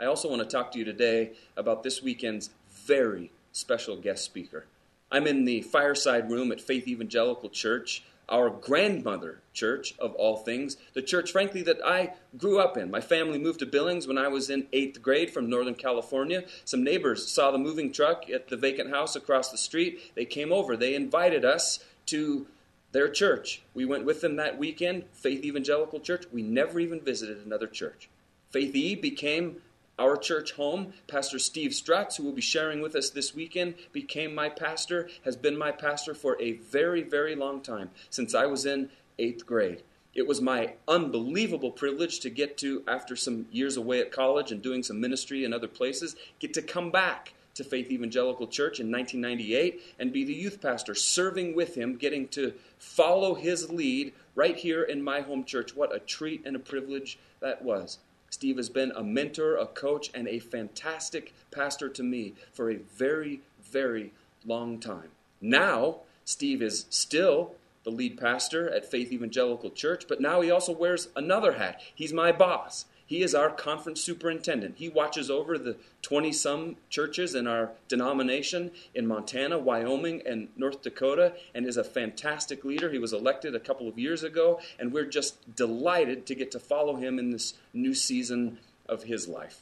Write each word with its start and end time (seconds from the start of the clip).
I 0.00 0.06
also 0.06 0.28
want 0.28 0.42
to 0.42 0.48
talk 0.48 0.72
to 0.72 0.78
you 0.78 0.84
today 0.84 1.32
about 1.56 1.84
this 1.84 2.02
weekend's 2.02 2.50
very 2.68 3.30
special 3.52 3.96
guest 3.96 4.24
speaker. 4.24 4.66
I'm 5.12 5.28
in 5.28 5.44
the 5.44 5.62
fireside 5.62 6.28
room 6.28 6.50
at 6.50 6.60
Faith 6.60 6.88
Evangelical 6.88 7.48
Church, 7.48 8.02
our 8.28 8.50
grandmother 8.50 9.38
church 9.52 9.94
of 10.00 10.12
all 10.16 10.38
things, 10.38 10.78
the 10.94 11.02
church, 11.02 11.30
frankly, 11.30 11.62
that 11.62 11.78
I 11.84 12.14
grew 12.36 12.58
up 12.58 12.76
in. 12.76 12.90
My 12.90 13.00
family 13.00 13.38
moved 13.38 13.60
to 13.60 13.66
Billings 13.66 14.08
when 14.08 14.18
I 14.18 14.26
was 14.26 14.50
in 14.50 14.66
eighth 14.72 15.00
grade 15.00 15.30
from 15.30 15.48
Northern 15.48 15.76
California. 15.76 16.42
Some 16.64 16.82
neighbors 16.82 17.28
saw 17.28 17.52
the 17.52 17.58
moving 17.58 17.92
truck 17.92 18.28
at 18.28 18.48
the 18.48 18.56
vacant 18.56 18.90
house 18.90 19.14
across 19.14 19.52
the 19.52 19.58
street. 19.58 20.12
They 20.16 20.24
came 20.24 20.52
over, 20.52 20.76
they 20.76 20.96
invited 20.96 21.44
us 21.44 21.78
to 22.06 22.48
their 22.90 23.08
church. 23.08 23.62
We 23.74 23.84
went 23.84 24.04
with 24.04 24.22
them 24.22 24.34
that 24.36 24.58
weekend, 24.58 25.04
Faith 25.12 25.44
Evangelical 25.44 26.00
Church. 26.00 26.24
We 26.32 26.42
never 26.42 26.80
even 26.80 27.00
visited 27.00 27.46
another 27.46 27.68
church. 27.68 28.08
Faith 28.50 28.74
E 28.74 28.96
became 28.96 29.60
our 29.98 30.16
church 30.16 30.52
home. 30.52 30.92
Pastor 31.06 31.38
Steve 31.38 31.70
Strutz, 31.70 32.16
who 32.16 32.24
will 32.24 32.32
be 32.32 32.40
sharing 32.40 32.80
with 32.80 32.96
us 32.96 33.10
this 33.10 33.34
weekend, 33.34 33.74
became 33.92 34.34
my 34.34 34.48
pastor, 34.48 35.08
has 35.24 35.36
been 35.36 35.56
my 35.56 35.70
pastor 35.70 36.14
for 36.14 36.40
a 36.40 36.52
very, 36.52 37.02
very 37.02 37.34
long 37.34 37.60
time, 37.60 37.90
since 38.10 38.34
I 38.34 38.46
was 38.46 38.66
in 38.66 38.90
eighth 39.18 39.46
grade. 39.46 39.82
It 40.14 40.28
was 40.28 40.40
my 40.40 40.74
unbelievable 40.86 41.72
privilege 41.72 42.20
to 42.20 42.30
get 42.30 42.56
to, 42.58 42.84
after 42.86 43.16
some 43.16 43.46
years 43.50 43.76
away 43.76 44.00
at 44.00 44.12
college 44.12 44.52
and 44.52 44.62
doing 44.62 44.82
some 44.82 45.00
ministry 45.00 45.44
in 45.44 45.52
other 45.52 45.66
places, 45.66 46.14
get 46.38 46.54
to 46.54 46.62
come 46.62 46.90
back 46.90 47.34
to 47.54 47.64
Faith 47.64 47.90
Evangelical 47.90 48.46
Church 48.46 48.80
in 48.80 48.90
1998 48.90 49.80
and 49.98 50.12
be 50.12 50.24
the 50.24 50.34
youth 50.34 50.60
pastor, 50.60 50.94
serving 50.94 51.54
with 51.54 51.76
him, 51.76 51.96
getting 51.96 52.28
to 52.28 52.54
follow 52.78 53.34
his 53.34 53.70
lead 53.70 54.12
right 54.34 54.56
here 54.56 54.82
in 54.82 55.02
my 55.02 55.20
home 55.20 55.44
church. 55.44 55.74
What 55.74 55.94
a 55.94 56.00
treat 56.00 56.44
and 56.46 56.56
a 56.56 56.60
privilege 56.60 57.18
that 57.40 57.62
was. 57.62 57.98
Steve 58.34 58.56
has 58.56 58.68
been 58.68 58.90
a 58.96 59.02
mentor, 59.04 59.56
a 59.56 59.64
coach, 59.64 60.10
and 60.12 60.26
a 60.26 60.40
fantastic 60.40 61.32
pastor 61.52 61.88
to 61.88 62.02
me 62.02 62.34
for 62.52 62.68
a 62.68 62.74
very, 62.74 63.40
very 63.62 64.12
long 64.44 64.80
time. 64.80 65.08
Now, 65.40 65.98
Steve 66.24 66.60
is 66.60 66.86
still 66.90 67.52
the 67.84 67.90
lead 67.90 68.18
pastor 68.18 68.68
at 68.68 68.90
Faith 68.90 69.12
Evangelical 69.12 69.70
Church, 69.70 70.06
but 70.08 70.20
now 70.20 70.40
he 70.40 70.50
also 70.50 70.72
wears 70.72 71.10
another 71.14 71.52
hat. 71.52 71.80
He's 71.94 72.12
my 72.12 72.32
boss. 72.32 72.86
He 73.06 73.22
is 73.22 73.34
our 73.34 73.50
conference 73.50 74.00
superintendent. 74.00 74.76
He 74.78 74.88
watches 74.88 75.30
over 75.30 75.58
the 75.58 75.76
20 76.02 76.32
some 76.32 76.76
churches 76.88 77.34
in 77.34 77.46
our 77.46 77.70
denomination 77.86 78.70
in 78.94 79.06
Montana, 79.06 79.58
Wyoming, 79.58 80.22
and 80.26 80.48
North 80.56 80.82
Dakota, 80.82 81.34
and 81.54 81.66
is 81.66 81.76
a 81.76 81.84
fantastic 81.84 82.64
leader. 82.64 82.90
He 82.90 82.98
was 82.98 83.12
elected 83.12 83.54
a 83.54 83.60
couple 83.60 83.88
of 83.88 83.98
years 83.98 84.22
ago, 84.22 84.58
and 84.78 84.92
we're 84.92 85.04
just 85.04 85.54
delighted 85.54 86.24
to 86.26 86.34
get 86.34 86.50
to 86.52 86.58
follow 86.58 86.96
him 86.96 87.18
in 87.18 87.30
this 87.30 87.54
new 87.74 87.94
season 87.94 88.58
of 88.88 89.04
his 89.04 89.28
life. 89.28 89.60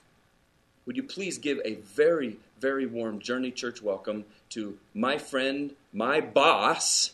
Would 0.87 0.97
you 0.97 1.03
please 1.03 1.39
give 1.39 1.61
a 1.65 1.75
very, 1.75 2.39
very 2.61 2.87
warm 2.87 3.21
Journey 3.21 3.51
Church 3.51 3.83
welcome 3.83 4.25
to 4.51 4.79
my 4.95 5.19
friend, 5.19 5.75
my 5.93 6.21
boss, 6.21 7.13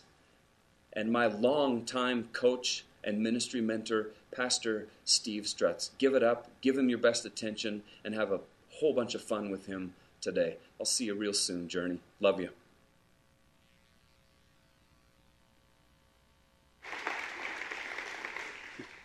and 0.92 1.10
my 1.10 1.26
longtime 1.26 2.28
coach 2.32 2.84
and 3.04 3.22
ministry 3.22 3.60
mentor, 3.60 4.08
Pastor 4.30 4.88
Steve 5.04 5.44
Strutz. 5.44 5.90
Give 5.98 6.14
it 6.14 6.22
up, 6.22 6.48
give 6.60 6.76
him 6.76 6.88
your 6.88 6.98
best 6.98 7.24
attention, 7.24 7.82
and 8.04 8.14
have 8.14 8.32
a 8.32 8.40
whole 8.70 8.92
bunch 8.92 9.14
of 9.14 9.22
fun 9.22 9.50
with 9.50 9.66
him 9.66 9.94
today. 10.20 10.56
I'll 10.78 10.86
see 10.86 11.06
you 11.06 11.14
real 11.14 11.32
soon, 11.32 11.68
Journey. 11.68 11.98
Love 12.20 12.40
you. 12.40 12.50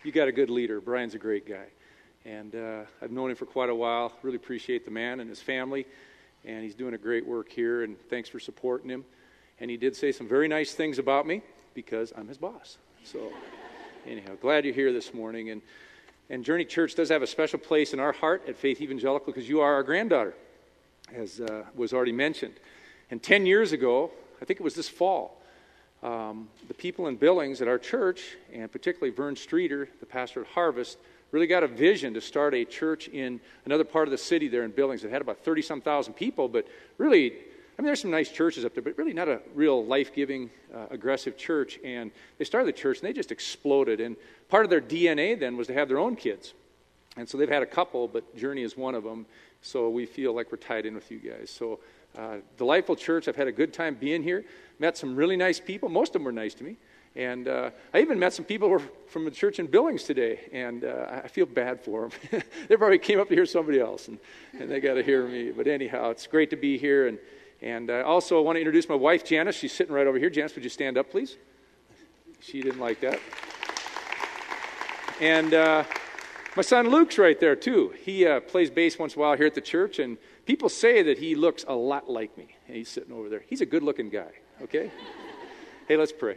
You 0.04 0.12
got 0.12 0.28
a 0.28 0.32
good 0.32 0.50
leader. 0.50 0.82
Brian's 0.82 1.14
a 1.14 1.18
great 1.18 1.48
guy. 1.48 1.64
And 2.26 2.54
uh, 2.54 2.82
I've 3.00 3.10
known 3.10 3.30
him 3.30 3.36
for 3.36 3.46
quite 3.46 3.70
a 3.70 3.74
while. 3.74 4.12
Really 4.22 4.36
appreciate 4.36 4.84
the 4.84 4.90
man 4.90 5.20
and 5.20 5.30
his 5.30 5.40
family. 5.40 5.86
And 6.44 6.62
he's 6.62 6.74
doing 6.74 6.92
a 6.92 6.98
great 6.98 7.26
work 7.26 7.50
here, 7.50 7.84
and 7.84 7.96
thanks 8.10 8.28
for 8.28 8.38
supporting 8.38 8.90
him. 8.90 9.04
And 9.60 9.70
he 9.70 9.78
did 9.78 9.96
say 9.96 10.12
some 10.12 10.28
very 10.28 10.46
nice 10.46 10.74
things 10.74 10.98
about 10.98 11.26
me 11.26 11.40
because 11.72 12.12
I'm 12.16 12.28
his 12.28 12.36
boss. 12.36 12.76
So 13.02 13.32
anyhow, 14.06 14.32
glad 14.40 14.64
you're 14.64 14.74
here 14.74 14.92
this 14.92 15.14
morning. 15.14 15.50
And, 15.50 15.62
and 16.30 16.44
Journey 16.44 16.64
Church 16.64 16.94
does 16.94 17.08
have 17.08 17.22
a 17.22 17.26
special 17.26 17.58
place 17.58 17.92
in 17.92 18.00
our 18.00 18.12
heart 18.12 18.42
at 18.48 18.56
Faith 18.56 18.80
Evangelical 18.80 19.32
because 19.32 19.48
you 19.48 19.60
are 19.60 19.74
our 19.74 19.82
granddaughter, 19.82 20.34
as 21.14 21.40
uh, 21.40 21.64
was 21.74 21.92
already 21.92 22.12
mentioned. 22.12 22.54
And 23.10 23.22
10 23.22 23.46
years 23.46 23.72
ago, 23.72 24.10
I 24.40 24.44
think 24.44 24.60
it 24.60 24.62
was 24.62 24.74
this 24.74 24.88
fall, 24.88 25.40
um, 26.02 26.48
the 26.68 26.74
people 26.74 27.06
in 27.06 27.16
Billings 27.16 27.62
at 27.62 27.68
our 27.68 27.78
church, 27.78 28.36
and 28.52 28.70
particularly 28.70 29.14
Vern 29.14 29.36
Streeter, 29.36 29.88
the 30.00 30.06
pastor 30.06 30.42
at 30.42 30.48
Harvest, 30.48 30.98
really 31.30 31.46
got 31.46 31.62
a 31.62 31.68
vision 31.68 32.14
to 32.14 32.20
start 32.20 32.54
a 32.54 32.64
church 32.64 33.08
in 33.08 33.40
another 33.64 33.84
part 33.84 34.06
of 34.06 34.12
the 34.12 34.18
city 34.18 34.48
there 34.48 34.64
in 34.64 34.70
Billings. 34.70 35.02
It 35.04 35.10
had 35.10 35.22
about 35.22 35.38
30 35.38 35.62
some 35.62 35.80
thousand 35.80 36.14
people, 36.14 36.48
but 36.48 36.66
really 36.98 37.34
I 37.76 37.82
mean, 37.82 37.86
there's 37.86 38.00
some 38.00 38.10
nice 38.10 38.30
churches 38.30 38.64
up 38.64 38.74
there, 38.74 38.82
but 38.82 38.96
really 38.96 39.12
not 39.12 39.28
a 39.28 39.40
real 39.54 39.84
life 39.84 40.14
giving, 40.14 40.50
uh, 40.72 40.86
aggressive 40.90 41.36
church. 41.36 41.78
And 41.84 42.12
they 42.38 42.44
started 42.44 42.68
the 42.68 42.78
church 42.78 43.00
and 43.00 43.08
they 43.08 43.12
just 43.12 43.32
exploded. 43.32 44.00
And 44.00 44.16
part 44.48 44.64
of 44.64 44.70
their 44.70 44.80
DNA 44.80 45.38
then 45.38 45.56
was 45.56 45.66
to 45.66 45.74
have 45.74 45.88
their 45.88 45.98
own 45.98 46.14
kids. 46.14 46.54
And 47.16 47.28
so 47.28 47.36
they've 47.36 47.48
had 47.48 47.62
a 47.62 47.66
couple, 47.66 48.06
but 48.06 48.36
Journey 48.36 48.62
is 48.62 48.76
one 48.76 48.94
of 48.94 49.02
them. 49.02 49.26
So 49.62 49.88
we 49.88 50.06
feel 50.06 50.34
like 50.34 50.52
we're 50.52 50.58
tied 50.58 50.86
in 50.86 50.94
with 50.94 51.10
you 51.10 51.18
guys. 51.18 51.50
So, 51.50 51.80
uh, 52.16 52.36
delightful 52.58 52.94
church. 52.94 53.26
I've 53.26 53.36
had 53.36 53.48
a 53.48 53.52
good 53.52 53.72
time 53.72 53.96
being 53.96 54.22
here. 54.22 54.44
Met 54.78 54.96
some 54.96 55.16
really 55.16 55.36
nice 55.36 55.58
people. 55.58 55.88
Most 55.88 56.10
of 56.10 56.12
them 56.14 56.24
were 56.24 56.32
nice 56.32 56.54
to 56.54 56.64
me. 56.64 56.76
And 57.16 57.46
uh, 57.46 57.70
I 57.92 58.00
even 58.00 58.18
met 58.18 58.32
some 58.32 58.44
people 58.44 58.80
from 59.06 59.24
the 59.24 59.30
church 59.30 59.60
in 59.60 59.66
Billings 59.68 60.02
today, 60.02 60.40
and 60.52 60.84
uh, 60.84 61.20
I 61.24 61.28
feel 61.28 61.46
bad 61.46 61.80
for 61.80 62.08
them. 62.08 62.42
they 62.68 62.76
probably 62.76 62.98
came 62.98 63.20
up 63.20 63.28
to 63.28 63.34
hear 63.34 63.46
somebody 63.46 63.78
else, 63.78 64.08
and, 64.08 64.18
and 64.58 64.68
they 64.68 64.80
got 64.80 64.94
to 64.94 65.02
hear 65.02 65.26
me. 65.26 65.52
But 65.52 65.68
anyhow, 65.68 66.10
it's 66.10 66.26
great 66.26 66.50
to 66.50 66.56
be 66.56 66.76
here. 66.76 67.06
And 67.06 67.18
and 67.64 67.90
uh, 67.90 68.02
also, 68.04 68.38
I 68.38 68.42
want 68.42 68.56
to 68.56 68.60
introduce 68.60 68.90
my 68.90 68.94
wife, 68.94 69.24
Janice. 69.24 69.56
She's 69.56 69.72
sitting 69.72 69.94
right 69.94 70.06
over 70.06 70.18
here. 70.18 70.28
Janice, 70.28 70.54
would 70.54 70.64
you 70.64 70.70
stand 70.70 70.98
up, 70.98 71.10
please? 71.10 71.38
She 72.40 72.60
didn't 72.60 72.78
like 72.78 73.00
that. 73.00 73.18
And 75.18 75.54
uh, 75.54 75.84
my 76.56 76.62
son 76.62 76.90
Luke's 76.90 77.16
right 77.16 77.40
there, 77.40 77.56
too. 77.56 77.94
He 78.02 78.26
uh, 78.26 78.40
plays 78.40 78.70
bass 78.70 78.98
once 78.98 79.14
in 79.14 79.18
a 79.18 79.22
while 79.22 79.34
here 79.34 79.46
at 79.46 79.54
the 79.54 79.62
church, 79.62 79.98
and 79.98 80.18
people 80.44 80.68
say 80.68 81.02
that 81.04 81.16
he 81.16 81.34
looks 81.34 81.64
a 81.66 81.72
lot 81.74 82.10
like 82.10 82.36
me. 82.36 82.48
He's 82.66 82.90
sitting 82.90 83.14
over 83.14 83.30
there. 83.30 83.42
He's 83.48 83.62
a 83.62 83.66
good 83.66 83.82
looking 83.82 84.10
guy, 84.10 84.32
okay? 84.60 84.90
hey, 85.88 85.96
let's 85.96 86.12
pray. 86.12 86.36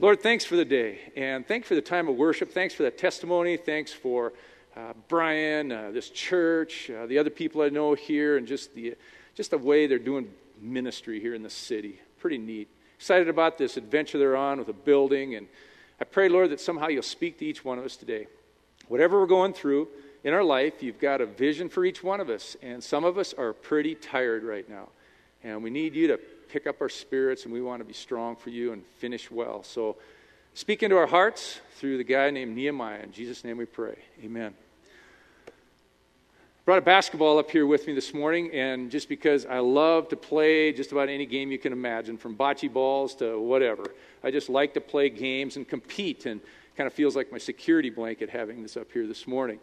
Lord, 0.00 0.22
thanks 0.22 0.46
for 0.46 0.56
the 0.56 0.64
day, 0.64 1.12
and 1.14 1.46
thanks 1.46 1.68
for 1.68 1.74
the 1.74 1.82
time 1.82 2.08
of 2.08 2.16
worship. 2.16 2.50
Thanks 2.50 2.72
for 2.72 2.84
that 2.84 2.96
testimony. 2.96 3.58
Thanks 3.58 3.92
for 3.92 4.32
uh, 4.74 4.94
Brian, 5.08 5.70
uh, 5.70 5.90
this 5.90 6.08
church, 6.08 6.88
uh, 6.88 7.04
the 7.04 7.18
other 7.18 7.28
people 7.28 7.60
I 7.60 7.68
know 7.68 7.92
here, 7.92 8.38
and 8.38 8.46
just 8.46 8.74
the, 8.74 8.94
just 9.34 9.50
the 9.50 9.58
way 9.58 9.86
they're 9.86 9.98
doing 9.98 10.30
ministry 10.64 11.20
here 11.20 11.34
in 11.34 11.42
the 11.42 11.50
city. 11.50 12.00
Pretty 12.18 12.38
neat. 12.38 12.68
Excited 12.96 13.28
about 13.28 13.58
this 13.58 13.76
adventure 13.76 14.18
they're 14.18 14.36
on 14.36 14.58
with 14.58 14.68
a 14.68 14.72
building. 14.72 15.34
And 15.34 15.46
I 16.00 16.04
pray, 16.04 16.28
Lord, 16.28 16.50
that 16.50 16.60
somehow 16.60 16.88
you'll 16.88 17.02
speak 17.02 17.38
to 17.38 17.44
each 17.44 17.64
one 17.64 17.78
of 17.78 17.84
us 17.84 17.96
today. 17.96 18.26
Whatever 18.88 19.20
we're 19.20 19.26
going 19.26 19.52
through 19.52 19.88
in 20.24 20.32
our 20.32 20.44
life, 20.44 20.82
you've 20.82 21.00
got 21.00 21.20
a 21.20 21.26
vision 21.26 21.68
for 21.68 21.84
each 21.84 22.02
one 22.02 22.20
of 22.20 22.30
us. 22.30 22.56
And 22.62 22.82
some 22.82 23.04
of 23.04 23.18
us 23.18 23.34
are 23.34 23.52
pretty 23.52 23.94
tired 23.94 24.42
right 24.42 24.68
now. 24.68 24.88
And 25.42 25.62
we 25.62 25.70
need 25.70 25.94
you 25.94 26.08
to 26.08 26.18
pick 26.48 26.66
up 26.66 26.80
our 26.80 26.88
spirits, 26.88 27.44
and 27.44 27.52
we 27.52 27.60
want 27.60 27.80
to 27.80 27.84
be 27.84 27.92
strong 27.92 28.36
for 28.36 28.50
you 28.50 28.72
and 28.72 28.84
finish 28.98 29.30
well. 29.30 29.62
So 29.62 29.96
speak 30.54 30.82
into 30.82 30.96
our 30.96 31.06
hearts 31.06 31.60
through 31.76 31.98
the 31.98 32.04
guy 32.04 32.30
named 32.30 32.54
Nehemiah. 32.54 33.02
In 33.02 33.12
Jesus' 33.12 33.44
name 33.44 33.58
we 33.58 33.66
pray. 33.66 33.96
Amen. 34.22 34.54
Brought 36.64 36.78
a 36.78 36.80
basketball 36.80 37.38
up 37.38 37.50
here 37.50 37.66
with 37.66 37.86
me 37.86 37.92
this 37.92 38.14
morning, 38.14 38.50
and 38.54 38.90
just 38.90 39.06
because 39.06 39.44
I 39.44 39.58
love 39.58 40.08
to 40.08 40.16
play 40.16 40.72
just 40.72 40.92
about 40.92 41.10
any 41.10 41.26
game 41.26 41.52
you 41.52 41.58
can 41.58 41.74
imagine, 41.74 42.16
from 42.16 42.34
bocce 42.34 42.72
balls 42.72 43.14
to 43.16 43.38
whatever. 43.38 43.84
I 44.22 44.30
just 44.30 44.48
like 44.48 44.72
to 44.72 44.80
play 44.80 45.10
games 45.10 45.58
and 45.58 45.68
compete, 45.68 46.24
and 46.24 46.40
kind 46.74 46.86
of 46.86 46.94
feels 46.94 47.16
like 47.16 47.30
my 47.30 47.36
security 47.36 47.90
blanket 47.90 48.30
having 48.30 48.62
this 48.62 48.78
up 48.78 48.90
here 48.90 49.06
this 49.06 49.26
morning. 49.26 49.58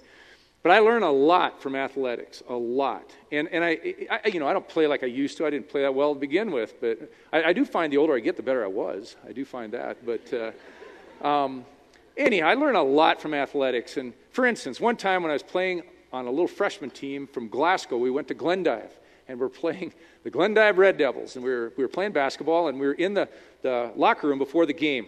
But 0.61 0.73
I 0.73 0.77
learn 0.77 1.01
a 1.01 1.11
lot 1.11 1.59
from 1.59 1.75
athletics, 1.75 2.43
a 2.47 2.53
lot. 2.53 3.09
And, 3.31 3.47
and 3.47 3.63
I, 3.63 3.79
I, 4.23 4.27
you 4.27 4.39
know, 4.39 4.47
I 4.47 4.53
don't 4.53 4.69
play 4.69 4.85
like 4.85 5.01
I 5.01 5.07
used 5.07 5.37
to. 5.37 5.47
I 5.47 5.49
didn't 5.49 5.69
play 5.69 5.81
that 5.81 5.95
well 5.95 6.13
to 6.13 6.19
begin 6.19 6.51
with, 6.51 6.79
but 6.79 7.11
I, 7.33 7.45
I 7.45 7.53
do 7.53 7.65
find 7.65 7.91
the 7.91 7.97
older 7.97 8.15
I 8.15 8.19
get, 8.19 8.37
the 8.37 8.43
better 8.43 8.63
I 8.63 8.67
was. 8.67 9.15
I 9.27 9.31
do 9.31 9.43
find 9.43 9.73
that. 9.73 10.05
But 10.05 10.53
uh, 11.23 11.27
um, 11.27 11.65
anyhow, 12.15 12.45
I 12.45 12.53
learn 12.53 12.75
a 12.75 12.83
lot 12.83 13.19
from 13.19 13.33
athletics. 13.33 13.97
And 13.97 14.13
for 14.33 14.45
instance, 14.45 14.79
one 14.79 14.97
time 14.97 15.23
when 15.23 15.31
I 15.31 15.33
was 15.33 15.41
playing 15.41 15.81
on 16.13 16.27
a 16.27 16.29
little 16.29 16.47
freshman 16.47 16.89
team 16.89 17.27
from 17.27 17.47
Glasgow. 17.47 17.97
We 17.97 18.11
went 18.11 18.27
to 18.29 18.33
Glendive 18.33 18.91
and 19.27 19.39
we're 19.39 19.49
playing 19.49 19.93
the 20.23 20.29
Glendive 20.29 20.77
Red 20.77 20.97
Devils. 20.97 21.35
And 21.35 21.45
we 21.45 21.51
were, 21.51 21.73
we 21.77 21.83
were 21.83 21.89
playing 21.89 22.11
basketball 22.11 22.67
and 22.67 22.79
we 22.79 22.85
were 22.85 22.93
in 22.93 23.13
the, 23.13 23.29
the 23.61 23.91
locker 23.95 24.27
room 24.27 24.39
before 24.39 24.65
the 24.65 24.73
game. 24.73 25.07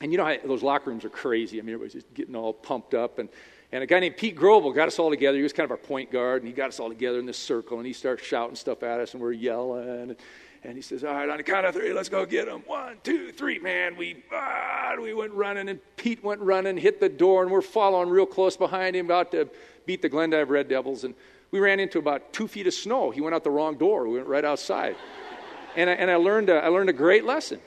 And 0.00 0.10
you 0.10 0.18
know 0.18 0.24
how 0.24 0.36
those 0.44 0.62
locker 0.62 0.90
rooms 0.90 1.04
are 1.04 1.10
crazy. 1.10 1.58
I 1.58 1.62
mean, 1.62 1.74
everybody's 1.74 2.02
just 2.02 2.12
getting 2.14 2.34
all 2.34 2.52
pumped 2.52 2.94
up. 2.94 3.18
And, 3.18 3.28
and 3.70 3.82
a 3.82 3.86
guy 3.86 4.00
named 4.00 4.16
Pete 4.16 4.36
Grobel 4.36 4.74
got 4.74 4.88
us 4.88 4.98
all 4.98 5.10
together. 5.10 5.36
He 5.36 5.42
was 5.42 5.52
kind 5.52 5.64
of 5.64 5.70
our 5.70 5.76
point 5.76 6.10
guard, 6.10 6.42
and 6.42 6.48
he 6.48 6.52
got 6.52 6.68
us 6.68 6.78
all 6.78 6.90
together 6.90 7.18
in 7.18 7.24
this 7.24 7.38
circle, 7.38 7.78
and 7.78 7.86
he 7.86 7.94
starts 7.94 8.22
shouting 8.22 8.54
stuff 8.54 8.82
at 8.82 9.00
us, 9.00 9.14
and 9.14 9.22
we're 9.22 9.32
yelling. 9.32 9.88
And, 9.88 10.16
and 10.62 10.76
he 10.76 10.82
says, 10.82 11.04
All 11.04 11.14
right, 11.14 11.28
on 11.28 11.38
the 11.38 11.42
count 11.42 11.64
of 11.64 11.74
three, 11.74 11.92
let's 11.92 12.10
go 12.10 12.26
get 12.26 12.48
him. 12.48 12.62
One, 12.66 12.98
two, 13.02 13.32
three. 13.32 13.58
Man, 13.58 13.96
we, 13.96 14.22
ah, 14.30 14.94
we 15.00 15.14
went 15.14 15.32
running, 15.32 15.70
and 15.70 15.80
Pete 15.96 16.22
went 16.22 16.42
running, 16.42 16.76
hit 16.76 17.00
the 17.00 17.08
door, 17.08 17.42
and 17.42 17.50
we're 17.50 17.62
following 17.62 18.10
real 18.10 18.26
close 18.26 18.56
behind 18.58 18.94
him, 18.94 19.06
about 19.06 19.32
to 19.32 19.48
beat 19.86 20.02
the 20.02 20.08
Glendive 20.08 20.50
Red 20.50 20.68
Devils. 20.68 21.04
And 21.04 21.14
we 21.50 21.60
ran 21.60 21.80
into 21.80 21.98
about 21.98 22.32
two 22.32 22.48
feet 22.48 22.66
of 22.66 22.74
snow. 22.74 23.10
He 23.10 23.20
went 23.20 23.34
out 23.34 23.44
the 23.44 23.50
wrong 23.50 23.76
door. 23.76 24.08
We 24.08 24.16
went 24.16 24.28
right 24.28 24.44
outside. 24.44 24.96
and 25.76 25.88
I, 25.90 25.92
and 25.94 26.10
I, 26.10 26.16
learned, 26.16 26.50
a, 26.50 26.64
I 26.64 26.68
learned 26.68 26.90
a 26.90 26.94
great 26.94 27.24
lesson 27.24 27.60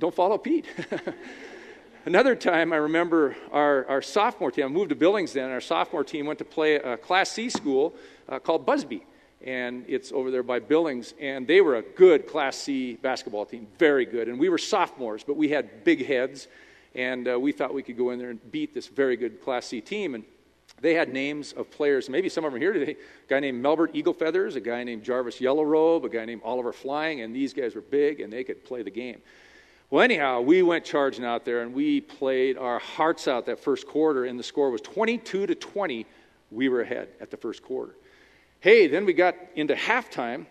don't 0.00 0.14
follow 0.14 0.38
Pete. 0.38 0.64
Another 2.06 2.34
time, 2.34 2.72
I 2.72 2.76
remember 2.76 3.36
our, 3.52 3.86
our 3.86 4.00
sophomore 4.00 4.50
team, 4.50 4.64
I 4.64 4.68
moved 4.68 4.88
to 4.88 4.94
Billings 4.94 5.34
then, 5.34 5.50
our 5.50 5.60
sophomore 5.60 6.02
team 6.02 6.24
went 6.24 6.38
to 6.38 6.44
play 6.44 6.76
a 6.76 6.96
Class 6.96 7.30
C 7.30 7.50
school 7.50 7.94
uh, 8.28 8.38
called 8.38 8.64
Busby. 8.64 9.04
And 9.42 9.84
it's 9.86 10.10
over 10.10 10.30
there 10.30 10.42
by 10.42 10.58
Billings. 10.58 11.12
And 11.20 11.46
they 11.46 11.60
were 11.60 11.76
a 11.76 11.82
good 11.82 12.26
Class 12.26 12.56
C 12.56 12.94
basketball 12.94 13.44
team, 13.44 13.68
very 13.78 14.06
good. 14.06 14.28
And 14.28 14.38
we 14.38 14.48
were 14.48 14.58
sophomores, 14.58 15.22
but 15.22 15.36
we 15.36 15.50
had 15.50 15.84
big 15.84 16.06
heads. 16.06 16.48
And 16.94 17.28
uh, 17.28 17.38
we 17.38 17.52
thought 17.52 17.74
we 17.74 17.82
could 17.82 17.98
go 17.98 18.10
in 18.10 18.18
there 18.18 18.30
and 18.30 18.50
beat 18.50 18.72
this 18.72 18.86
very 18.86 19.16
good 19.16 19.42
Class 19.42 19.66
C 19.66 19.82
team. 19.82 20.14
And 20.14 20.24
they 20.80 20.94
had 20.94 21.12
names 21.12 21.52
of 21.52 21.70
players. 21.70 22.08
Maybe 22.08 22.28
some 22.28 22.44
of 22.44 22.52
them 22.52 22.60
here 22.60 22.72
today. 22.72 22.92
A 22.92 23.28
guy 23.28 23.40
named 23.40 23.62
Melbert 23.62 23.90
Eagle 23.94 24.14
Feathers, 24.14 24.56
a 24.56 24.60
guy 24.60 24.82
named 24.82 25.02
Jarvis 25.02 25.40
Yellow 25.40 25.62
Robe, 25.62 26.04
a 26.04 26.08
guy 26.08 26.24
named 26.24 26.42
Oliver 26.44 26.72
Flying, 26.72 27.20
and 27.20 27.34
these 27.34 27.52
guys 27.52 27.74
were 27.74 27.80
big 27.80 28.20
and 28.20 28.32
they 28.32 28.44
could 28.44 28.64
play 28.64 28.82
the 28.82 28.90
game. 28.90 29.20
Well, 29.90 30.02
anyhow, 30.02 30.40
we 30.40 30.62
went 30.62 30.84
charging 30.84 31.24
out 31.24 31.44
there 31.44 31.62
and 31.62 31.74
we 31.74 32.00
played 32.00 32.56
our 32.56 32.78
hearts 32.78 33.26
out 33.26 33.46
that 33.46 33.58
first 33.58 33.86
quarter, 33.86 34.24
and 34.24 34.38
the 34.38 34.42
score 34.44 34.70
was 34.70 34.80
22 34.80 35.46
to 35.46 35.54
20. 35.54 36.06
We 36.52 36.68
were 36.68 36.82
ahead 36.82 37.08
at 37.20 37.30
the 37.30 37.36
first 37.36 37.62
quarter. 37.62 37.96
Hey, 38.60 38.86
then 38.86 39.04
we 39.04 39.12
got 39.12 39.34
into 39.56 39.74
halftime. 39.74 40.46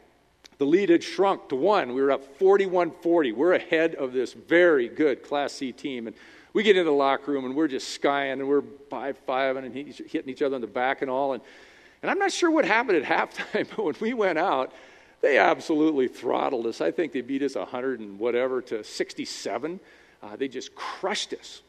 The 0.57 0.65
lead 0.65 0.89
had 0.89 1.03
shrunk 1.03 1.47
to 1.49 1.55
one. 1.55 1.93
We 1.93 2.01
were 2.01 2.11
up 2.11 2.37
41 2.37 2.91
40. 3.01 3.31
We're 3.31 3.53
ahead 3.53 3.95
of 3.95 4.11
this 4.11 4.33
very 4.33 4.89
good 4.89 5.23
Class 5.23 5.53
C 5.53 5.71
team. 5.71 6.07
And 6.07 6.15
we 6.59 6.63
get 6.63 6.75
into 6.75 6.89
the 6.89 6.91
locker 6.91 7.31
room 7.31 7.45
and 7.45 7.55
we're 7.55 7.69
just 7.69 7.87
skying 7.91 8.33
and 8.33 8.45
we're 8.45 8.63
five 8.89 9.17
five 9.19 9.55
and 9.55 9.73
hitting 9.73 10.29
each 10.29 10.41
other 10.41 10.57
in 10.57 10.61
the 10.61 10.67
back 10.67 11.01
and 11.01 11.09
all. 11.09 11.31
And, 11.31 11.41
and 12.01 12.11
I'm 12.11 12.19
not 12.19 12.33
sure 12.33 12.51
what 12.51 12.65
happened 12.65 13.01
at 13.01 13.03
halftime, 13.31 13.65
but 13.69 13.85
when 13.85 13.95
we 14.01 14.13
went 14.13 14.37
out, 14.37 14.73
they 15.21 15.37
absolutely 15.37 16.09
throttled 16.09 16.65
us. 16.65 16.81
I 16.81 16.91
think 16.91 17.13
they 17.13 17.21
beat 17.21 17.43
us 17.43 17.55
100 17.55 18.01
and 18.01 18.19
whatever 18.19 18.61
to 18.63 18.83
67. 18.83 19.79
Uh, 20.21 20.35
they 20.35 20.49
just 20.49 20.75
crushed 20.75 21.33
us. 21.33 21.61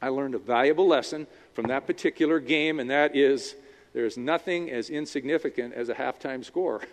I 0.00 0.08
learned 0.08 0.34
a 0.34 0.40
valuable 0.40 0.88
lesson 0.88 1.28
from 1.54 1.68
that 1.68 1.86
particular 1.86 2.40
game, 2.40 2.80
and 2.80 2.90
that 2.90 3.14
is 3.14 3.54
there's 3.94 4.16
nothing 4.16 4.72
as 4.72 4.90
insignificant 4.90 5.72
as 5.72 5.88
a 5.88 5.94
halftime 5.94 6.44
score. 6.44 6.82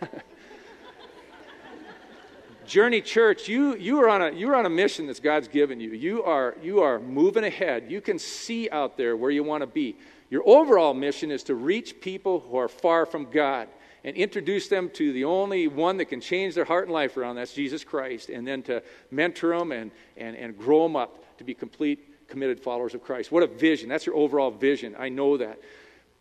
Journey 2.70 3.00
Church, 3.00 3.48
you, 3.48 3.74
you, 3.74 4.00
are 4.00 4.08
on 4.08 4.22
a, 4.22 4.30
you 4.30 4.48
are 4.50 4.54
on 4.54 4.64
a 4.64 4.70
mission 4.70 5.08
that 5.08 5.20
God's 5.20 5.48
given 5.48 5.80
you. 5.80 5.90
You 5.90 6.22
are, 6.22 6.54
you 6.62 6.82
are 6.82 7.00
moving 7.00 7.42
ahead. 7.42 7.90
You 7.90 8.00
can 8.00 8.16
see 8.16 8.70
out 8.70 8.96
there 8.96 9.16
where 9.16 9.32
you 9.32 9.42
want 9.42 9.62
to 9.62 9.66
be. 9.66 9.96
Your 10.30 10.44
overall 10.46 10.94
mission 10.94 11.32
is 11.32 11.42
to 11.44 11.56
reach 11.56 12.00
people 12.00 12.38
who 12.38 12.56
are 12.56 12.68
far 12.68 13.06
from 13.06 13.28
God 13.28 13.66
and 14.04 14.14
introduce 14.14 14.68
them 14.68 14.88
to 14.90 15.12
the 15.12 15.24
only 15.24 15.66
one 15.66 15.96
that 15.96 16.04
can 16.04 16.20
change 16.20 16.54
their 16.54 16.64
heart 16.64 16.84
and 16.84 16.92
life 16.92 17.16
around. 17.16 17.34
That's 17.34 17.52
Jesus 17.52 17.82
Christ. 17.82 18.28
And 18.28 18.46
then 18.46 18.62
to 18.62 18.84
mentor 19.10 19.58
them 19.58 19.72
and, 19.72 19.90
and, 20.16 20.36
and 20.36 20.56
grow 20.56 20.84
them 20.84 20.94
up 20.94 21.38
to 21.38 21.44
be 21.44 21.54
complete, 21.54 22.28
committed 22.28 22.60
followers 22.60 22.94
of 22.94 23.02
Christ. 23.02 23.32
What 23.32 23.42
a 23.42 23.48
vision. 23.48 23.88
That's 23.88 24.06
your 24.06 24.14
overall 24.14 24.52
vision. 24.52 24.94
I 24.96 25.08
know 25.08 25.36
that. 25.38 25.58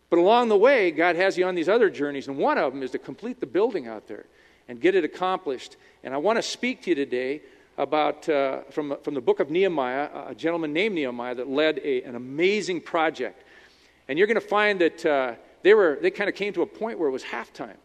But 0.09 0.17
along 0.17 0.49
the 0.49 0.57
way, 0.57 0.89
God 0.89 1.15
has 1.15 1.37
you 1.37 1.45
on 1.45 1.53
these 1.53 1.69
other 1.69 1.91
journeys, 1.91 2.27
and 2.27 2.39
one 2.39 2.57
of 2.57 2.73
them 2.73 2.81
is 2.81 2.89
to 2.89 2.97
complete 2.97 3.39
the 3.39 3.45
building 3.45 3.87
out 3.87 4.07
there 4.07 4.25
and 4.69 4.79
get 4.79 4.95
it 4.95 5.03
accomplished. 5.03 5.75
And 6.05 6.13
I 6.13 6.17
want 6.17 6.37
to 6.37 6.41
speak 6.41 6.83
to 6.83 6.91
you 6.91 6.95
today 6.95 7.41
about, 7.77 8.29
uh, 8.29 8.61
from, 8.71 8.95
from 9.03 9.15
the 9.15 9.21
book 9.21 9.41
of 9.41 9.49
Nehemiah, 9.49 10.09
a 10.27 10.33
gentleman 10.35 10.71
named 10.71 10.95
Nehemiah 10.95 11.35
that 11.35 11.49
led 11.49 11.79
a, 11.83 12.03
an 12.03 12.15
amazing 12.15 12.79
project. 12.79 13.43
And 14.07 14.17
you're 14.17 14.27
going 14.27 14.35
to 14.35 14.41
find 14.41 14.79
that. 14.79 15.05
Uh, 15.05 15.33
they, 15.61 15.73
were, 15.73 15.97
they 16.01 16.11
kind 16.11 16.29
of 16.29 16.35
came 16.35 16.53
to 16.53 16.61
a 16.61 16.65
point 16.65 16.99
where 16.99 17.09
it 17.09 17.11
was 17.11 17.23
halftime. 17.23 17.77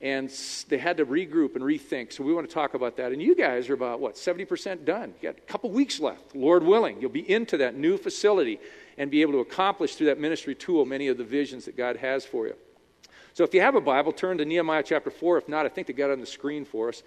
And 0.00 0.30
they 0.68 0.78
had 0.78 0.98
to 0.98 1.06
regroup 1.06 1.56
and 1.56 1.64
rethink. 1.64 2.12
So 2.12 2.22
we 2.22 2.32
want 2.32 2.48
to 2.48 2.54
talk 2.54 2.74
about 2.74 2.96
that. 2.98 3.10
And 3.10 3.20
you 3.20 3.34
guys 3.34 3.68
are 3.68 3.74
about, 3.74 3.98
what, 3.98 4.14
70% 4.14 4.84
done? 4.84 5.12
You 5.20 5.28
got 5.30 5.38
a 5.38 5.40
couple 5.42 5.70
weeks 5.70 5.98
left, 5.98 6.36
Lord 6.36 6.62
willing. 6.62 7.00
You'll 7.00 7.10
be 7.10 7.28
into 7.28 7.56
that 7.56 7.74
new 7.74 7.98
facility 7.98 8.60
and 8.96 9.10
be 9.10 9.22
able 9.22 9.32
to 9.32 9.40
accomplish 9.40 9.96
through 9.96 10.06
that 10.06 10.20
ministry 10.20 10.54
tool 10.54 10.84
many 10.84 11.08
of 11.08 11.18
the 11.18 11.24
visions 11.24 11.64
that 11.64 11.76
God 11.76 11.96
has 11.96 12.24
for 12.24 12.46
you. 12.46 12.54
So 13.38 13.44
if 13.44 13.54
you 13.54 13.60
have 13.60 13.76
a 13.76 13.80
Bible, 13.80 14.10
turn 14.10 14.38
to 14.38 14.44
Nehemiah 14.44 14.82
chapter 14.82 15.12
4. 15.12 15.38
If 15.38 15.48
not, 15.48 15.64
I 15.64 15.68
think 15.68 15.86
they 15.86 15.92
got 15.92 16.10
it 16.10 16.14
on 16.14 16.20
the 16.20 16.26
screen 16.26 16.64
for 16.64 16.88
us. 16.88 17.04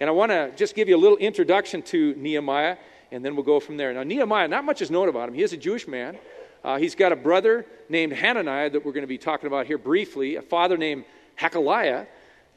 And 0.00 0.10
I 0.10 0.12
want 0.12 0.32
to 0.32 0.50
just 0.56 0.74
give 0.74 0.88
you 0.88 0.96
a 0.96 0.98
little 0.98 1.16
introduction 1.18 1.82
to 1.82 2.16
Nehemiah, 2.16 2.78
and 3.12 3.24
then 3.24 3.36
we'll 3.36 3.44
go 3.44 3.60
from 3.60 3.76
there. 3.76 3.94
Now, 3.94 4.02
Nehemiah, 4.02 4.48
not 4.48 4.64
much 4.64 4.82
is 4.82 4.90
known 4.90 5.08
about 5.08 5.28
him. 5.28 5.36
He 5.36 5.44
is 5.44 5.52
a 5.52 5.56
Jewish 5.56 5.86
man. 5.86 6.18
Uh, 6.64 6.78
he's 6.78 6.96
got 6.96 7.12
a 7.12 7.16
brother 7.16 7.64
named 7.88 8.12
Hananiah 8.12 8.70
that 8.70 8.84
we're 8.84 8.90
going 8.90 9.04
to 9.04 9.06
be 9.06 9.18
talking 9.18 9.46
about 9.46 9.66
here 9.66 9.78
briefly, 9.78 10.34
a 10.34 10.42
father 10.42 10.76
named 10.76 11.04
Hakaliah, 11.38 12.08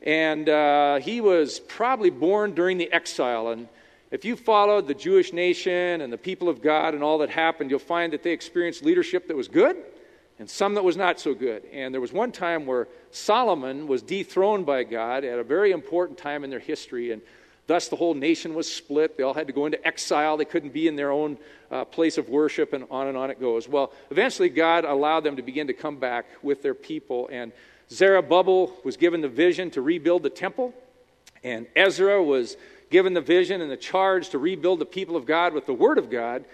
and 0.01 0.49
uh, 0.49 0.95
he 0.95 1.21
was 1.21 1.59
probably 1.59 2.09
born 2.09 2.55
during 2.55 2.79
the 2.79 2.91
exile. 2.91 3.49
And 3.49 3.67
if 4.09 4.25
you 4.25 4.35
followed 4.35 4.87
the 4.87 4.95
Jewish 4.95 5.31
nation 5.31 6.01
and 6.01 6.11
the 6.11 6.17
people 6.17 6.49
of 6.49 6.59
God 6.59 6.95
and 6.95 7.03
all 7.03 7.19
that 7.19 7.29
happened, 7.29 7.69
you'll 7.69 7.77
find 7.77 8.13
that 8.13 8.23
they 8.23 8.31
experienced 8.31 8.83
leadership 8.83 9.27
that 9.27 9.37
was 9.37 9.47
good 9.47 9.77
and 10.41 10.49
some 10.49 10.73
that 10.73 10.83
was 10.83 10.97
not 10.97 11.19
so 11.19 11.35
good. 11.35 11.65
And 11.71 11.93
there 11.93 12.01
was 12.01 12.11
one 12.11 12.31
time 12.31 12.65
where 12.65 12.87
Solomon 13.11 13.87
was 13.87 14.01
dethroned 14.01 14.65
by 14.65 14.83
God 14.83 15.23
at 15.23 15.37
a 15.37 15.43
very 15.43 15.71
important 15.71 16.17
time 16.17 16.43
in 16.43 16.49
their 16.49 16.57
history. 16.57 17.11
And 17.11 17.21
Thus, 17.67 17.89
the 17.89 17.95
whole 17.95 18.15
nation 18.15 18.55
was 18.55 18.69
split. 18.69 19.15
They 19.15 19.23
all 19.23 19.35
had 19.35 19.45
to 19.45 19.53
go 19.53 19.67
into 19.67 19.85
exile. 19.87 20.37
They 20.37 20.45
couldn't 20.45 20.73
be 20.73 20.87
in 20.87 20.95
their 20.95 21.11
own 21.11 21.37
uh, 21.69 21.85
place 21.85 22.17
of 22.17 22.27
worship, 22.27 22.73
and 22.73 22.85
on 22.89 23.07
and 23.07 23.15
on 23.15 23.29
it 23.29 23.39
goes. 23.39 23.67
Well, 23.67 23.93
eventually, 24.09 24.49
God 24.49 24.83
allowed 24.83 25.23
them 25.23 25.35
to 25.35 25.43
begin 25.43 25.67
to 25.67 25.73
come 25.73 25.97
back 25.97 26.25
with 26.41 26.63
their 26.63 26.73
people. 26.73 27.29
And 27.31 27.51
Zerubbabel 27.91 28.73
was 28.83 28.97
given 28.97 29.21
the 29.21 29.29
vision 29.29 29.69
to 29.71 29.81
rebuild 29.81 30.23
the 30.23 30.31
temple, 30.31 30.73
and 31.43 31.67
Ezra 31.75 32.21
was 32.21 32.57
given 32.89 33.13
the 33.13 33.21
vision 33.21 33.61
and 33.61 33.69
the 33.69 33.77
charge 33.77 34.29
to 34.29 34.39
rebuild 34.39 34.79
the 34.79 34.85
people 34.85 35.15
of 35.15 35.27
God 35.27 35.53
with 35.53 35.67
the 35.67 35.73
Word 35.73 35.99
of 35.99 36.09
God. 36.09 36.45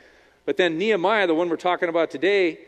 But 0.45 0.57
then 0.57 0.77
Nehemiah, 0.77 1.25
the 1.25 1.33
one 1.33 1.47
we're 1.47 1.55
talking 1.55 1.87
about 1.87 2.11
today, 2.11 2.59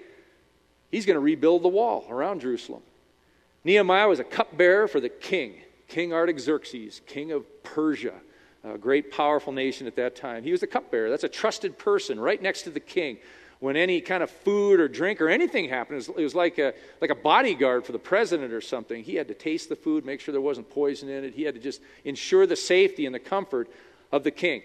he's 0.89 1.05
going 1.05 1.15
to 1.15 1.21
rebuild 1.21 1.63
the 1.63 1.69
wall 1.69 2.05
around 2.09 2.41
Jerusalem. 2.41 2.81
Nehemiah 3.63 4.07
was 4.07 4.19
a 4.19 4.23
cupbearer 4.23 4.87
for 4.87 4.99
the 4.99 5.09
king, 5.09 5.55
King 5.87 6.13
Artaxerxes, 6.13 7.01
king 7.05 7.31
of 7.31 7.45
Persia 7.63 8.13
a 8.63 8.77
great, 8.77 9.11
powerful 9.11 9.53
nation 9.53 9.87
at 9.87 9.95
that 9.95 10.15
time. 10.15 10.43
He 10.43 10.51
was 10.51 10.63
a 10.63 10.67
cupbearer. 10.67 11.09
That's 11.09 11.23
a 11.23 11.29
trusted 11.29 11.77
person 11.77 12.19
right 12.19 12.41
next 12.41 12.63
to 12.63 12.69
the 12.69 12.79
king. 12.79 13.17
When 13.59 13.75
any 13.75 13.99
kind 13.99 14.23
of 14.23 14.29
food 14.29 14.79
or 14.79 14.87
drink 14.87 15.21
or 15.21 15.27
anything 15.27 15.67
happened, 15.67 16.01
it 16.01 16.15
was, 16.15 16.35
like 16.35 16.57
a, 16.59 16.73
like 17.01 17.09
a 17.09 17.15
bodyguard 17.15 17.85
for 17.85 17.91
the 17.91 17.99
president 17.99 18.53
or 18.53 18.61
something. 18.61 19.03
He 19.03 19.15
had 19.15 19.27
to 19.27 19.33
taste 19.33 19.67
the 19.67 19.75
food, 19.75 20.05
make 20.05 20.21
sure 20.21 20.31
there 20.31 20.41
wasn't 20.41 20.69
poison 20.69 21.09
in 21.09 21.25
it. 21.25 21.33
He 21.33 21.43
had 21.43 21.55
to 21.55 21.61
just 21.61 21.81
ensure 22.05 22.47
the 22.47 22.55
safety 22.55 23.05
and 23.05 23.13
the 23.13 23.19
comfort 23.19 23.69
of 24.13 24.23
the 24.23 24.31
king. 24.31 24.61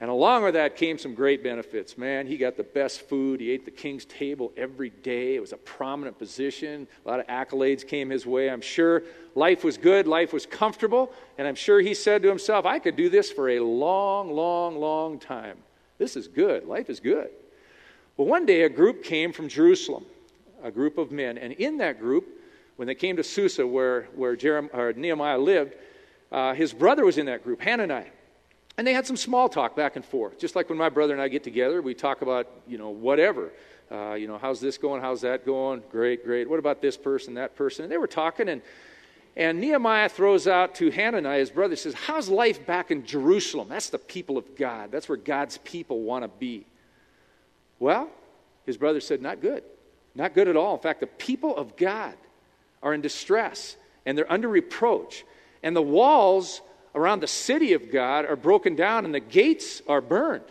And 0.00 0.10
along 0.10 0.44
with 0.44 0.54
that 0.54 0.76
came 0.76 0.96
some 0.96 1.14
great 1.14 1.42
benefits. 1.42 1.98
Man, 1.98 2.28
he 2.28 2.36
got 2.36 2.56
the 2.56 2.62
best 2.62 3.00
food. 3.08 3.40
He 3.40 3.50
ate 3.50 3.64
the 3.64 3.72
king's 3.72 4.04
table 4.04 4.52
every 4.56 4.90
day. 4.90 5.34
It 5.34 5.40
was 5.40 5.52
a 5.52 5.56
prominent 5.56 6.18
position. 6.18 6.86
A 7.04 7.08
lot 7.08 7.18
of 7.18 7.26
accolades 7.26 7.86
came 7.86 8.08
his 8.08 8.24
way. 8.24 8.48
I'm 8.48 8.60
sure 8.60 9.02
life 9.34 9.64
was 9.64 9.76
good, 9.76 10.06
life 10.06 10.32
was 10.32 10.46
comfortable, 10.46 11.12
and 11.36 11.48
I'm 11.48 11.56
sure 11.56 11.80
he 11.80 11.94
said 11.94 12.22
to 12.22 12.28
himself, 12.28 12.64
I 12.64 12.78
could 12.78 12.94
do 12.94 13.08
this 13.08 13.32
for 13.32 13.48
a 13.48 13.60
long, 13.60 14.32
long, 14.32 14.78
long 14.78 15.18
time. 15.18 15.58
This 15.98 16.16
is 16.16 16.28
good. 16.28 16.66
Life 16.66 16.90
is 16.90 17.00
good. 17.00 17.30
Well, 18.16 18.28
one 18.28 18.46
day 18.46 18.62
a 18.62 18.68
group 18.68 19.02
came 19.02 19.32
from 19.32 19.48
Jerusalem, 19.48 20.04
a 20.62 20.70
group 20.70 20.98
of 20.98 21.10
men, 21.10 21.38
and 21.38 21.52
in 21.54 21.78
that 21.78 21.98
group, 21.98 22.28
when 22.76 22.86
they 22.86 22.94
came 22.94 23.16
to 23.16 23.24
Susa, 23.24 23.66
where, 23.66 24.02
where 24.14 24.36
Jeremiah, 24.36 24.92
Nehemiah 24.92 25.38
lived, 25.38 25.74
uh, 26.30 26.54
his 26.54 26.72
brother 26.72 27.04
was 27.04 27.18
in 27.18 27.26
that 27.26 27.42
group, 27.42 27.60
Hananiah. 27.60 28.10
And 28.78 28.86
they 28.86 28.94
had 28.94 29.06
some 29.06 29.16
small 29.16 29.48
talk 29.48 29.74
back 29.74 29.96
and 29.96 30.04
forth. 30.04 30.38
Just 30.38 30.54
like 30.54 30.68
when 30.68 30.78
my 30.78 30.88
brother 30.88 31.12
and 31.12 31.20
I 31.20 31.26
get 31.26 31.42
together, 31.42 31.82
we 31.82 31.94
talk 31.94 32.22
about, 32.22 32.46
you 32.68 32.78
know, 32.78 32.90
whatever. 32.90 33.50
Uh, 33.90 34.14
you 34.14 34.28
know, 34.28 34.38
how's 34.38 34.60
this 34.60 34.78
going? 34.78 35.02
How's 35.02 35.22
that 35.22 35.44
going? 35.44 35.82
Great, 35.90 36.24
great. 36.24 36.48
What 36.48 36.60
about 36.60 36.80
this 36.80 36.96
person, 36.96 37.34
that 37.34 37.56
person? 37.56 37.82
And 37.82 37.92
they 37.92 37.98
were 37.98 38.06
talking, 38.06 38.48
and, 38.48 38.62
and 39.36 39.60
Nehemiah 39.60 40.08
throws 40.08 40.46
out 40.46 40.76
to 40.76 40.92
Hananiah, 40.92 41.40
his 41.40 41.50
brother, 41.50 41.74
says, 41.74 41.92
How's 41.92 42.28
life 42.28 42.64
back 42.66 42.92
in 42.92 43.04
Jerusalem? 43.04 43.68
That's 43.68 43.90
the 43.90 43.98
people 43.98 44.38
of 44.38 44.54
God. 44.54 44.92
That's 44.92 45.08
where 45.08 45.18
God's 45.18 45.58
people 45.58 46.02
want 46.02 46.22
to 46.22 46.28
be. 46.28 46.64
Well, 47.80 48.08
his 48.64 48.76
brother 48.76 49.00
said, 49.00 49.20
Not 49.20 49.40
good. 49.40 49.64
Not 50.14 50.34
good 50.34 50.46
at 50.46 50.56
all. 50.56 50.74
In 50.74 50.80
fact, 50.80 51.00
the 51.00 51.08
people 51.08 51.56
of 51.56 51.76
God 51.76 52.14
are 52.80 52.94
in 52.94 53.00
distress, 53.00 53.76
and 54.06 54.16
they're 54.16 54.30
under 54.30 54.48
reproach. 54.48 55.24
And 55.64 55.74
the 55.74 55.82
walls 55.82 56.60
around 56.98 57.20
the 57.20 57.28
city 57.28 57.72
of 57.72 57.90
God 57.90 58.26
are 58.26 58.36
broken 58.36 58.74
down 58.74 59.04
and 59.04 59.14
the 59.14 59.20
gates 59.20 59.80
are 59.88 60.00
burned. 60.00 60.44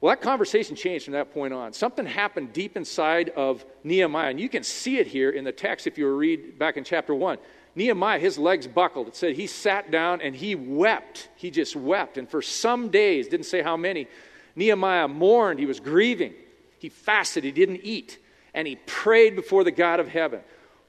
Well, 0.00 0.10
that 0.10 0.22
conversation 0.22 0.76
changed 0.76 1.04
from 1.04 1.12
that 1.12 1.34
point 1.34 1.52
on. 1.52 1.74
Something 1.74 2.06
happened 2.06 2.54
deep 2.54 2.76
inside 2.76 3.28
of 3.30 3.64
Nehemiah, 3.84 4.30
and 4.30 4.40
you 4.40 4.48
can 4.48 4.64
see 4.64 4.96
it 4.96 5.06
here 5.06 5.30
in 5.30 5.44
the 5.44 5.52
text 5.52 5.86
if 5.86 5.98
you 5.98 6.08
read 6.08 6.58
back 6.58 6.78
in 6.78 6.84
chapter 6.84 7.14
1. 7.14 7.36
Nehemiah, 7.74 8.18
his 8.18 8.38
legs 8.38 8.66
buckled. 8.66 9.08
It 9.08 9.16
said 9.16 9.36
he 9.36 9.46
sat 9.46 9.90
down 9.90 10.22
and 10.22 10.34
he 10.34 10.54
wept. 10.54 11.28
He 11.36 11.50
just 11.50 11.76
wept. 11.76 12.16
And 12.16 12.28
for 12.28 12.40
some 12.40 12.88
days, 12.88 13.28
didn't 13.28 13.46
say 13.46 13.60
how 13.60 13.76
many, 13.76 14.08
Nehemiah 14.56 15.06
mourned. 15.06 15.60
He 15.60 15.66
was 15.66 15.80
grieving. 15.80 16.32
He 16.78 16.88
fasted. 16.88 17.44
He 17.44 17.52
didn't 17.52 17.80
eat. 17.84 18.18
And 18.54 18.66
he 18.66 18.76
prayed 18.86 19.36
before 19.36 19.62
the 19.62 19.70
God 19.70 20.00
of 20.00 20.08
heaven. 20.08 20.40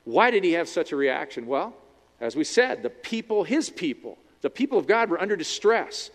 Why 0.06 0.32
did 0.32 0.44
he 0.44 0.54
have 0.54 0.70
such 0.70 0.94
a 0.94 0.96
reaction? 0.96 1.46
Well, 1.46 1.76
as 2.22 2.36
we 2.36 2.44
said, 2.44 2.84
the 2.84 2.90
people, 2.90 3.44
his 3.44 3.70
people, 3.70 4.18
the 4.42 4.50
people 4.50 4.78
of 4.78 4.88
God 4.88 5.10
were 5.10 5.20
under 5.20 5.36
distress. 5.36 6.12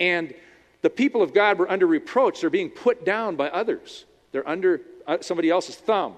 And 0.00 0.34
the 0.80 0.90
people 0.90 1.22
of 1.22 1.32
God 1.32 1.58
were 1.58 1.70
under 1.70 1.86
reproach. 1.86 2.40
They're 2.40 2.50
being 2.50 2.70
put 2.70 3.04
down 3.04 3.36
by 3.36 3.48
others, 3.50 4.04
they're 4.32 4.48
under 4.48 4.80
uh, 5.06 5.18
somebody 5.20 5.50
else's 5.50 5.76
thumb. 5.76 6.14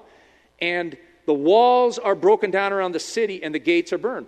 And 0.61 0.97
the 1.27 1.35
walls 1.35 1.99
are 1.99 2.15
broken 2.15 2.51
down 2.51 2.73
around 2.73 2.93
the 2.93 3.01
city 3.01 3.43
and 3.43 3.55
the 3.55 3.59
gates 3.59 3.93
are 3.93 3.99
burned. 3.99 4.27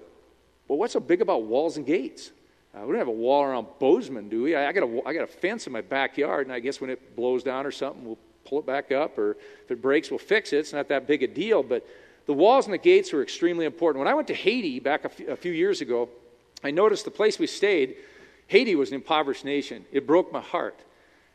Well, 0.66 0.78
what's 0.78 0.94
so 0.94 1.00
big 1.00 1.22
about 1.22 1.44
walls 1.44 1.76
and 1.76 1.86
gates? 1.86 2.32
Uh, 2.74 2.80
we 2.80 2.88
don't 2.88 2.98
have 2.98 3.08
a 3.08 3.10
wall 3.10 3.44
around 3.44 3.66
Bozeman, 3.78 4.28
do 4.28 4.42
we? 4.42 4.56
I, 4.56 4.68
I, 4.68 4.72
got 4.72 4.82
a, 4.82 5.02
I 5.06 5.14
got 5.14 5.22
a 5.22 5.28
fence 5.28 5.66
in 5.66 5.72
my 5.72 5.80
backyard, 5.80 6.46
and 6.46 6.52
I 6.52 6.58
guess 6.58 6.80
when 6.80 6.90
it 6.90 7.14
blows 7.14 7.42
down 7.42 7.64
or 7.64 7.70
something, 7.70 8.04
we'll 8.04 8.18
pull 8.44 8.58
it 8.58 8.66
back 8.66 8.92
up, 8.92 9.16
or 9.18 9.32
if 9.64 9.70
it 9.70 9.80
breaks, 9.80 10.10
we'll 10.10 10.18
fix 10.18 10.52
it. 10.52 10.58
It's 10.58 10.72
not 10.72 10.88
that 10.88 11.06
big 11.06 11.22
a 11.22 11.26
deal, 11.26 11.62
but 11.62 11.86
the 12.26 12.32
walls 12.32 12.66
and 12.66 12.74
the 12.74 12.78
gates 12.78 13.12
were 13.12 13.22
extremely 13.22 13.64
important. 13.64 14.00
When 14.00 14.08
I 14.08 14.14
went 14.14 14.28
to 14.28 14.34
Haiti 14.34 14.80
back 14.80 15.04
a, 15.04 15.10
f- 15.10 15.28
a 15.28 15.36
few 15.36 15.52
years 15.52 15.80
ago, 15.80 16.08
I 16.62 16.70
noticed 16.70 17.04
the 17.04 17.10
place 17.10 17.38
we 17.38 17.46
stayed, 17.46 17.96
Haiti 18.48 18.74
was 18.74 18.90
an 18.90 18.96
impoverished 18.96 19.44
nation. 19.44 19.84
It 19.92 20.06
broke 20.06 20.32
my 20.32 20.40
heart. 20.40 20.78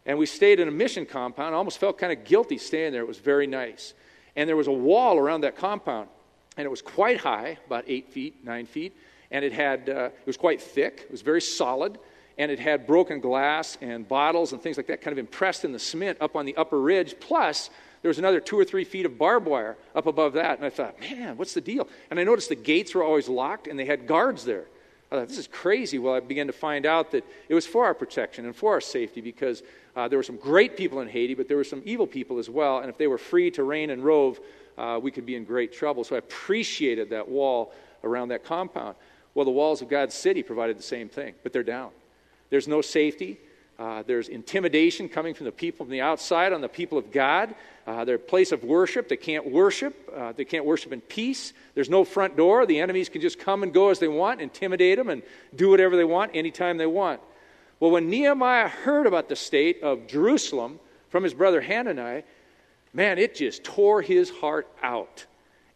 And 0.06 0.18
we 0.18 0.26
stayed 0.26 0.60
in 0.60 0.68
a 0.68 0.72
mission 0.72 1.06
compound. 1.06 1.54
I 1.54 1.58
almost 1.58 1.78
felt 1.78 1.98
kind 1.98 2.12
of 2.12 2.24
guilty 2.26 2.58
staying 2.58 2.92
there. 2.92 3.02
It 3.02 3.08
was 3.08 3.20
very 3.20 3.48
nice. 3.48 3.94
And 4.36 4.50
there 4.50 4.56
was 4.56 4.68
a 4.68 4.72
wall 4.72 5.18
around 5.18 5.42
that 5.42 5.58
compound, 5.58 6.10
and 6.58 6.66
it 6.66 6.70
was 6.70 6.82
quite 6.82 7.18
high, 7.18 7.58
about 7.68 7.86
eight 7.88 8.10
feet, 8.10 8.44
nine 8.44 8.66
feet 8.66 8.96
and 9.32 9.46
it 9.46 9.54
had 9.54 9.90
uh, 9.90 10.10
it 10.14 10.28
was 10.28 10.38
quite 10.38 10.62
thick. 10.62 11.02
It 11.06 11.12
was 11.12 11.22
very 11.22 11.42
solid, 11.42 11.98
and 12.38 12.52
it 12.52 12.60
had 12.60 12.86
broken 12.86 13.22
glass 13.22 13.78
and 13.82 14.08
bottles 14.08 14.52
and 14.52 14.62
things 14.62 14.78
like 14.78 14.88
that, 14.88 15.02
kind 15.02 15.14
of 15.14 15.18
impressed 15.18 15.66
in 15.66 15.72
the 15.72 15.80
cement 15.80 16.18
up 16.22 16.36
on 16.36 16.46
the 16.46 16.56
upper 16.58 16.80
ridge. 16.80 17.16
Plus, 17.20 17.70
there 18.02 18.10
was 18.10 18.20
another 18.20 18.40
two 18.40 18.58
or 18.58 18.66
three 18.66 18.84
feet 18.84 19.06
of 19.06 19.18
barbed 19.18 19.46
wire 19.46 19.78
up 19.96 20.08
above 20.08 20.34
that, 20.34 20.58
and 20.58 20.66
I 20.66 20.70
thought, 20.70 21.00
man, 21.00 21.38
what's 21.38 21.54
the 21.54 21.62
deal? 21.62 21.88
And 22.10 22.20
I 22.20 22.24
noticed 22.24 22.50
the 22.50 22.56
gates 22.56 22.96
were 22.96 23.04
always 23.04 23.30
locked, 23.30 23.68
and 23.68 23.78
they 23.78 23.86
had 23.86 24.08
guards 24.08 24.44
there. 24.44 24.66
I 25.12 25.16
thought, 25.18 25.28
this 25.28 25.38
is 25.38 25.48
crazy. 25.48 26.00
Well, 26.00 26.14
I 26.14 26.22
began 26.22 26.48
to 26.48 26.54
find 26.54 26.86
out 26.86 27.12
that 27.12 27.26
it 27.50 27.54
was 27.54 27.68
for 27.68 27.86
our 27.86 27.94
protection 27.94 28.46
and 28.46 28.56
for 28.56 28.72
our 28.74 28.82
safety 28.82 29.20
because 29.20 29.62
uh, 29.96 30.08
there 30.08 30.18
were 30.18 30.24
some 30.24 30.38
great 30.38 30.78
people 30.78 31.02
in 31.02 31.10
Haiti, 31.10 31.34
but 31.34 31.50
there 31.50 31.58
were 31.58 31.66
some 31.66 31.82
evil 31.86 32.08
people 32.08 32.40
as 32.40 32.50
well. 32.50 32.80
And 32.80 32.90
if 32.90 32.98
they 32.98 33.08
were 33.08 33.18
free 33.18 33.52
to 33.52 33.64
reign 33.64 33.90
and 33.90 34.06
rove, 34.06 34.40
uh, 34.78 35.00
we 35.04 35.12
could 35.12 35.26
be 35.26 35.36
in 35.36 35.44
great 35.44 35.74
trouble. 35.74 36.06
So 36.06 36.16
I 36.16 36.20
appreciated 36.20 37.10
that 37.10 37.28
wall 37.28 37.74
around 38.06 38.30
that 38.30 38.46
compound. 38.46 38.96
Well, 39.34 39.46
the 39.46 39.52
walls 39.52 39.82
of 39.82 39.90
God's 39.90 40.16
city 40.16 40.44
provided 40.44 40.78
the 40.78 40.84
same 40.84 41.10
thing, 41.10 41.36
but 41.44 41.52
they're 41.52 41.62
down. 41.62 41.92
There's 42.50 42.68
no 42.68 42.82
safety. 42.82 43.38
Uh, 43.80 44.04
there's 44.06 44.28
intimidation 44.28 45.10
coming 45.10 45.34
from 45.34 45.46
the 45.46 45.52
people 45.52 45.86
from 45.86 45.92
the 45.92 46.02
outside 46.02 46.54
on 46.54 46.62
the 46.62 46.70
people 46.70 46.98
of 46.98 47.12
God. 47.12 47.56
Uh, 47.88 48.06
their 48.06 48.20
place 48.20 48.52
of 48.52 48.64
worship. 48.64 49.10
They 49.10 49.18
can't 49.18 49.50
worship. 49.50 49.96
Uh, 50.16 50.34
they 50.34 50.46
can't 50.46 50.66
worship 50.66 50.92
in 50.92 51.02
peace. 51.02 51.54
There's 51.74 51.90
no 51.90 52.04
front 52.04 52.38
door. 52.38 52.66
The 52.66 52.80
enemies 52.80 53.10
can 53.10 53.22
just 53.22 53.40
come 53.40 53.64
and 53.64 53.74
go 53.74 53.90
as 53.90 53.98
they 53.98 54.08
want, 54.08 54.40
intimidate 54.40 54.98
them, 54.98 55.10
and 55.10 55.24
do 55.56 55.70
whatever 55.70 55.98
they 55.98 56.04
want 56.04 56.32
anytime 56.36 56.78
they 56.78 56.86
want. 56.86 57.20
Well, 57.80 57.90
when 57.90 58.10
Nehemiah 58.10 58.68
heard 58.68 59.08
about 59.08 59.30
the 59.30 59.36
state 59.36 59.82
of 59.82 60.06
Jerusalem 60.06 60.80
from 61.10 61.24
his 61.24 61.34
brother 61.34 61.60
Hanani, 61.60 62.24
man, 62.94 63.18
it 63.18 63.34
just 63.34 63.64
tore 63.64 64.04
his 64.04 64.30
heart 64.30 64.68
out. 64.84 65.26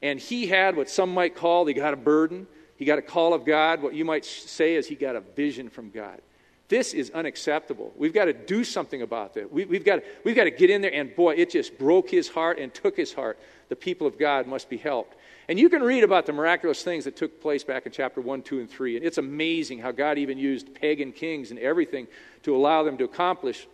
And 0.04 0.20
he 0.20 0.46
had 0.46 0.76
what 0.76 0.90
some 0.90 1.12
might 1.12 1.36
call, 1.36 1.66
he 1.66 1.74
got 1.74 1.96
a 1.96 1.98
burden. 1.98 2.46
He 2.78 2.86
got 2.86 3.00
a 3.00 3.02
call 3.02 3.34
of 3.34 3.46
God. 3.46 3.82
What 3.82 3.94
you 3.94 4.06
might 4.06 4.26
say 4.26 4.76
is 4.76 4.88
he 4.88 4.96
got 4.96 5.16
a 5.16 5.22
vision 5.22 5.70
from 5.70 5.90
God. 5.90 6.22
This 6.68 6.94
is 6.94 7.12
unacceptable. 7.12 7.94
We've 7.96 8.14
got 8.14 8.26
to 8.26 8.34
do 8.34 8.64
something 8.64 9.04
about 9.04 9.36
this. 9.36 9.48
We, 9.52 9.66
have 9.76 9.86
got, 9.86 10.00
we've 10.24 10.36
got 10.36 10.46
to 10.46 10.52
get 10.52 10.72
in 10.72 10.82
there, 10.82 10.94
and 10.94 11.16
boy, 11.16 11.36
it 11.36 11.52
just 11.52 11.78
broke 11.78 12.10
his 12.10 12.28
heart 12.28 12.58
and 12.58 12.74
took 12.74 12.98
his 12.98 13.14
heart. 13.14 13.38
The 13.70 13.76
people 13.76 14.08
of 14.08 14.18
God 14.18 14.48
must 14.48 14.70
be 14.70 14.78
helped. 14.78 15.16
And 15.48 15.60
you 15.60 15.70
can 15.70 15.84
read 15.84 16.04
about 16.04 16.26
the 16.26 16.34
miraculous 16.34 16.84
things 16.84 17.04
that 17.06 17.16
took 17.16 17.40
place 17.40 17.64
back 17.64 17.86
in 17.86 17.92
chapter 17.92 18.20
1, 18.20 18.42
2, 18.42 18.60
and 18.60 18.70
3. 18.70 18.98
And 18.98 19.06
it's 19.06 19.20
amazing 19.20 19.80
how 19.80 19.92
God 19.92 20.18
even 20.18 20.40
used 20.40 20.74
pagan 20.74 21.12
kings 21.12 21.52
and 21.52 21.60
everything 21.60 22.08
to 22.44 22.56
allow 22.56 22.82
them 22.82 22.98
to 22.98 23.04
accomplish 23.04 23.68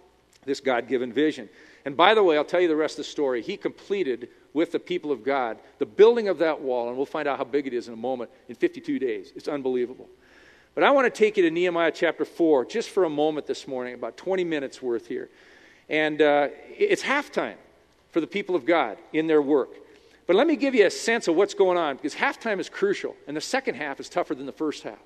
this 0.44 0.60
God 0.60 0.90
given 0.90 1.14
vision. 1.14 1.48
And 1.86 1.96
by 1.96 2.14
the 2.14 2.24
way, 2.24 2.38
I'll 2.38 2.44
tell 2.44 2.60
you 2.60 2.68
the 2.68 2.76
rest 2.76 2.96
of 2.96 3.06
the 3.06 3.12
story. 3.12 3.42
He 3.42 3.56
completed 3.56 4.30
with 4.54 4.74
the 4.74 4.80
people 4.80 5.14
of 5.14 5.24
God 5.24 5.60
the 5.80 5.86
building 5.86 6.28
of 6.28 6.40
that 6.40 6.60
wall, 6.60 6.90
and 6.90 6.98
we'll 6.98 7.06
find 7.06 7.28
out 7.28 7.38
how 7.38 7.46
big 7.46 7.68
it 7.68 7.74
is 7.74 7.88
in 7.88 7.94
a 7.94 7.98
moment, 7.98 8.30
in 8.50 8.56
52 8.56 9.00
days. 9.00 9.32
It's 9.36 9.48
unbelievable. 9.48 10.10
But 10.74 10.86
I 10.86 10.92
want 10.92 11.14
to 11.14 11.18
take 11.18 11.36
you 11.36 11.44
to 11.44 11.52
Nehemiah 11.52 11.92
chapter 11.94 12.24
4 12.24 12.66
just 12.66 12.90
for 12.90 13.04
a 13.04 13.10
moment 13.10 13.46
this 13.46 13.68
morning, 13.68 13.94
about 13.94 14.16
20 14.16 14.44
minutes 14.46 14.82
worth 14.82 15.08
here. 15.08 15.30
And 15.90 16.22
uh, 16.22 16.48
it's 16.70 17.04
halftime 17.04 17.58
for 18.12 18.22
the 18.22 18.28
people 18.28 18.56
of 18.56 18.66
God 18.66 18.98
in 19.12 19.28
their 19.28 19.42
work. 19.42 19.70
But 20.28 20.38
let 20.38 20.48
me 20.48 20.56
give 20.56 20.74
you 20.74 20.86
a 20.86 20.92
sense 20.92 21.28
of 21.28 21.36
what's 21.36 21.54
going 21.54 21.78
on 21.78 21.98
because 21.98 22.16
halftime 22.16 22.60
is 22.60 22.70
crucial, 22.70 23.18
and 23.28 23.36
the 23.36 23.42
second 23.42 23.76
half 23.76 24.00
is 24.00 24.08
tougher 24.08 24.34
than 24.34 24.46
the 24.46 24.54
first 24.54 24.84
half. 24.84 25.00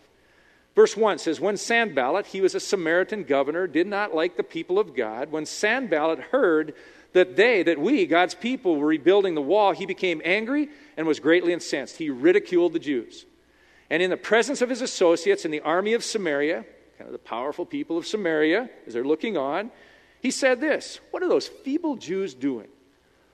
Verse 0.75 0.95
1 0.95 1.17
says, 1.17 1.39
When 1.39 1.57
Sanballat, 1.57 2.27
he 2.27 2.41
was 2.41 2.53
a 2.53 2.60
Samaritan 2.60 3.24
governor, 3.24 3.65
did 3.65 3.88
not 3.88 4.13
like 4.13 4.38
the 4.38 4.43
people 4.43 4.77
of 4.77 4.95
God, 4.95 5.31
when 5.31 5.48
Sanballat 5.48 6.19
heard 6.19 6.75
that 7.13 7.36
they, 7.38 7.63
that 7.63 7.79
we, 7.79 8.05
God's 8.05 8.36
people, 8.36 8.75
were 8.75 8.86
rebuilding 8.86 9.34
the 9.34 9.41
wall, 9.41 9.72
he 9.72 9.86
became 9.88 10.22
angry 10.24 10.69
and 10.95 11.07
was 11.07 11.19
greatly 11.19 11.53
incensed. 11.53 11.98
He 11.98 12.10
ridiculed 12.12 12.74
the 12.74 12.79
Jews. 12.79 13.25
And 13.89 14.01
in 14.01 14.10
the 14.10 14.18
presence 14.18 14.62
of 14.62 14.70
his 14.70 14.82
associates 14.82 15.46
in 15.46 15.51
the 15.51 15.62
army 15.62 15.94
of 15.94 16.04
Samaria, 16.04 16.65
kind 16.98 17.08
of 17.08 17.12
the 17.12 17.20
powerful 17.20 17.65
people 17.65 17.98
of 17.98 18.08
Samaria, 18.08 18.70
as 18.88 18.94
they're 18.94 19.04
looking 19.04 19.38
on, 19.38 19.72
he 20.22 20.32
said 20.32 20.60
this 20.60 21.00
What 21.12 21.22
are 21.24 21.30
those 21.30 21.48
feeble 21.48 21.96
Jews 21.96 22.34
doing? 22.34 22.68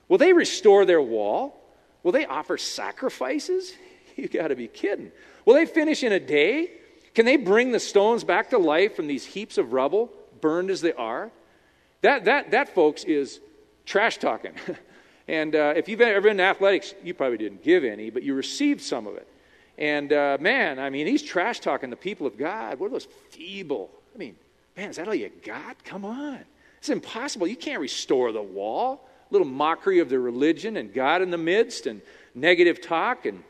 Will 0.08 0.18
they 0.18 0.32
restore 0.32 0.84
their 0.84 1.00
wall? 1.00 1.58
Will 2.02 2.12
they 2.12 2.26
offer 2.26 2.58
sacrifices? 2.58 3.72
You 4.14 4.28
got 4.28 4.48
to 4.48 4.54
be 4.54 4.68
kidding. 4.68 5.10
Will 5.46 5.54
they 5.54 5.64
finish 5.64 6.02
in 6.02 6.12
a 6.12 6.20
day? 6.20 6.70
Can 7.14 7.24
they 7.24 7.38
bring 7.38 7.72
the 7.72 7.80
stones 7.80 8.24
back 8.24 8.50
to 8.50 8.58
life 8.58 8.94
from 8.94 9.06
these 9.06 9.24
heaps 9.24 9.56
of 9.56 9.72
rubble, 9.72 10.12
burned 10.42 10.68
as 10.68 10.82
they 10.82 10.92
are? 10.92 11.30
That, 12.02 12.26
that, 12.26 12.50
that 12.50 12.74
folks, 12.74 13.04
is 13.04 13.40
trash 13.86 14.18
talking. 14.18 14.52
and 15.28 15.54
uh, 15.54 15.72
if 15.76 15.88
you've 15.88 16.02
ever 16.02 16.20
been 16.20 16.32
in 16.32 16.40
athletics, 16.40 16.94
you 17.02 17.14
probably 17.14 17.38
didn't 17.38 17.62
give 17.62 17.84
any, 17.84 18.10
but 18.10 18.22
you 18.22 18.34
received 18.34 18.82
some 18.82 19.06
of 19.06 19.16
it. 19.16 19.26
And 19.78 20.12
uh, 20.12 20.38
man, 20.40 20.78
I 20.78 20.90
mean, 20.90 21.06
he's 21.06 21.22
trash 21.22 21.60
talking 21.60 21.90
the 21.90 21.96
people 21.96 22.26
of 22.26 22.36
God. 22.36 22.78
What 22.78 22.86
are 22.86 22.90
those 22.90 23.08
feeble? 23.30 23.90
I 24.14 24.18
mean, 24.18 24.36
man, 24.76 24.90
is 24.90 24.96
that 24.96 25.08
all 25.08 25.14
you 25.14 25.30
got? 25.44 25.82
Come 25.84 26.04
on. 26.04 26.40
It's 26.78 26.88
impossible. 26.88 27.46
You 27.46 27.56
can't 27.56 27.80
restore 27.80 28.32
the 28.32 28.42
wall. 28.42 29.08
A 29.30 29.32
little 29.32 29.46
mockery 29.46 30.00
of 30.00 30.08
the 30.08 30.18
religion 30.18 30.76
and 30.76 30.92
God 30.92 31.22
in 31.22 31.30
the 31.30 31.38
midst 31.38 31.86
and 31.86 32.02
negative 32.34 32.80
talk 32.82 33.24
and 33.24 33.42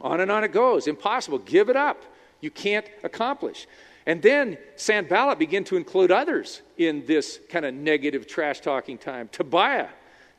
on 0.00 0.20
and 0.20 0.30
on 0.30 0.44
it 0.44 0.52
goes. 0.52 0.86
Impossible. 0.86 1.38
Give 1.38 1.68
it 1.68 1.76
up. 1.76 2.02
You 2.40 2.50
can't 2.50 2.86
accomplish. 3.02 3.66
And 4.04 4.20
then 4.20 4.58
Sanballat 4.76 5.38
began 5.38 5.64
to 5.64 5.76
include 5.76 6.10
others 6.10 6.60
in 6.76 7.06
this 7.06 7.38
kind 7.48 7.64
of 7.64 7.72
negative 7.72 8.26
trash 8.26 8.60
talking 8.60 8.98
time. 8.98 9.28
Tobiah, 9.30 9.88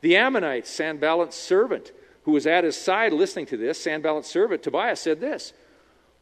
the 0.02 0.16
Ammonite, 0.16 0.66
Sanballat's 0.66 1.36
servant, 1.36 1.92
who 2.24 2.32
was 2.32 2.46
at 2.46 2.64
his 2.64 2.76
side 2.76 3.12
listening 3.12 3.46
to 3.46 3.56
this, 3.56 3.82
Sanballat's 3.82 4.28
servant, 4.28 4.62
Tobias, 4.62 5.00
said 5.00 5.20
this 5.20 5.52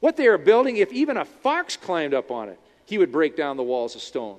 What 0.00 0.16
they 0.16 0.26
are 0.26 0.38
building, 0.38 0.76
if 0.76 0.92
even 0.92 1.16
a 1.16 1.24
fox 1.24 1.76
climbed 1.76 2.14
up 2.14 2.30
on 2.30 2.48
it, 2.48 2.58
he 2.84 2.98
would 2.98 3.12
break 3.12 3.36
down 3.36 3.56
the 3.56 3.62
walls 3.62 3.94
of 3.94 4.02
stone. 4.02 4.38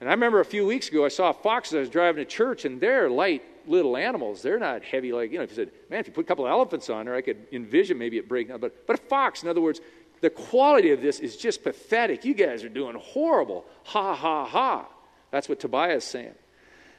And 0.00 0.08
I 0.08 0.12
remember 0.12 0.40
a 0.40 0.44
few 0.44 0.66
weeks 0.66 0.88
ago, 0.88 1.04
I 1.04 1.08
saw 1.08 1.30
a 1.30 1.34
fox 1.34 1.72
as 1.72 1.76
I 1.76 1.80
was 1.80 1.90
driving 1.90 2.24
to 2.24 2.30
church, 2.30 2.64
and 2.64 2.80
they're 2.80 3.10
light 3.10 3.42
little 3.66 3.96
animals. 3.96 4.42
They're 4.42 4.58
not 4.58 4.82
heavy 4.84 5.12
like, 5.12 5.32
you 5.32 5.38
know, 5.38 5.44
if 5.44 5.50
you 5.50 5.56
said, 5.56 5.70
man, 5.90 6.00
if 6.00 6.06
you 6.06 6.12
put 6.12 6.24
a 6.24 6.28
couple 6.28 6.46
of 6.46 6.50
elephants 6.50 6.88
on 6.88 7.06
there, 7.06 7.14
I 7.14 7.20
could 7.20 7.46
envision 7.52 7.98
maybe 7.98 8.16
it 8.16 8.28
breaking 8.28 8.50
down. 8.50 8.60
But, 8.60 8.86
but 8.86 8.98
a 8.98 9.02
fox, 9.02 9.42
in 9.42 9.48
other 9.48 9.60
words, 9.60 9.80
the 10.20 10.30
quality 10.30 10.90
of 10.90 11.02
this 11.02 11.20
is 11.20 11.36
just 11.36 11.62
pathetic. 11.62 12.24
You 12.24 12.34
guys 12.34 12.64
are 12.64 12.68
doing 12.68 12.96
horrible. 12.96 13.64
Ha, 13.84 14.14
ha, 14.14 14.44
ha. 14.44 14.88
That's 15.30 15.48
what 15.48 15.60
Tobias 15.60 16.04
is 16.04 16.10
saying. 16.10 16.34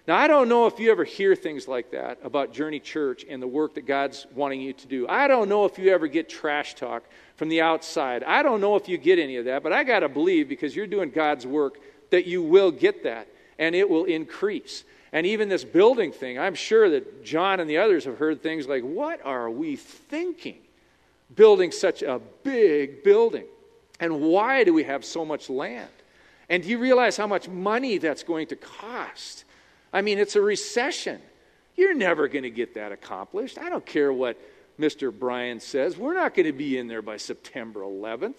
Now, 0.10 0.18
I 0.18 0.26
don't 0.26 0.50
know 0.50 0.66
if 0.66 0.80
you 0.80 0.90
ever 0.90 1.04
hear 1.04 1.36
things 1.36 1.68
like 1.68 1.92
that 1.92 2.18
about 2.24 2.52
Journey 2.52 2.80
Church 2.80 3.24
and 3.30 3.40
the 3.40 3.48
work 3.48 3.76
that 3.76 3.86
God's 3.86 4.26
wanting 4.34 4.60
you 4.60 4.74
to 4.74 4.88
do. 4.88 5.08
I 5.08 5.28
don't 5.28 5.48
know 5.48 5.66
if 5.66 5.78
you 5.78 5.94
ever 5.94 6.08
get 6.08 6.28
trash 6.28 6.74
talk 6.74 7.04
from 7.36 7.48
the 7.48 7.62
outside. 7.62 8.24
I 8.24 8.42
don't 8.42 8.60
know 8.60 8.76
if 8.76 8.90
you 8.90 8.98
get 8.98 9.20
any 9.20 9.36
of 9.36 9.46
that, 9.46 9.62
but 9.62 9.72
I 9.72 9.84
got 9.84 10.00
to 10.00 10.10
believe 10.10 10.50
because 10.50 10.76
you're 10.76 10.88
doing 10.88 11.12
God's 11.12 11.46
work 11.46 11.78
that 12.10 12.26
you 12.26 12.42
will 12.42 12.72
get 12.72 13.04
that 13.04 13.28
and 13.60 13.76
it 13.76 13.88
will 13.88 14.06
increase. 14.06 14.84
And 15.14 15.28
even 15.28 15.48
this 15.48 15.64
building 15.64 16.12
thing, 16.12 16.40
I'm 16.40 16.56
sure 16.56 16.90
that 16.90 17.24
John 17.24 17.60
and 17.60 17.70
the 17.70 17.78
others 17.78 18.06
have 18.06 18.18
heard 18.18 18.42
things 18.42 18.68
like, 18.68 18.82
What 18.82 19.24
are 19.24 19.52
we 19.52 19.76
thinking? 19.76 20.58
building 21.36 21.72
such 21.72 22.02
a 22.02 22.20
big 22.42 23.04
building? 23.04 23.46
And 24.00 24.22
why 24.22 24.64
do 24.64 24.74
we 24.74 24.86
have 24.86 25.06
so 25.06 25.24
much 25.24 25.52
land? 25.52 25.92
And 26.50 26.64
do 26.64 26.70
you 26.70 26.80
realize 26.80 27.16
how 27.16 27.28
much 27.28 27.48
money 27.48 28.00
that's 28.00 28.24
going 28.24 28.48
to 28.48 28.56
cost? 28.56 29.46
I 29.92 30.02
mean, 30.02 30.20
it's 30.20 30.36
a 30.36 30.42
recession. 30.42 31.22
You're 31.76 31.96
never 31.96 32.28
going 32.28 32.44
to 32.44 32.50
get 32.50 32.76
that 32.76 32.92
accomplished. 32.92 33.58
I 33.58 33.70
don't 33.70 33.86
care 33.86 34.12
what 34.12 34.40
Mr. 34.80 35.18
Bryan 35.18 35.60
says. 35.60 35.98
We're 35.98 36.14
not 36.14 36.36
going 36.36 36.46
to 36.46 36.54
be 36.54 36.78
in 36.78 36.88
there 36.88 37.02
by 37.02 37.18
September 37.18 37.82
11th. 37.82 38.36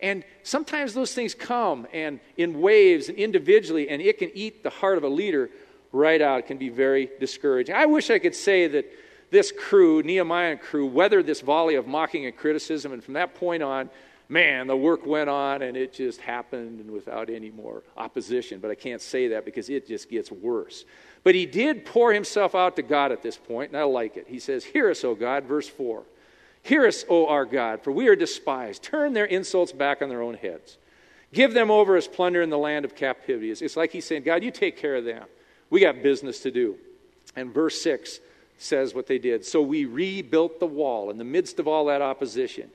And 0.00 0.24
sometimes 0.42 0.94
those 0.94 1.14
things 1.14 1.34
come 1.34 1.86
and 1.92 2.20
in 2.36 2.60
waves 2.60 3.08
and 3.08 3.16
individually, 3.16 3.88
and 3.88 4.02
it 4.02 4.18
can 4.18 4.30
eat 4.34 4.62
the 4.62 4.70
heart 4.70 4.98
of 4.98 5.04
a 5.04 5.08
leader 5.08 5.50
right 5.92 6.20
out. 6.20 6.40
It 6.40 6.46
can 6.46 6.58
be 6.58 6.68
very 6.68 7.08
discouraging. 7.18 7.74
I 7.74 7.86
wish 7.86 8.10
I 8.10 8.18
could 8.18 8.34
say 8.34 8.66
that 8.68 8.86
this 9.30 9.52
crew, 9.52 10.02
Nehemiah 10.02 10.56
crew, 10.56 10.86
weathered 10.86 11.26
this 11.26 11.40
volley 11.40 11.74
of 11.74 11.86
mocking 11.86 12.26
and 12.26 12.36
criticism. 12.36 12.92
And 12.92 13.02
from 13.02 13.14
that 13.14 13.34
point 13.34 13.62
on, 13.62 13.90
man, 14.28 14.66
the 14.66 14.76
work 14.76 15.06
went 15.06 15.30
on 15.30 15.62
and 15.62 15.76
it 15.76 15.92
just 15.92 16.20
happened 16.20 16.80
and 16.80 16.90
without 16.90 17.30
any 17.30 17.50
more 17.50 17.82
opposition. 17.96 18.60
But 18.60 18.70
I 18.70 18.74
can't 18.74 19.00
say 19.00 19.28
that 19.28 19.44
because 19.44 19.68
it 19.70 19.86
just 19.86 20.10
gets 20.10 20.30
worse. 20.32 20.84
But 21.22 21.34
he 21.34 21.46
did 21.46 21.84
pour 21.84 22.12
himself 22.12 22.54
out 22.54 22.76
to 22.76 22.82
God 22.82 23.12
at 23.12 23.22
this 23.22 23.36
point, 23.36 23.72
and 23.72 23.80
I 23.80 23.84
like 23.84 24.16
it. 24.16 24.26
He 24.28 24.38
says, 24.38 24.64
Hear 24.64 24.90
us, 24.90 25.04
O 25.04 25.14
God, 25.14 25.44
verse 25.44 25.68
4. 25.68 26.04
Hear 26.62 26.86
us, 26.86 27.04
O 27.08 27.26
our 27.28 27.44
God, 27.44 27.82
for 27.82 27.92
we 27.92 28.08
are 28.08 28.16
despised. 28.16 28.82
Turn 28.82 29.12
their 29.12 29.24
insults 29.24 29.72
back 29.72 30.02
on 30.02 30.08
their 30.08 30.22
own 30.22 30.34
heads. 30.34 30.78
Give 31.32 31.52
them 31.52 31.70
over 31.70 31.96
as 31.96 32.08
plunder 32.08 32.42
in 32.42 32.50
the 32.50 32.58
land 32.58 32.84
of 32.84 32.94
captivity. 32.94 33.50
It's 33.50 33.76
like 33.76 33.92
he's 33.92 34.04
saying, 34.04 34.22
God, 34.22 34.42
you 34.42 34.50
take 34.50 34.76
care 34.76 34.96
of 34.96 35.04
them. 35.04 35.24
We 35.70 35.80
got 35.80 36.02
business 36.02 36.40
to 36.40 36.50
do. 36.50 36.76
And 37.34 37.52
verse 37.52 37.80
6 37.82 38.20
says 38.58 38.94
what 38.94 39.06
they 39.06 39.18
did. 39.18 39.44
So 39.44 39.60
we 39.60 39.84
rebuilt 39.84 40.60
the 40.60 40.66
wall 40.66 41.10
in 41.10 41.18
the 41.18 41.24
midst 41.24 41.58
of 41.58 41.68
all 41.68 41.86
that 41.86 42.02
opposition. 42.02 42.70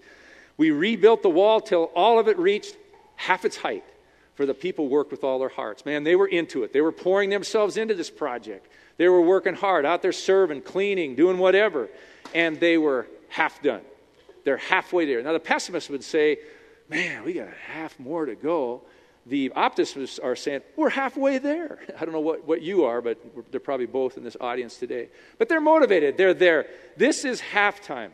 We 0.61 0.69
rebuilt 0.69 1.23
the 1.23 1.29
wall 1.31 1.59
till 1.59 1.85
all 1.95 2.19
of 2.19 2.27
it 2.27 2.37
reached 2.37 2.77
half 3.15 3.45
its 3.45 3.57
height, 3.57 3.83
for 4.35 4.45
the 4.45 4.53
people 4.53 4.89
worked 4.89 5.09
with 5.09 5.23
all 5.23 5.39
their 5.39 5.49
hearts. 5.49 5.87
Man, 5.87 6.03
they 6.03 6.15
were 6.15 6.27
into 6.27 6.61
it. 6.61 6.71
They 6.71 6.81
were 6.81 6.91
pouring 6.91 7.31
themselves 7.31 7.77
into 7.77 7.95
this 7.95 8.11
project. 8.11 8.71
They 8.97 9.09
were 9.09 9.21
working 9.21 9.55
hard, 9.55 9.87
out 9.87 10.03
there 10.03 10.11
serving, 10.11 10.61
cleaning, 10.61 11.15
doing 11.15 11.39
whatever, 11.39 11.89
and 12.35 12.59
they 12.59 12.77
were 12.77 13.07
half 13.29 13.59
done. 13.63 13.81
They're 14.43 14.57
halfway 14.57 15.07
there. 15.07 15.23
Now, 15.23 15.33
the 15.33 15.39
pessimist 15.39 15.89
would 15.89 16.03
say, 16.03 16.37
Man, 16.87 17.23
we 17.23 17.33
got 17.33 17.47
half 17.65 17.99
more 17.99 18.27
to 18.27 18.35
go 18.35 18.83
the 19.25 19.51
optimists 19.55 20.19
are 20.19 20.35
saying, 20.35 20.61
We're 20.75 20.89
halfway 20.89 21.39
there. 21.39 21.79
I 21.99 22.05
don't 22.05 22.13
know 22.13 22.21
what, 22.21 22.47
what 22.47 22.61
you 22.61 22.85
are, 22.85 23.01
but 23.01 23.17
they're 23.51 23.59
probably 23.59 23.87
both 23.87 24.15
in 24.15 24.23
this 24.23 24.37
audience 24.39 24.77
today. 24.77 25.09
But 25.39 25.49
they're 25.49 25.59
motivated. 25.59 26.17
They're 26.17 26.35
there. 26.35 26.67
This 26.97 27.25
is 27.25 27.41
halftime. 27.41 28.11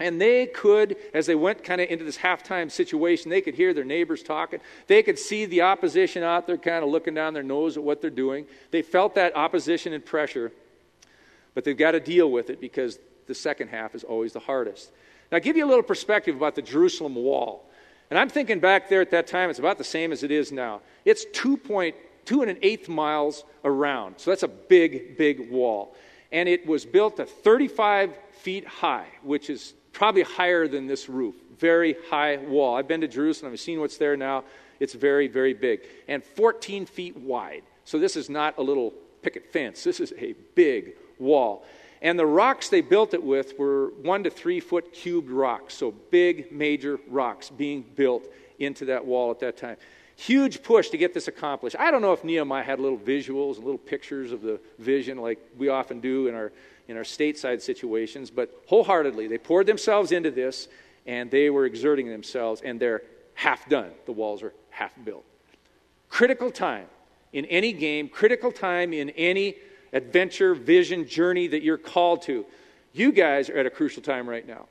And 0.00 0.18
they 0.18 0.46
could, 0.46 0.96
as 1.12 1.26
they 1.26 1.34
went 1.34 1.62
kind 1.62 1.78
of 1.78 1.90
into 1.90 2.04
this 2.04 2.16
halftime 2.16 2.70
situation, 2.70 3.30
they 3.30 3.42
could 3.42 3.54
hear 3.54 3.74
their 3.74 3.84
neighbors 3.84 4.22
talking. 4.22 4.60
They 4.86 5.02
could 5.02 5.18
see 5.18 5.44
the 5.44 5.60
opposition 5.60 6.22
out 6.22 6.46
there 6.46 6.56
kind 6.56 6.82
of 6.82 6.90
looking 6.90 7.12
down 7.12 7.34
their 7.34 7.42
nose 7.42 7.76
at 7.76 7.82
what 7.82 8.00
they're 8.00 8.08
doing. 8.08 8.46
They 8.70 8.80
felt 8.80 9.14
that 9.16 9.36
opposition 9.36 9.92
and 9.92 10.04
pressure, 10.04 10.52
but 11.54 11.64
they've 11.64 11.76
got 11.76 11.90
to 11.90 12.00
deal 12.00 12.30
with 12.30 12.48
it 12.48 12.62
because 12.62 12.98
the 13.26 13.34
second 13.34 13.68
half 13.68 13.94
is 13.94 14.02
always 14.02 14.32
the 14.32 14.40
hardest. 14.40 14.90
Now, 15.30 15.36
I'll 15.36 15.42
give 15.42 15.58
you 15.58 15.66
a 15.66 15.68
little 15.68 15.82
perspective 15.82 16.34
about 16.34 16.54
the 16.54 16.62
Jerusalem 16.62 17.14
wall. 17.14 17.70
And 18.08 18.18
I'm 18.18 18.30
thinking 18.30 18.58
back 18.58 18.88
there 18.88 19.02
at 19.02 19.10
that 19.10 19.26
time, 19.26 19.50
it's 19.50 19.58
about 19.58 19.76
the 19.76 19.84
same 19.84 20.12
as 20.12 20.22
it 20.22 20.30
is 20.30 20.50
now. 20.50 20.80
It's 21.04 21.26
2.2 21.26 21.92
and 22.40 22.50
an 22.50 22.58
eighth 22.62 22.88
miles 22.88 23.44
around. 23.64 24.14
So 24.16 24.30
that's 24.30 24.42
a 24.42 24.48
big, 24.48 25.18
big 25.18 25.50
wall. 25.50 25.94
And 26.32 26.48
it 26.48 26.66
was 26.66 26.86
built 26.86 27.18
to 27.18 27.26
35 27.26 28.16
feet 28.32 28.66
high, 28.66 29.06
which 29.22 29.50
is 29.50 29.74
probably 30.00 30.22
higher 30.22 30.66
than 30.66 30.86
this 30.86 31.10
roof. 31.10 31.34
Very 31.58 31.94
high 32.08 32.38
wall. 32.38 32.74
I've 32.74 32.88
been 32.88 33.02
to 33.02 33.06
Jerusalem, 33.06 33.52
I've 33.52 33.60
seen 33.60 33.80
what's 33.80 33.98
there 33.98 34.16
now. 34.16 34.44
It's 34.80 34.94
very, 34.94 35.28
very 35.28 35.52
big. 35.52 35.82
And 36.08 36.24
14 36.24 36.86
feet 36.86 37.18
wide. 37.18 37.64
So 37.84 37.98
this 37.98 38.16
is 38.16 38.30
not 38.30 38.56
a 38.56 38.62
little 38.62 38.94
picket 39.20 39.52
fence, 39.52 39.84
this 39.84 40.00
is 40.00 40.14
a 40.16 40.34
big 40.54 40.94
wall. 41.18 41.66
And 42.00 42.18
the 42.18 42.24
rocks 42.24 42.70
they 42.70 42.80
built 42.80 43.12
it 43.12 43.22
with 43.22 43.58
were 43.58 43.88
one 44.00 44.24
to 44.24 44.30
three 44.30 44.58
foot 44.58 44.90
cubed 44.94 45.28
rocks, 45.28 45.74
so 45.74 45.90
big, 45.90 46.50
major 46.50 46.98
rocks 47.06 47.50
being 47.50 47.84
built 47.94 48.26
into 48.58 48.86
that 48.86 49.04
wall 49.04 49.30
at 49.30 49.40
that 49.40 49.58
time. 49.58 49.76
Huge 50.20 50.62
push 50.62 50.90
to 50.90 50.98
get 50.98 51.14
this 51.14 51.28
accomplished. 51.28 51.76
I 51.78 51.90
don't 51.90 52.02
know 52.02 52.12
if 52.12 52.24
Nehemiah 52.24 52.62
had 52.62 52.78
little 52.78 52.98
visuals 52.98 53.54
and 53.54 53.64
little 53.64 53.78
pictures 53.78 54.32
of 54.32 54.42
the 54.42 54.60
vision 54.78 55.16
like 55.16 55.38
we 55.56 55.70
often 55.70 55.98
do 55.98 56.26
in 56.26 56.34
our, 56.34 56.52
in 56.88 56.98
our 56.98 57.04
stateside 57.04 57.62
situations, 57.62 58.30
but 58.30 58.50
wholeheartedly, 58.66 59.28
they 59.28 59.38
poured 59.38 59.66
themselves 59.66 60.12
into 60.12 60.30
this 60.30 60.68
and 61.06 61.30
they 61.30 61.48
were 61.48 61.64
exerting 61.64 62.10
themselves, 62.10 62.60
and 62.60 62.78
they're 62.78 63.00
half 63.32 63.66
done. 63.70 63.92
The 64.04 64.12
walls 64.12 64.42
are 64.42 64.52
half 64.68 64.92
built. 65.02 65.24
Critical 66.10 66.50
time 66.50 66.84
in 67.32 67.46
any 67.46 67.72
game, 67.72 68.06
critical 68.06 68.52
time 68.52 68.92
in 68.92 69.08
any 69.10 69.54
adventure, 69.94 70.54
vision, 70.54 71.08
journey 71.08 71.48
that 71.48 71.62
you're 71.62 71.78
called 71.78 72.20
to. 72.24 72.44
You 72.92 73.10
guys 73.10 73.48
are 73.48 73.56
at 73.56 73.64
a 73.64 73.70
crucial 73.70 74.02
time 74.02 74.28
right 74.28 74.46
now. 74.46 74.66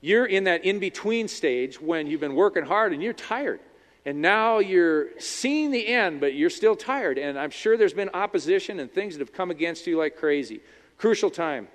You're 0.00 0.24
in 0.24 0.44
that 0.44 0.64
in 0.64 0.78
between 0.78 1.28
stage 1.28 1.78
when 1.78 2.06
you've 2.06 2.20
been 2.20 2.34
working 2.34 2.64
hard 2.64 2.94
and 2.94 3.02
you're 3.02 3.12
tired. 3.12 3.60
And 4.08 4.22
now 4.22 4.58
you're 4.58 5.08
seeing 5.18 5.70
the 5.70 5.86
end, 5.86 6.18
but 6.18 6.32
you're 6.32 6.48
still 6.48 6.74
tired. 6.74 7.18
And 7.18 7.38
I'm 7.38 7.50
sure 7.50 7.76
there's 7.76 7.92
been 7.92 8.08
opposition 8.14 8.80
and 8.80 8.90
things 8.90 9.12
that 9.12 9.20
have 9.20 9.34
come 9.34 9.50
against 9.50 9.86
you 9.86 9.98
like 9.98 10.16
crazy. 10.16 10.62
Crucial 10.96 11.28
time 11.28 11.68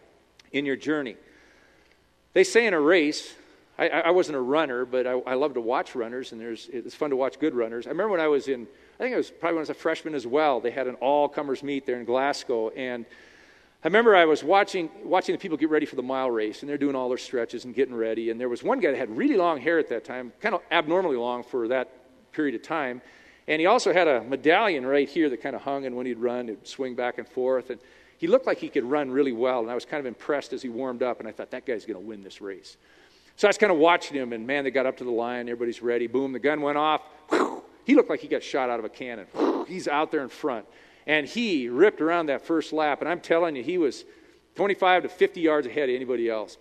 in 0.52 0.66
your 0.66 0.76
journey. 0.76 1.16
They 2.34 2.44
say 2.44 2.66
in 2.66 2.74
a 2.74 2.80
race, 2.80 3.36
I, 3.78 3.88
I 3.88 4.10
wasn't 4.10 4.38
a 4.38 4.42
runner, 4.42 4.84
but 4.84 5.06
I, 5.06 5.12
I, 5.12 5.36
love 5.36 5.54
to 5.54 5.62
watch 5.62 5.94
runners, 5.94 6.32
and 6.32 6.42
there's, 6.42 6.68
it's 6.74 6.96
fun 6.96 7.12
to 7.12 7.16
watch 7.16 7.38
good 7.38 7.54
runners. 7.54 7.86
I 7.86 7.92
remember 7.92 8.14
when 8.14 8.20
I 8.20 8.30
was 8.30 8.48
in 8.48 8.66
I 8.96 9.04
think 9.04 9.14
it 9.14 9.18
was 9.18 9.30
probably 9.30 9.54
when 9.54 9.60
I 9.60 9.62
was 9.62 9.70
a 9.70 9.76
freshman 9.76 10.16
as 10.16 10.26
well. 10.26 10.60
They 10.60 10.72
had 10.72 10.88
an 10.88 10.96
all 10.96 11.30
comers 11.30 11.62
meet 11.62 11.86
there 11.86 12.00
in 12.00 12.06
Glasgow. 12.06 12.70
And 12.70 13.06
I 13.84 13.88
remember 13.88 14.16
I 14.16 14.26
was 14.26 14.44
watching, 14.44 14.90
watching 15.04 15.36
the 15.36 15.40
people 15.40 15.58
get 15.58 15.70
ready 15.70 15.86
for 15.86 15.98
the 15.98 16.02
mile 16.04 16.32
race, 16.32 16.62
and 16.62 16.70
they're 16.70 16.80
doing 16.80 16.96
all 16.96 17.10
their 17.10 17.20
stretches 17.20 17.66
and 17.66 17.76
getting 17.76 17.94
ready. 17.94 18.32
And 18.32 18.40
there 18.40 18.50
was 18.50 18.64
one 18.64 18.80
guy 18.80 18.90
that 18.90 18.98
had 18.98 19.16
really 19.16 19.38
long 19.38 19.62
hair 19.62 19.78
at 19.78 19.90
that 19.90 20.04
time, 20.04 20.34
kind 20.42 20.56
of 20.56 20.62
abnormally 20.72 21.18
long 21.18 21.44
for 21.44 21.68
that 21.68 22.03
period 22.34 22.56
of 22.56 22.64
time. 22.64 23.02
And 23.48 23.60
he 23.60 23.66
also 23.66 23.94
had 23.94 24.08
a 24.08 24.24
medallion 24.24 24.86
right 24.86 25.08
here 25.08 25.30
that 25.30 25.42
kind 25.42 25.56
of 25.56 25.62
hung, 25.62 25.86
and 25.86 25.96
when 25.96 26.06
he'd 26.06 26.18
run, 26.18 26.50
it'd 26.50 26.68
swing 26.68 26.96
back 26.96 27.18
and 27.18 27.28
forth. 27.28 27.70
And 27.70 27.80
he 28.18 28.28
looked 28.28 28.48
like 28.48 28.58
he 28.58 28.70
could 28.70 28.86
run 28.86 29.12
really 29.12 29.34
well, 29.34 29.60
and 29.62 29.70
I 29.70 29.76
was 29.76 29.86
kind 29.86 30.00
of 30.00 30.06
impressed 30.06 30.54
as 30.54 30.62
he 30.62 30.70
warmed 30.70 31.04
up, 31.04 31.20
and 31.20 31.28
I 31.28 31.32
thought, 31.32 31.52
that 31.52 31.66
guy's 31.66 31.86
going 31.86 32.00
to 32.00 32.06
win 32.06 32.24
this 32.24 32.40
race. 32.40 32.78
So 33.36 33.48
I 33.48 33.50
was 33.50 33.58
kind 33.58 33.72
of 33.72 33.78
watching 33.80 34.16
him, 34.16 34.32
and 34.32 34.48
man, 34.48 34.64
they 34.64 34.72
got 34.72 34.86
up 34.86 34.98
to 34.98 35.04
the 35.04 35.12
line, 35.12 35.50
everybody's 35.50 35.82
ready. 35.82 36.08
Boom, 36.08 36.32
the 36.32 36.40
gun 36.40 36.62
went 36.62 36.78
off. 36.78 37.02
He 37.86 37.96
looked 37.96 38.10
like 38.10 38.22
he 38.22 38.28
got 38.28 38.44
shot 38.44 38.70
out 38.70 38.80
of 38.80 38.86
a 38.86 38.90
cannon. 38.90 39.26
He's 39.68 39.88
out 39.88 40.12
there 40.12 40.22
in 40.22 40.30
front. 40.30 40.66
And 41.06 41.28
he 41.28 41.68
ripped 41.68 42.00
around 42.00 42.28
that 42.28 42.46
first 42.46 42.72
lap. 42.72 43.02
And 43.02 43.10
I'm 43.10 43.20
telling 43.20 43.58
you, 43.58 43.64
he 43.64 43.78
was 43.78 44.06
25 44.56 45.04
to 45.04 45.10
50 45.10 45.42
yards 45.42 45.68
ahead 45.68 45.90
of 45.90 45.96
anybody 45.96 46.30
else. 46.30 46.58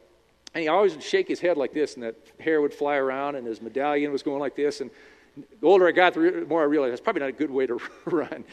And 0.54 0.62
he 0.62 0.68
always 0.68 0.94
would 0.94 1.02
shake 1.02 1.28
his 1.28 1.38
head 1.38 1.56
like 1.56 1.72
this, 1.72 1.94
and 1.94 2.02
that 2.02 2.16
hair 2.40 2.60
would 2.60 2.74
fly 2.74 2.96
around, 2.96 3.36
and 3.36 3.46
his 3.46 3.62
medallion 3.62 4.10
was 4.10 4.22
going 4.22 4.40
like 4.40 4.56
this. 4.56 4.80
And 4.80 4.90
the 5.36 5.66
older 5.66 5.86
I 5.86 5.92
got, 5.92 6.14
the 6.14 6.46
more 6.48 6.62
I 6.62 6.64
realized 6.64 6.92
that's 6.92 7.00
probably 7.00 7.20
not 7.20 7.30
a 7.30 7.32
good 7.32 7.50
way 7.50 7.66
to 7.66 7.80
run. 8.06 8.44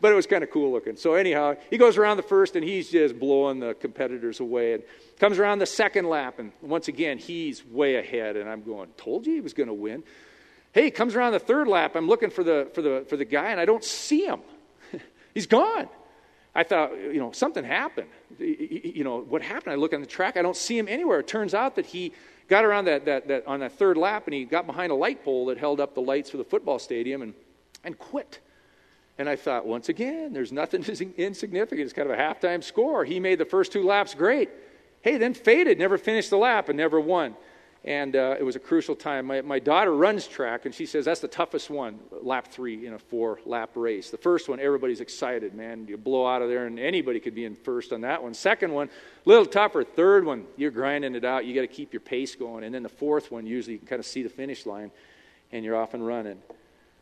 But 0.00 0.12
it 0.12 0.14
was 0.14 0.26
kind 0.26 0.44
of 0.44 0.50
cool 0.50 0.70
looking. 0.70 0.96
So, 0.96 1.14
anyhow, 1.14 1.56
he 1.70 1.76
goes 1.76 1.96
around 1.96 2.18
the 2.18 2.22
first, 2.22 2.54
and 2.54 2.64
he's 2.64 2.88
just 2.88 3.18
blowing 3.18 3.58
the 3.58 3.74
competitors 3.74 4.38
away. 4.38 4.74
And 4.74 4.82
comes 5.18 5.38
around 5.40 5.58
the 5.58 5.66
second 5.66 6.08
lap, 6.08 6.38
and 6.38 6.52
once 6.62 6.86
again, 6.86 7.18
he's 7.18 7.64
way 7.66 7.96
ahead. 7.96 8.36
And 8.36 8.48
I'm 8.48 8.62
going, 8.62 8.90
told 8.96 9.26
you 9.26 9.34
he 9.34 9.40
was 9.40 9.54
going 9.54 9.66
to 9.66 9.74
win. 9.74 10.04
Hey, 10.72 10.92
comes 10.92 11.16
around 11.16 11.32
the 11.32 11.40
third 11.40 11.66
lap. 11.66 11.96
I'm 11.96 12.06
looking 12.06 12.30
for 12.30 12.44
the, 12.44 12.70
for 12.74 12.82
the, 12.82 13.04
for 13.08 13.16
the 13.16 13.24
guy, 13.24 13.50
and 13.50 13.58
I 13.58 13.64
don't 13.64 13.82
see 13.82 14.24
him. 14.24 14.40
He's 15.34 15.48
gone. 15.48 15.88
I 16.54 16.62
thought, 16.62 16.96
you 16.96 17.18
know, 17.18 17.32
something 17.32 17.64
happened. 17.64 18.08
You 18.38 19.02
know, 19.02 19.20
what 19.20 19.42
happened? 19.42 19.72
I 19.72 19.76
look 19.76 19.92
on 19.92 20.00
the 20.00 20.06
track, 20.06 20.36
I 20.36 20.42
don't 20.42 20.56
see 20.56 20.78
him 20.78 20.86
anywhere. 20.88 21.20
It 21.20 21.26
turns 21.26 21.54
out 21.54 21.76
that 21.76 21.86
he 21.86 22.12
got 22.48 22.64
around 22.64 22.86
that, 22.86 23.04
that, 23.04 23.28
that 23.28 23.46
on 23.46 23.60
that 23.60 23.72
third 23.72 23.96
lap 23.96 24.26
and 24.26 24.34
he 24.34 24.44
got 24.44 24.66
behind 24.66 24.90
a 24.90 24.94
light 24.94 25.24
pole 25.24 25.46
that 25.46 25.58
held 25.58 25.80
up 25.80 25.94
the 25.94 26.00
lights 26.00 26.30
for 26.30 26.36
the 26.36 26.44
football 26.44 26.78
stadium 26.78 27.22
and, 27.22 27.34
and 27.84 27.98
quit. 27.98 28.40
And 29.18 29.28
I 29.28 29.36
thought, 29.36 29.66
once 29.66 29.88
again, 29.88 30.32
there's 30.32 30.52
nothing 30.52 30.82
insignificant. 31.16 31.80
It's 31.80 31.92
kind 31.92 32.10
of 32.10 32.18
a 32.18 32.20
halftime 32.20 32.62
score. 32.62 33.04
He 33.04 33.20
made 33.20 33.38
the 33.38 33.44
first 33.44 33.72
two 33.72 33.82
laps 33.82 34.14
great. 34.14 34.50
Hey, 35.00 35.16
then 35.16 35.34
faded, 35.34 35.78
never 35.78 35.98
finished 35.98 36.30
the 36.30 36.38
lap 36.38 36.68
and 36.68 36.76
never 36.76 37.00
won 37.00 37.36
and 37.84 38.16
uh, 38.16 38.36
it 38.38 38.42
was 38.42 38.56
a 38.56 38.58
crucial 38.58 38.96
time. 38.96 39.26
My, 39.26 39.40
my 39.40 39.58
daughter 39.58 39.94
runs 39.94 40.26
track, 40.26 40.66
and 40.66 40.74
she 40.74 40.84
says 40.84 41.04
that's 41.04 41.20
the 41.20 41.28
toughest 41.28 41.70
one, 41.70 42.00
lap 42.22 42.48
three 42.48 42.86
in 42.86 42.94
a 42.94 42.98
four 42.98 43.38
lap 43.46 43.70
race. 43.74 44.10
The 44.10 44.18
first 44.18 44.48
one, 44.48 44.58
everybody's 44.60 45.00
excited, 45.00 45.54
man. 45.54 45.86
You 45.88 45.96
blow 45.96 46.26
out 46.26 46.42
of 46.42 46.48
there, 46.48 46.66
and 46.66 46.78
anybody 46.78 47.20
could 47.20 47.34
be 47.34 47.44
in 47.44 47.54
first 47.54 47.92
on 47.92 48.00
that 48.02 48.22
one. 48.22 48.34
Second 48.34 48.72
one, 48.72 48.88
a 48.88 49.28
little 49.28 49.46
tougher. 49.46 49.84
Third 49.84 50.24
one, 50.24 50.44
you're 50.56 50.72
grinding 50.72 51.14
it 51.14 51.24
out. 51.24 51.44
You 51.44 51.54
got 51.54 51.62
to 51.62 51.68
keep 51.68 51.92
your 51.92 52.00
pace 52.00 52.34
going. 52.34 52.64
And 52.64 52.74
then 52.74 52.82
the 52.82 52.88
fourth 52.88 53.30
one, 53.30 53.46
usually 53.46 53.74
you 53.74 53.78
can 53.78 53.88
kind 53.88 54.00
of 54.00 54.06
see 54.06 54.22
the 54.22 54.28
finish 54.28 54.66
line, 54.66 54.90
and 55.52 55.64
you're 55.64 55.76
off 55.76 55.94
and 55.94 56.06
running. 56.06 56.42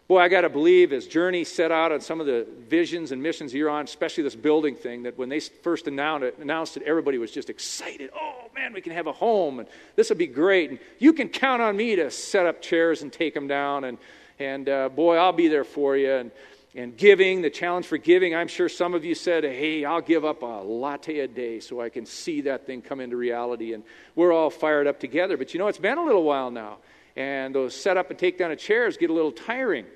Boy, 0.09 0.21
I 0.21 0.29
got 0.29 0.42
to 0.42 0.49
believe 0.49 0.92
as 0.92 1.09
Journey 1.09 1.42
set 1.42 1.73
out 1.73 1.90
on 1.90 2.01
some 2.01 2.21
of 2.21 2.27
the 2.27 2.47
visions 2.69 3.11
and 3.11 3.21
missions 3.21 3.53
you're 3.53 3.69
on, 3.69 3.85
especially 3.85 4.23
this 4.23 4.37
building 4.37 4.77
thing, 4.77 5.03
that 5.03 5.19
when 5.19 5.29
they 5.29 5.40
first 5.40 5.88
announced 5.88 6.25
it, 6.25 6.38
announced 6.38 6.77
it, 6.77 6.85
everybody 6.85 7.19
was 7.19 7.33
just 7.33 7.51
excited. 7.51 8.11
Oh, 8.14 8.45
man, 8.55 8.73
we 8.73 8.81
can 8.81 8.92
have 8.92 9.09
a 9.09 9.12
home, 9.12 9.59
and 9.59 9.69
this 9.97 10.09
will 10.09 10.16
be 10.16 10.29
great. 10.29 10.71
And 10.71 10.79
you 11.01 11.12
can 11.12 11.29
count 11.29 11.61
on 11.61 11.77
me 11.77 11.97
to 11.97 12.12
set 12.12 12.47
up 12.47 12.62
chairs 12.62 13.03
and 13.03 13.12
take 13.12 13.35
them 13.35 13.49
down. 13.49 13.83
And, 13.83 13.99
and 14.38 14.69
uh, 14.69 14.90
boy, 14.90 15.16
I'll 15.16 15.33
be 15.33 15.49
there 15.49 15.64
for 15.64 15.97
you. 15.97 16.12
And, 16.12 16.31
and 16.77 16.97
giving, 16.97 17.42
the 17.42 17.51
challenge 17.51 17.87
for 17.87 17.97
giving, 17.97 18.33
I'm 18.33 18.49
sure 18.49 18.69
some 18.69 18.95
of 18.95 19.05
you 19.05 19.14
said, 19.16 19.42
hey, 19.42 19.85
I'll 19.85 20.03
give 20.03 20.25
up 20.25 20.42
a 20.42 20.62
latte 20.62 21.19
a 21.21 21.27
day 21.27 21.59
so 21.59 21.81
I 21.81 21.88
can 21.88 22.07
see 22.07 22.42
that 22.42 22.64
thing 22.64 22.81
come 22.81 23.01
into 23.01 23.16
reality. 23.16 23.73
And 23.73 23.83
we're 24.14 24.33
all 24.33 24.51
fired 24.51 24.87
up 24.87 25.01
together. 25.01 25.37
But 25.37 25.53
you 25.53 25.59
know, 25.59 25.66
it's 25.66 25.79
been 25.79 25.99
a 25.99 26.05
little 26.05 26.23
while 26.23 26.53
now. 26.53 26.77
And 27.16 27.55
those 27.55 27.74
set 27.74 27.96
up 27.96 28.11
and 28.11 28.18
take 28.18 28.38
down 28.38 28.52
of 28.52 28.59
chairs 28.59 28.96
get 28.96 29.11
a 29.11 29.12
little 29.12 29.33
tiring 29.33 29.87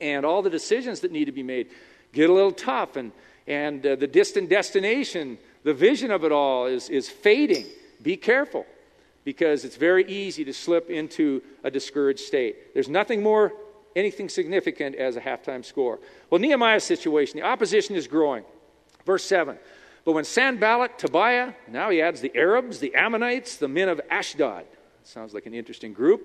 and 0.00 0.24
all 0.24 0.42
the 0.42 0.50
decisions 0.50 1.00
that 1.00 1.12
need 1.12 1.24
to 1.26 1.32
be 1.32 1.42
made 1.42 1.68
get 2.12 2.28
a 2.28 2.32
little 2.32 2.52
tough 2.52 2.96
and, 2.96 3.12
and 3.46 3.84
uh, 3.86 3.96
the 3.96 4.06
distant 4.06 4.50
destination 4.50 5.38
The 5.62 5.74
vision 5.74 6.10
of 6.10 6.24
it 6.24 6.32
all 6.32 6.66
is, 6.66 6.88
is 6.88 7.08
fading. 7.08 7.66
Be 8.02 8.16
careful 8.16 8.66
because 9.24 9.64
it's 9.64 9.76
very 9.76 10.04
easy 10.06 10.44
to 10.44 10.52
slip 10.52 10.88
into 10.88 11.42
a 11.62 11.70
discouraged 11.70 12.20
state. 12.20 12.72
There's 12.72 12.88
nothing 12.88 13.22
more, 13.22 13.52
anything 13.94 14.28
significant 14.28 14.96
as 14.96 15.16
a 15.16 15.20
halftime 15.20 15.64
score. 15.64 16.00
Well, 16.30 16.40
Nehemiah's 16.40 16.84
situation, 16.84 17.38
the 17.38 17.46
opposition 17.46 17.94
is 17.94 18.06
growing. 18.06 18.44
Verse 19.04 19.24
7. 19.24 19.58
But 20.04 20.12
when 20.12 20.24
Sanballat, 20.24 20.98
Tobiah, 20.98 21.52
now 21.68 21.90
he 21.90 22.00
adds 22.00 22.22
the 22.22 22.34
Arabs, 22.34 22.78
the 22.78 22.94
Ammonites, 22.94 23.56
the 23.56 23.68
men 23.68 23.90
of 23.90 24.00
Ashdod, 24.10 24.64
sounds 25.04 25.34
like 25.34 25.44
an 25.44 25.52
interesting 25.52 25.92
group, 25.92 26.22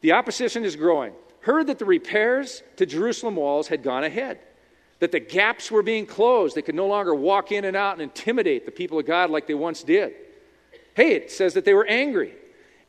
the 0.00 0.12
opposition 0.12 0.64
is 0.64 0.76
growing, 0.76 1.12
heard 1.40 1.66
that 1.68 1.78
the 1.78 1.84
repairs 1.84 2.62
to 2.76 2.86
Jerusalem 2.86 3.36
walls 3.36 3.68
had 3.68 3.82
gone 3.82 4.04
ahead, 4.04 4.38
that 5.00 5.12
the 5.12 5.20
gaps 5.20 5.70
were 5.70 5.82
being 5.82 6.06
closed. 6.06 6.54
They 6.54 6.62
could 6.62 6.74
no 6.74 6.86
longer 6.86 7.14
walk 7.14 7.52
in 7.52 7.64
and 7.64 7.76
out 7.76 7.94
and 7.94 8.02
intimidate 8.02 8.66
the 8.66 8.72
people 8.72 8.98
of 8.98 9.06
God 9.06 9.30
like 9.30 9.46
they 9.46 9.54
once 9.54 9.82
did. 9.82 10.14
Hey, 10.94 11.12
it 11.12 11.30
says 11.30 11.54
that 11.54 11.64
they 11.64 11.74
were 11.74 11.86
angry. 11.86 12.34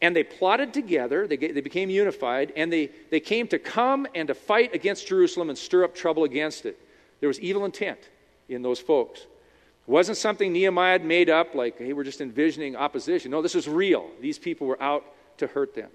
And 0.01 0.15
they 0.15 0.23
plotted 0.23 0.73
together, 0.73 1.27
they, 1.27 1.35
they 1.35 1.59
became 1.59 1.89
unified, 1.89 2.53
and 2.55 2.71
they, 2.71 2.89
they 3.11 3.19
came 3.19 3.47
to 3.49 3.59
come 3.59 4.07
and 4.15 4.29
to 4.29 4.33
fight 4.33 4.73
against 4.73 5.07
Jerusalem 5.07 5.49
and 5.49 5.57
stir 5.57 5.83
up 5.83 5.93
trouble 5.93 6.23
against 6.23 6.65
it. 6.65 6.79
There 7.19 7.27
was 7.27 7.39
evil 7.41 7.65
intent 7.65 7.99
in 8.47 8.61
those 8.61 8.79
folks. 8.79 9.19
It 9.19 9.27
wasn't 9.91 10.17
something 10.17 10.53
Nehemiah 10.53 10.93
had 10.93 11.03
made 11.03 11.29
up, 11.29 11.53
like, 11.53 11.77
hey, 11.77 11.91
we're 11.91 12.05
just 12.05 12.21
envisioning 12.21 12.77
opposition. 12.77 13.29
No, 13.31 13.41
this 13.41 13.55
was 13.55 13.67
real. 13.67 14.09
These 14.21 14.39
people 14.39 14.67
were 14.67 14.81
out 14.81 15.03
to 15.39 15.47
hurt 15.47 15.75
them. 15.75 15.89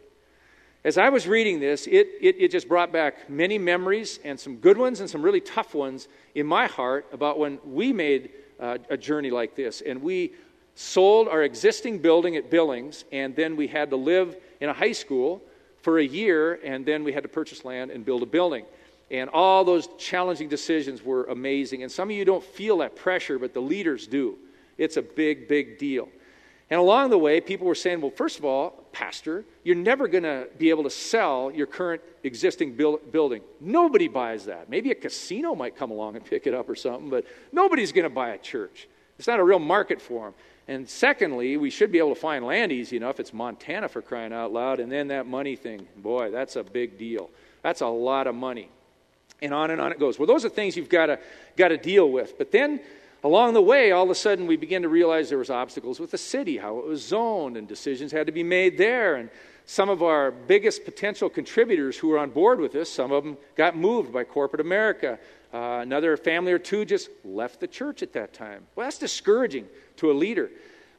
As 0.85 0.99
I 0.99 1.09
was 1.09 1.27
reading 1.27 1.61
this, 1.61 1.87
it, 1.87 2.09
it, 2.20 2.37
it, 2.38 2.51
just 2.51 2.68
brought 2.68 2.92
back 2.92 3.31
many 3.31 3.57
memories 3.57 4.20
and 4.23 4.38
some 4.38 4.57
good 4.57 4.77
ones 4.77 5.01
and 5.01 5.09
some 5.09 5.23
really 5.23 5.40
tough 5.40 5.75
ones 5.75 6.09
in 6.35 6.47
my 6.47 6.66
heart 6.66 7.07
about 7.11 7.38
when 7.38 7.59
we 7.64 7.90
made 7.90 8.31
uh, 8.61 8.77
a 8.90 8.97
journey 8.99 9.31
like 9.31 9.57
this. 9.57 9.81
And 9.81 10.03
we 10.03 10.33
sold 10.75 11.29
our 11.29 11.42
existing 11.42 12.01
building 12.01 12.37
at 12.37 12.51
Billings, 12.51 13.07
and 13.12 13.35
then 13.35 13.57
we 13.57 13.66
had 13.66 13.88
to 13.90 13.97
live 13.97 14.37
in 14.61 14.68
a 14.68 14.75
high 14.75 14.92
school 14.92 15.40
for 15.81 15.99
a 15.99 16.05
year, 16.05 16.61
and 16.62 16.85
then 16.85 17.03
we 17.03 17.14
had 17.14 17.23
to 17.23 17.31
purchase 17.31 17.64
land 17.64 17.90
and 17.90 18.05
build 18.05 18.23
a 18.23 18.27
building. 18.27 18.66
And 19.11 19.31
all 19.31 19.64
those 19.64 19.88
challenging 19.97 20.51
decisions 20.51 21.03
were 21.03 21.25
amazing. 21.25 21.83
And 21.83 21.90
some 21.90 22.11
of 22.11 22.16
you 22.16 22.27
don't 22.27 22.44
feel 22.44 22.79
that 22.79 22.94
pressure, 22.94 23.38
but 23.38 23.55
the 23.55 23.61
leaders 23.61 24.07
do. 24.07 24.37
It's 24.77 24.99
a 24.99 25.03
big, 25.03 25.49
big 25.49 25.79
deal. 25.79 26.11
And 26.70 26.81
along 26.81 27.11
the 27.11 27.18
way, 27.18 27.40
people 27.40 27.66
were 27.66 27.74
saying, 27.74 28.00
well, 28.00 28.11
first 28.11 28.38
of 28.38 28.44
all, 28.44 28.85
Pastor, 28.92 29.44
you're 29.64 29.77
never 29.77 30.09
going 30.09 30.24
to 30.24 30.48
be 30.59 30.70
able 30.70 30.85
to 30.85 30.90
sell 30.90 31.50
your 31.55 31.66
current 31.66 32.00
existing 32.22 32.74
building. 32.74 33.42
Nobody 33.61 34.09
buys 34.09 34.46
that. 34.46 34.70
Maybe 34.70 34.90
a 34.90 34.94
casino 34.94 35.55
might 35.55 35.77
come 35.77 35.90
along 35.90 36.16
and 36.16 36.24
pick 36.31 36.46
it 36.46 36.55
up 36.55 36.68
or 36.68 36.74
something, 36.74 37.11
but 37.11 37.27
nobody's 37.53 37.92
going 37.92 38.05
to 38.05 38.11
buy 38.11 38.31
a 38.31 38.38
church. 38.38 38.88
It's 39.18 39.29
not 39.29 39.40
a 39.40 39.44
real 39.44 39.59
market 39.59 40.00
for 40.00 40.27
them. 40.27 40.35
And 40.66 40.88
secondly, 40.88 41.59
we 41.59 41.68
should 41.68 41.92
be 41.92 41.98
able 41.98 42.14
to 42.14 42.20
find 42.20 42.44
land 42.44 42.72
easy 42.72 42.96
enough. 42.96 43.20
It's 43.20 43.35
Montana 43.35 43.88
for 43.88 44.00
crying 44.00 44.33
out 44.33 44.53
loud. 44.53 44.81
And 44.81 44.90
then 44.90 45.09
that 45.09 45.27
money 45.27 45.57
thing, 45.57 45.87
boy, 45.98 46.31
that's 46.31 46.57
a 46.57 46.64
big 46.64 46.96
deal. 46.96 47.31
That's 47.62 47.83
a 47.83 47.87
lot 47.87 48.27
of 48.27 48.35
money. 48.35 48.70
And 49.42 49.53
on 49.53 49.70
and 49.70 49.81
on 49.81 49.92
it 49.92 49.98
goes. 49.98 50.18
Well, 50.18 50.27
those 50.27 50.44
are 50.46 50.48
things 50.48 50.74
you've 50.74 50.88
got 50.88 51.18
to 51.59 51.77
deal 51.77 52.11
with. 52.11 52.38
But 52.38 52.50
then 52.50 52.81
along 53.25 53.55
the 53.55 53.63
way, 53.63 53.91
all 53.91 54.05
of 54.05 54.11
a 54.11 54.15
sudden, 54.15 54.47
we 54.47 54.57
began 54.57 54.83
to 54.83 54.89
realize 54.89 55.31
there 55.31 55.39
was 55.39 55.51
obstacles 55.51 55.99
with 55.99 56.11
the 56.11 56.19
city, 56.19 56.59
how 56.59 56.79
it 56.79 56.87
was 56.87 57.05
zoned, 57.05 57.57
and 57.57 57.67
decisions 57.67 58.13
had 58.13 58.27
to 58.27 58.33
be 58.33 58.43
made 58.43 58.77
there. 58.77 59.17
And 59.17 59.31
some 59.65 59.89
of 59.89 60.03
our 60.03 60.31
biggest 60.31 60.85
potential 60.85 61.31
contributors 61.31 61.97
who 61.97 62.09
were 62.09 62.19
on 62.19 62.31
board 62.31 62.61
with 62.61 62.73
this, 62.73 62.93
some 62.93 63.11
of 63.11 63.25
them 63.25 63.39
got 63.57 63.77
moved 63.77 64.13
by 64.13 64.25
corporate 64.25 64.61
America. 64.61 65.19
Uh, 65.53 65.79
another 65.81 66.17
family 66.19 66.53
or 66.53 66.59
two 66.59 66.85
just 66.85 67.09
left 67.25 67.61
the 67.61 67.67
church 67.67 68.03
at 68.03 68.13
that 68.13 68.35
time. 68.35 68.67
Well, 68.77 68.87
that's 68.87 68.99
discouraging 68.99 69.67
to 69.97 70.11
a 70.11 70.13
leader. 70.13 70.51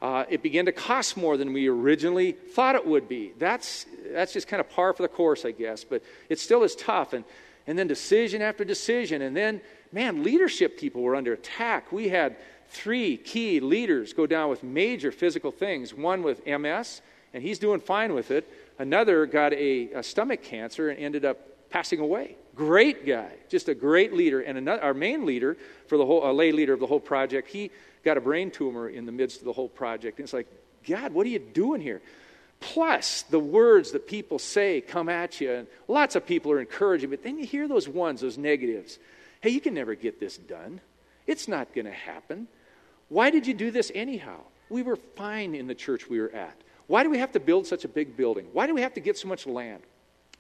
Uh, 0.02 0.26
it 0.28 0.42
began 0.42 0.66
to 0.66 0.72
cost 0.72 1.16
more 1.16 1.38
than 1.38 1.54
we 1.54 1.68
originally 1.68 2.32
thought 2.32 2.76
it 2.76 2.86
would 2.86 3.08
be. 3.08 3.34
That's, 3.38 3.86
that's 4.12 4.34
just 4.34 4.48
kind 4.48 4.60
of 4.60 4.70
par 4.70 4.94
for 4.94 5.04
the 5.04 5.10
course, 5.10 5.46
I 5.46 5.52
guess, 5.52 5.84
but 5.84 6.04
it 6.28 6.40
still 6.40 6.64
is 6.64 6.76
tough. 6.76 7.14
And, 7.14 7.24
and 7.68 7.78
then 7.78 7.88
decision 7.88 8.42
after 8.42 8.66
decision. 8.66 9.22
And 9.22 9.36
then, 9.36 9.62
man, 9.92 10.24
leadership 10.24 10.78
people 10.78 11.02
were 11.02 11.16
under 11.16 11.34
attack. 11.34 11.92
We 11.92 12.10
had 12.10 12.38
three 12.70 13.18
key 13.18 13.60
leaders 13.60 14.14
go 14.14 14.26
down 14.26 14.50
with 14.50 14.64
major 14.64 15.12
physical 15.12 15.52
things 15.52 15.94
one 15.94 16.24
with 16.24 16.46
MS, 16.46 17.02
and 17.34 17.44
he's 17.44 17.60
doing 17.60 17.80
fine 17.80 18.14
with 18.14 18.32
it. 18.32 18.50
Another 18.80 19.26
got 19.26 19.54
a, 19.54 19.92
a 19.94 20.04
stomach 20.04 20.44
cancer 20.44 20.90
and 20.90 21.00
ended 21.00 21.26
up 21.26 21.70
passing 21.70 22.00
away. 22.00 22.36
Great 22.56 23.06
guy, 23.06 23.32
just 23.50 23.68
a 23.68 23.76
great 23.76 24.14
leader. 24.14 24.42
And 24.42 24.58
another, 24.58 24.82
our 24.82 24.94
main 24.94 25.26
leader 25.26 25.58
for 25.88 25.98
the 25.98 26.06
whole, 26.06 26.30
a 26.30 26.32
lay 26.32 26.52
leader 26.52 26.74
of 26.74 26.80
the 26.80 26.88
whole 26.88 27.00
project, 27.00 27.50
he 27.50 27.72
got 28.04 28.18
a 28.18 28.22
brain 28.22 28.52
tumor 28.52 28.88
in 28.88 29.06
the 29.06 29.12
midst 29.12 29.40
of 29.40 29.46
the 29.46 29.54
whole 29.54 29.68
project. 29.68 30.20
And 30.20 30.26
it's 30.26 30.34
like, 30.34 30.48
God, 30.88 31.14
what 31.14 31.26
are 31.26 31.30
you 31.30 31.40
doing 31.40 31.82
here? 31.82 32.02
Plus, 32.60 33.24
the 33.24 33.40
words 33.40 33.92
that 33.92 34.08
people 34.08 34.40
say 34.40 34.82
come 34.82 35.10
at 35.10 35.42
you, 35.42 35.52
and 35.52 35.68
lots 35.88 36.16
of 36.16 36.26
people 36.26 36.52
are 36.52 36.60
encouraging, 36.60 37.10
but 37.10 37.24
then 37.24 37.38
you 37.38 37.46
hear 37.46 37.68
those 37.68 37.88
ones, 37.88 38.22
those 38.22 38.38
negatives. 38.38 38.98
Hey, 39.42 39.50
you 39.50 39.62
can 39.62 39.74
never 39.74 39.96
get 39.96 40.20
this 40.20 40.38
done. 40.38 40.82
It's 41.28 41.48
not 41.48 41.74
going 41.74 41.86
to 41.86 41.92
happen. 41.92 42.48
Why 43.10 43.30
did 43.30 43.48
you 43.48 43.54
do 43.54 43.72
this 43.72 43.92
anyhow? 43.94 44.40
We 44.70 44.82
were 44.82 44.96
fine 44.96 45.56
in 45.56 45.68
the 45.68 45.76
church 45.76 46.10
we 46.10 46.20
were 46.20 46.32
at. 46.32 46.56
Why 46.88 47.04
do 47.04 47.10
we 47.10 47.18
have 47.18 47.32
to 47.34 47.40
build 47.40 47.66
such 47.66 47.86
a 47.86 47.88
big 47.88 48.16
building? 48.16 48.48
Why 48.54 48.68
do 48.68 48.74
we 48.74 48.82
have 48.82 48.94
to 48.96 49.00
get 49.00 49.18
so 49.18 49.28
much 49.28 49.48
land? 49.48 49.82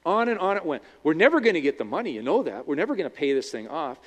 On 0.06 0.30
and 0.30 0.40
on 0.40 0.58
it 0.58 0.66
went. 0.66 0.84
We're 1.04 1.14
never 1.14 1.40
going 1.40 1.56
to 1.56 1.62
get 1.62 1.78
the 1.78 1.86
money, 1.86 2.12
you 2.12 2.22
know 2.22 2.44
that. 2.44 2.68
We're 2.68 2.76
never 2.76 2.96
going 2.96 3.10
to 3.10 3.16
pay 3.16 3.34
this 3.34 3.50
thing 3.50 3.68
off. 3.68 4.00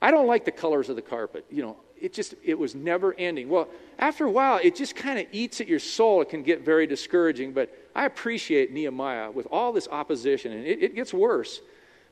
I 0.00 0.10
don't 0.10 0.26
like 0.26 0.44
the 0.44 0.52
colors 0.52 0.88
of 0.88 0.96
the 0.96 1.02
carpet. 1.02 1.44
You 1.50 1.62
know, 1.62 1.76
it 2.00 2.12
just 2.12 2.34
it 2.44 2.58
was 2.58 2.74
never 2.74 3.14
ending. 3.14 3.48
Well, 3.48 3.68
after 3.98 4.24
a 4.24 4.30
while, 4.30 4.60
it 4.62 4.74
just 4.74 4.96
kind 4.96 5.18
of 5.18 5.26
eats 5.32 5.60
at 5.60 5.68
your 5.68 5.78
soul. 5.78 6.22
It 6.22 6.28
can 6.28 6.42
get 6.42 6.64
very 6.64 6.86
discouraging. 6.86 7.52
But 7.52 7.76
I 7.94 8.06
appreciate 8.06 8.72
Nehemiah 8.72 9.30
with 9.30 9.46
all 9.50 9.72
this 9.72 9.86
opposition, 9.88 10.52
and 10.52 10.66
it, 10.66 10.82
it 10.82 10.94
gets 10.96 11.14
worse. 11.14 11.60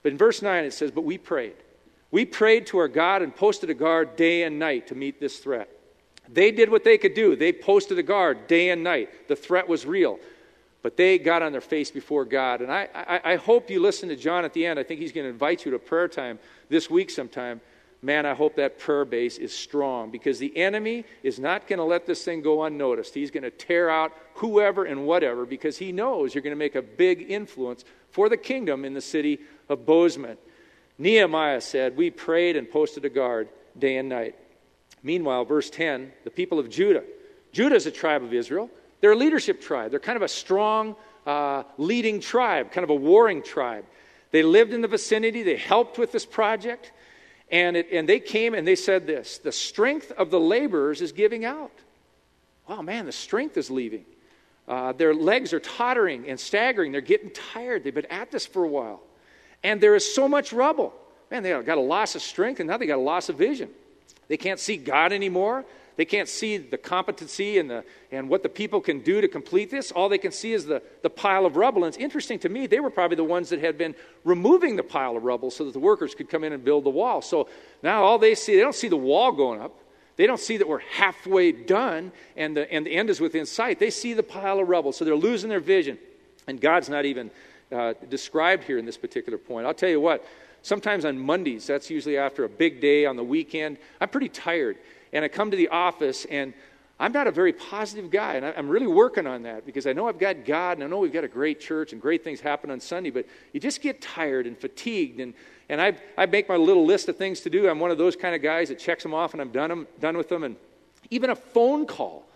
But 0.03 0.13
in 0.13 0.19
verse 0.19 0.41
9, 0.41 0.65
it 0.65 0.73
says, 0.73 0.91
But 0.91 1.03
we 1.03 1.19
prayed. 1.19 1.57
We 2.11 2.25
prayed 2.25 2.67
to 2.69 2.79
our 2.79 2.89
God 2.89 3.23
and 3.23 3.35
posted 3.35 3.71
a 3.71 3.75
guard 3.75 4.17
day 4.17 4.43
and 4.43 4.59
night 4.59 4.89
to 4.89 4.95
meet 4.95 5.21
this 5.21 5.39
threat. 5.39 5.69
They 6.29 6.51
did 6.51 6.71
what 6.71 6.85
they 6.85 6.99
could 6.99 7.15
do. 7.15 7.37
They 7.37 7.53
posted 7.53 7.99
a 7.99 8.03
guard 8.03 8.47
day 8.47 8.71
and 8.71 8.83
night. 8.83 9.29
The 9.29 9.37
threat 9.37 9.69
was 9.69 9.87
real. 9.87 10.19
But 10.83 10.97
they 10.97 11.19
got 11.19 11.43
on 11.43 11.53
their 11.53 11.61
face 11.61 11.91
before 11.91 12.25
God. 12.25 12.63
And 12.63 12.73
I, 12.73 12.89
I, 12.95 13.33
I 13.33 13.37
hope 13.37 13.71
you 13.71 13.81
listen 13.81 14.09
to 14.09 14.17
John 14.17 14.45
at 14.45 14.55
the 14.55 14.65
end. 14.65 14.79
I 14.79 14.83
think 14.83 15.01
he's 15.01 15.13
going 15.13 15.27
to 15.27 15.31
invite 15.31 15.65
you 15.65 15.71
to 15.73 15.79
prayer 15.79 16.09
time 16.09 16.39
this 16.69 16.89
week 16.89 17.11
sometime. 17.11 17.61
Man, 18.03 18.25
I 18.25 18.33
hope 18.33 18.57
that 18.57 18.79
prayer 18.79 19.05
base 19.05 19.37
is 19.37 19.55
strong 19.55 20.11
because 20.11 20.39
the 20.39 20.57
enemy 20.57 21.05
is 21.23 21.39
not 21.39 21.67
going 21.67 21.79
to 21.79 21.85
let 21.85 22.07
this 22.07 22.25
thing 22.25 22.41
go 22.41 22.65
unnoticed. 22.65 23.13
He's 23.13 23.31
going 23.31 23.43
to 23.43 23.51
tear 23.51 23.91
out 23.91 24.17
whoever 24.35 24.85
and 24.85 25.07
whatever 25.07 25.45
because 25.45 25.77
he 25.77 25.93
knows 25.93 26.35
you're 26.35 26.43
going 26.43 26.53
to 26.53 26.59
make 26.59 26.77
a 26.77 26.83
big 26.83 27.31
influence 27.31 27.85
for 28.11 28.31
the 28.31 28.39
kingdom 28.39 28.87
in 28.87 28.95
the 28.95 29.03
city 29.03 29.39
of 29.69 29.85
Bozeman. 29.85 30.39
Nehemiah 31.01 31.63
said, 31.63 31.97
We 31.97 32.11
prayed 32.11 32.57
and 32.57 32.71
posted 32.71 33.07
a 33.07 33.09
guard 33.09 33.49
day 33.77 33.97
and 33.97 34.11
night. 34.11 34.35
Meanwhile, 35.03 35.47
verse 35.47 35.71
10, 35.71 36.13
the 36.25 36.31
people 36.31 36.59
of 36.59 36.69
Judah. 36.69 37.03
Judah 37.53 37.75
is 37.75 37.87
a 37.87 37.91
tribe 37.91 38.23
of 38.23 38.35
Israel. 38.35 38.69
They're 39.01 39.13
a 39.13 39.17
leadership 39.17 39.63
tribe. 39.63 39.91
They're 39.91 39.99
kind 39.99 40.17
of 40.17 40.23
a 40.23 40.29
strong, 40.29 40.95
uh, 41.27 41.63
leading 41.79 42.21
tribe, 42.21 42.71
kind 42.71 42.85
of 42.85 42.91
a 42.91 42.95
warring 42.95 43.43
tribe. 43.43 43.87
They 44.31 44.43
lived 44.43 44.75
in 44.75 44.83
the 44.83 44.89
vicinity, 44.89 45.43
they 45.43 45.57
helped 45.57 45.97
with 45.97 46.13
this 46.13 46.27
project, 46.27 46.93
and, 47.51 47.79
it, 47.79 47.89
and 47.91 48.07
they 48.07 48.21
came 48.21 48.53
and 48.53 48.69
they 48.69 48.77
said 48.77 49.07
this 49.07 49.39
the 49.39 49.53
strength 49.53 50.13
of 50.13 50.31
the 50.31 50.39
laborers 50.39 51.01
is 51.01 51.13
giving 51.13 51.47
out. 51.47 51.73
Wow, 52.69 52.83
man, 52.83 53.07
the 53.07 53.13
strength 53.13 53.57
is 53.57 53.71
leaving. 53.71 54.05
Uh, 54.69 54.93
their 54.93 55.15
legs 55.15 55.55
are 55.55 55.61
tottering 55.61 56.29
and 56.29 56.39
staggering. 56.39 56.93
They're 56.93 57.01
getting 57.01 57.31
tired. 57.31 57.85
They've 57.85 57.95
been 57.95 58.05
at 58.07 58.31
this 58.31 58.45
for 58.45 58.63
a 58.63 58.69
while. 58.69 59.01
And 59.63 59.81
there 59.81 59.95
is 59.95 60.15
so 60.15 60.29
much 60.29 60.53
rubble. 60.53 60.93
Man, 61.31 61.43
they 61.43 61.51
got 61.63 61.79
a 61.79 61.83
loss 61.83 62.15
of 62.15 62.23
strength 62.23 62.61
and 62.61 62.69
now 62.69 62.77
they 62.77 62.87
got 62.87 62.99
a 62.99 63.03
loss 63.03 63.29
of 63.29 63.37
vision. 63.37 63.71
They 64.29 64.37
can't 64.37 64.59
see 64.59 64.77
God 64.77 65.13
anymore. 65.13 65.65
They 65.97 66.05
can't 66.07 66.29
see 66.29 66.57
the 66.57 66.79
competency 66.79 67.59
and, 67.59 67.69
the, 67.69 67.85
and 68.11 68.29
what 68.29 68.43
the 68.43 68.49
people 68.49 68.81
can 68.81 69.01
do 69.01 69.21
to 69.21 69.29
complete 69.29 69.71
this. 69.71 69.93
All 69.93 70.09
they 70.09 70.19
can 70.19 70.33
see 70.33 70.53
is 70.53 70.65
the, 70.65 70.83
the 71.03 71.11
pile 71.11 71.45
of 71.45 71.57
rubble. 71.57 71.85
And 71.85 71.95
it's 71.95 72.03
interesting 72.03 72.39
to 72.39 72.49
me, 72.49 72.67
they 72.67 72.81
were 72.81 72.91
probably 72.91 73.17
the 73.17 73.25
ones 73.25 73.51
that 73.51 73.61
had 73.61 73.77
been 73.77 73.95
removing 74.25 74.77
the 74.77 74.83
pile 74.83 75.17
of 75.17 75.25
rubble 75.25 75.51
so 75.51 75.65
that 75.65 75.73
the 75.73 75.79
workers 75.79 76.15
could 76.15 76.31
come 76.31 76.43
in 76.43 76.53
and 76.53 76.65
build 76.65 76.85
the 76.85 76.91
wall. 76.91 77.21
So 77.21 77.49
now 77.83 78.03
all 78.03 78.19
they 78.19 78.35
see, 78.35 78.55
they 78.55 78.63
don't 78.63 78.75
see 78.75 78.89
the 78.89 78.97
wall 78.97 79.33
going 79.33 79.61
up. 79.61 79.77
They 80.17 80.27
don't 80.27 80.41
see 80.41 80.57
that 80.57 80.69
we're 80.69 80.79
halfway 80.79 81.53
done 81.53 82.13
and 82.37 82.57
the, 82.57 82.73
and 82.73 82.87
the 82.87 82.93
end 82.93 83.11
is 83.11 83.21
within 83.21 83.45
sight. 83.45 83.79
They 83.79 83.91
see 83.91 84.15
the 84.15 84.23
pile 84.23 84.59
of 84.59 84.69
rubble. 84.69 84.93
So 84.93 85.05
they're 85.05 85.15
losing 85.15 85.51
their 85.51 85.61
vision. 85.61 85.99
And 86.47 86.61
God's 86.61 86.89
not 86.89 87.05
even 87.05 87.31
uh, 87.73 87.95
described 88.09 88.65
here 88.65 88.79
in 88.79 88.85
this 88.85 88.97
particular 88.97 89.39
point. 89.39 89.67
I'll 89.67 89.75
tell 89.75 89.89
you 89.89 90.01
what, 90.01 90.25
sometimes 90.63 91.05
on 91.05 91.19
Mondays, 91.19 91.67
that's 91.67 91.91
usually 91.91 92.19
after 92.19 92.45
a 92.45 92.49
big 92.49 92.81
day 92.81 93.07
on 93.07 93.17
the 93.17 93.25
weekend, 93.25 93.79
I'm 94.01 94.09
pretty 94.09 94.29
tired 94.29 94.77
and 95.13 95.25
I 95.25 95.29
come 95.29 95.51
to 95.51 95.57
the 95.57 95.69
office 95.69 96.25
and 96.27 96.55
I'm 97.01 97.13
not 97.13 97.27
a 97.27 97.31
very 97.31 97.55
positive 97.55 98.11
guy, 98.11 98.35
and 98.35 98.45
I'm 98.45 98.69
really 98.69 98.87
working 98.87 99.27
on 99.27 99.45
that 99.45 99.65
because 99.65 99.87
I 99.87 99.95
know 99.95 100.07
I've 100.07 100.19
got 100.19 100.45
God 100.45 100.77
and 100.77 100.85
I 100.85 100.87
know 100.87 100.99
we've 100.99 101.11
got 101.11 101.25
a 101.25 101.29
great 101.29 101.59
church 101.59 101.95
and 101.95 102.01
great 102.01 102.23
things 102.23 102.43
happen 102.43 102.71
on 102.71 102.79
Sunday, 102.79 103.09
but 103.09 103.25
you 103.55 103.59
just 103.59 103.81
get 103.81 104.03
tired 104.03 104.47
and 104.47 104.57
fatigued. 104.57 105.19
And, 105.19 105.33
and 105.71 105.81
I, 105.81 105.97
I 106.19 106.27
make 106.27 106.47
my 106.47 106.57
little 106.57 106.85
list 106.85 107.09
of 107.09 107.17
things 107.17 107.41
to 107.41 107.51
do. 107.51 107.71
I'm 107.71 107.81
one 107.81 107.91
of 107.91 107.97
those 107.97 108.17
kind 108.17 108.35
of 108.35 108.43
guys 108.43 108.69
that 108.69 108.79
checks 108.79 109.03
them 109.03 109.15
off 109.15 109.33
and 109.33 109.41
I'm 109.41 109.51
done, 109.51 109.71
them, 109.71 109.87
done 109.99 110.19
with 110.19 110.29
them. 110.29 110.45
And 110.45 110.57
Even 111.09 111.31
a 111.31 111.37
phone 111.37 111.87
call. 111.87 112.27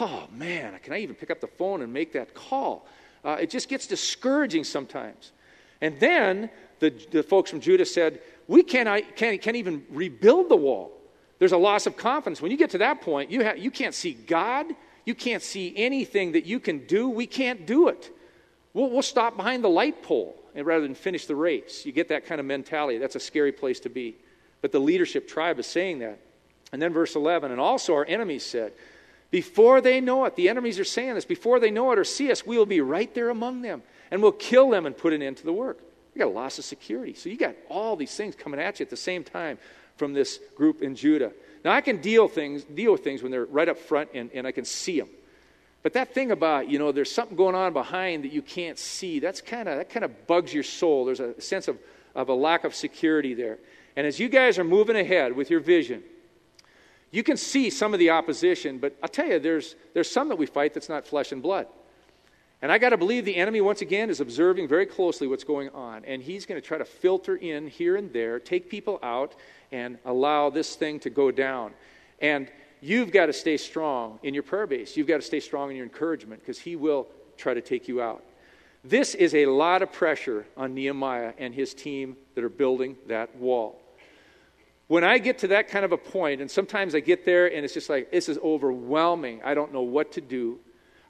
Oh, 0.00 0.28
man, 0.32 0.78
can 0.84 0.92
I 0.92 0.98
even 0.98 1.16
pick 1.16 1.32
up 1.32 1.40
the 1.40 1.48
phone 1.48 1.82
and 1.82 1.92
make 1.92 2.12
that 2.12 2.32
call? 2.32 2.86
Uh, 3.26 3.38
it 3.40 3.50
just 3.50 3.68
gets 3.68 3.88
discouraging 3.88 4.62
sometimes. 4.62 5.32
And 5.80 5.98
then 5.98 6.48
the, 6.78 6.90
the 7.10 7.24
folks 7.24 7.50
from 7.50 7.60
Judah 7.60 7.84
said, 7.84 8.20
We 8.46 8.62
can't, 8.62 8.88
can't, 9.16 9.42
can't 9.42 9.56
even 9.56 9.84
rebuild 9.90 10.48
the 10.48 10.56
wall. 10.56 10.92
There's 11.40 11.52
a 11.52 11.58
loss 11.58 11.86
of 11.86 11.96
confidence. 11.96 12.40
When 12.40 12.52
you 12.52 12.56
get 12.56 12.70
to 12.70 12.78
that 12.78 13.02
point, 13.02 13.32
you, 13.32 13.44
ha- 13.44 13.54
you 13.56 13.72
can't 13.72 13.94
see 13.94 14.14
God. 14.14 14.66
You 15.04 15.14
can't 15.14 15.42
see 15.42 15.74
anything 15.76 16.32
that 16.32 16.46
you 16.46 16.60
can 16.60 16.86
do. 16.86 17.08
We 17.08 17.26
can't 17.26 17.66
do 17.66 17.88
it. 17.88 18.10
We'll, 18.72 18.90
we'll 18.90 19.02
stop 19.02 19.36
behind 19.36 19.64
the 19.64 19.68
light 19.68 20.04
pole 20.04 20.36
rather 20.54 20.82
than 20.82 20.94
finish 20.94 21.26
the 21.26 21.36
race. 21.36 21.84
You 21.84 21.90
get 21.90 22.08
that 22.08 22.26
kind 22.26 22.40
of 22.40 22.46
mentality. 22.46 22.98
That's 22.98 23.16
a 23.16 23.20
scary 23.20 23.52
place 23.52 23.80
to 23.80 23.88
be. 23.88 24.16
But 24.62 24.70
the 24.70 24.78
leadership 24.78 25.28
tribe 25.28 25.58
is 25.58 25.66
saying 25.66 25.98
that. 25.98 26.20
And 26.72 26.80
then 26.80 26.92
verse 26.92 27.16
11, 27.16 27.50
and 27.50 27.60
also 27.60 27.94
our 27.94 28.04
enemies 28.04 28.44
said, 28.44 28.72
before 29.30 29.80
they 29.80 30.00
know 30.00 30.24
it, 30.24 30.36
the 30.36 30.48
enemies 30.48 30.78
are 30.78 30.84
saying 30.84 31.14
this, 31.14 31.24
before 31.24 31.58
they 31.60 31.70
know 31.70 31.90
it 31.92 31.98
or 31.98 32.04
see 32.04 32.30
us, 32.30 32.46
we 32.46 32.58
will 32.58 32.66
be 32.66 32.80
right 32.80 33.12
there 33.14 33.30
among 33.30 33.62
them 33.62 33.82
and 34.10 34.22
we'll 34.22 34.32
kill 34.32 34.70
them 34.70 34.86
and 34.86 34.96
put 34.96 35.12
an 35.12 35.22
end 35.22 35.38
to 35.38 35.44
the 35.44 35.52
work. 35.52 35.80
You 36.14 36.20
got 36.20 36.28
a 36.28 36.30
loss 36.30 36.58
of 36.58 36.64
security. 36.64 37.14
So 37.14 37.28
you 37.28 37.36
got 37.36 37.54
all 37.68 37.96
these 37.96 38.14
things 38.14 38.34
coming 38.34 38.60
at 38.60 38.80
you 38.80 38.84
at 38.84 38.90
the 38.90 38.96
same 38.96 39.24
time 39.24 39.58
from 39.96 40.12
this 40.12 40.40
group 40.54 40.82
in 40.82 40.94
Judah. 40.94 41.32
Now 41.64 41.72
I 41.72 41.80
can 41.80 42.00
deal 42.00 42.28
things, 42.28 42.64
deal 42.64 42.92
with 42.92 43.02
things 43.02 43.22
when 43.22 43.32
they're 43.32 43.44
right 43.44 43.68
up 43.68 43.78
front 43.78 44.10
and, 44.14 44.30
and 44.32 44.46
I 44.46 44.52
can 44.52 44.64
see 44.64 44.98
them. 44.98 45.08
But 45.82 45.92
that 45.92 46.14
thing 46.14 46.30
about, 46.30 46.68
you 46.68 46.78
know, 46.78 46.90
there's 46.90 47.12
something 47.12 47.36
going 47.36 47.54
on 47.54 47.72
behind 47.72 48.24
that 48.24 48.32
you 48.32 48.42
can't 48.42 48.78
see, 48.78 49.18
that's 49.20 49.40
kind 49.40 49.68
of 49.68 49.78
that 49.78 49.90
kind 49.90 50.04
of 50.04 50.26
bugs 50.26 50.52
your 50.52 50.64
soul. 50.64 51.04
There's 51.04 51.20
a 51.20 51.40
sense 51.40 51.68
of, 51.68 51.78
of 52.14 52.28
a 52.28 52.34
lack 52.34 52.64
of 52.64 52.74
security 52.74 53.34
there. 53.34 53.58
And 53.96 54.06
as 54.06 54.18
you 54.18 54.28
guys 54.28 54.58
are 54.58 54.64
moving 54.64 54.96
ahead 54.96 55.34
with 55.34 55.50
your 55.50 55.60
vision, 55.60 56.02
you 57.10 57.22
can 57.22 57.36
see 57.36 57.70
some 57.70 57.92
of 57.92 57.98
the 57.98 58.10
opposition, 58.10 58.78
but 58.78 58.96
I'll 59.02 59.08
tell 59.08 59.26
you, 59.26 59.38
there's, 59.38 59.74
there's 59.94 60.10
some 60.10 60.28
that 60.28 60.36
we 60.36 60.46
fight 60.46 60.74
that's 60.74 60.88
not 60.88 61.06
flesh 61.06 61.32
and 61.32 61.42
blood. 61.42 61.66
And 62.62 62.72
I 62.72 62.78
got 62.78 62.90
to 62.90 62.96
believe 62.96 63.24
the 63.24 63.36
enemy, 63.36 63.60
once 63.60 63.82
again, 63.82 64.08
is 64.08 64.20
observing 64.20 64.66
very 64.66 64.86
closely 64.86 65.26
what's 65.26 65.44
going 65.44 65.68
on. 65.70 66.04
And 66.04 66.22
he's 66.22 66.46
going 66.46 66.60
to 66.60 66.66
try 66.66 66.78
to 66.78 66.84
filter 66.84 67.36
in 67.36 67.68
here 67.68 67.96
and 67.96 68.12
there, 68.12 68.40
take 68.40 68.70
people 68.70 68.98
out, 69.02 69.34
and 69.70 69.98
allow 70.04 70.50
this 70.50 70.74
thing 70.74 70.98
to 71.00 71.10
go 71.10 71.30
down. 71.30 71.72
And 72.20 72.50
you've 72.80 73.12
got 73.12 73.26
to 73.26 73.32
stay 73.32 73.58
strong 73.58 74.18
in 74.22 74.32
your 74.32 74.42
prayer 74.42 74.66
base. 74.66 74.96
You've 74.96 75.06
got 75.06 75.16
to 75.16 75.26
stay 75.26 75.40
strong 75.40 75.70
in 75.70 75.76
your 75.76 75.84
encouragement 75.84 76.40
because 76.40 76.58
he 76.58 76.76
will 76.76 77.08
try 77.36 77.52
to 77.52 77.60
take 77.60 77.88
you 77.88 78.00
out. 78.00 78.24
This 78.82 79.14
is 79.14 79.34
a 79.34 79.46
lot 79.46 79.82
of 79.82 79.92
pressure 79.92 80.46
on 80.56 80.74
Nehemiah 80.74 81.34
and 81.38 81.54
his 81.54 81.74
team 81.74 82.16
that 82.34 82.44
are 82.44 82.48
building 82.48 82.96
that 83.08 83.36
wall. 83.36 83.80
When 84.88 85.02
I 85.02 85.18
get 85.18 85.38
to 85.38 85.48
that 85.48 85.68
kind 85.68 85.84
of 85.84 85.92
a 85.92 85.96
point, 85.96 86.40
and 86.40 86.50
sometimes 86.50 86.94
I 86.94 87.00
get 87.00 87.24
there 87.24 87.52
and 87.52 87.64
it's 87.64 87.74
just 87.74 87.88
like, 87.88 88.12
this 88.12 88.28
is 88.28 88.38
overwhelming. 88.38 89.40
I 89.44 89.54
don't 89.54 89.72
know 89.72 89.82
what 89.82 90.12
to 90.12 90.20
do. 90.20 90.60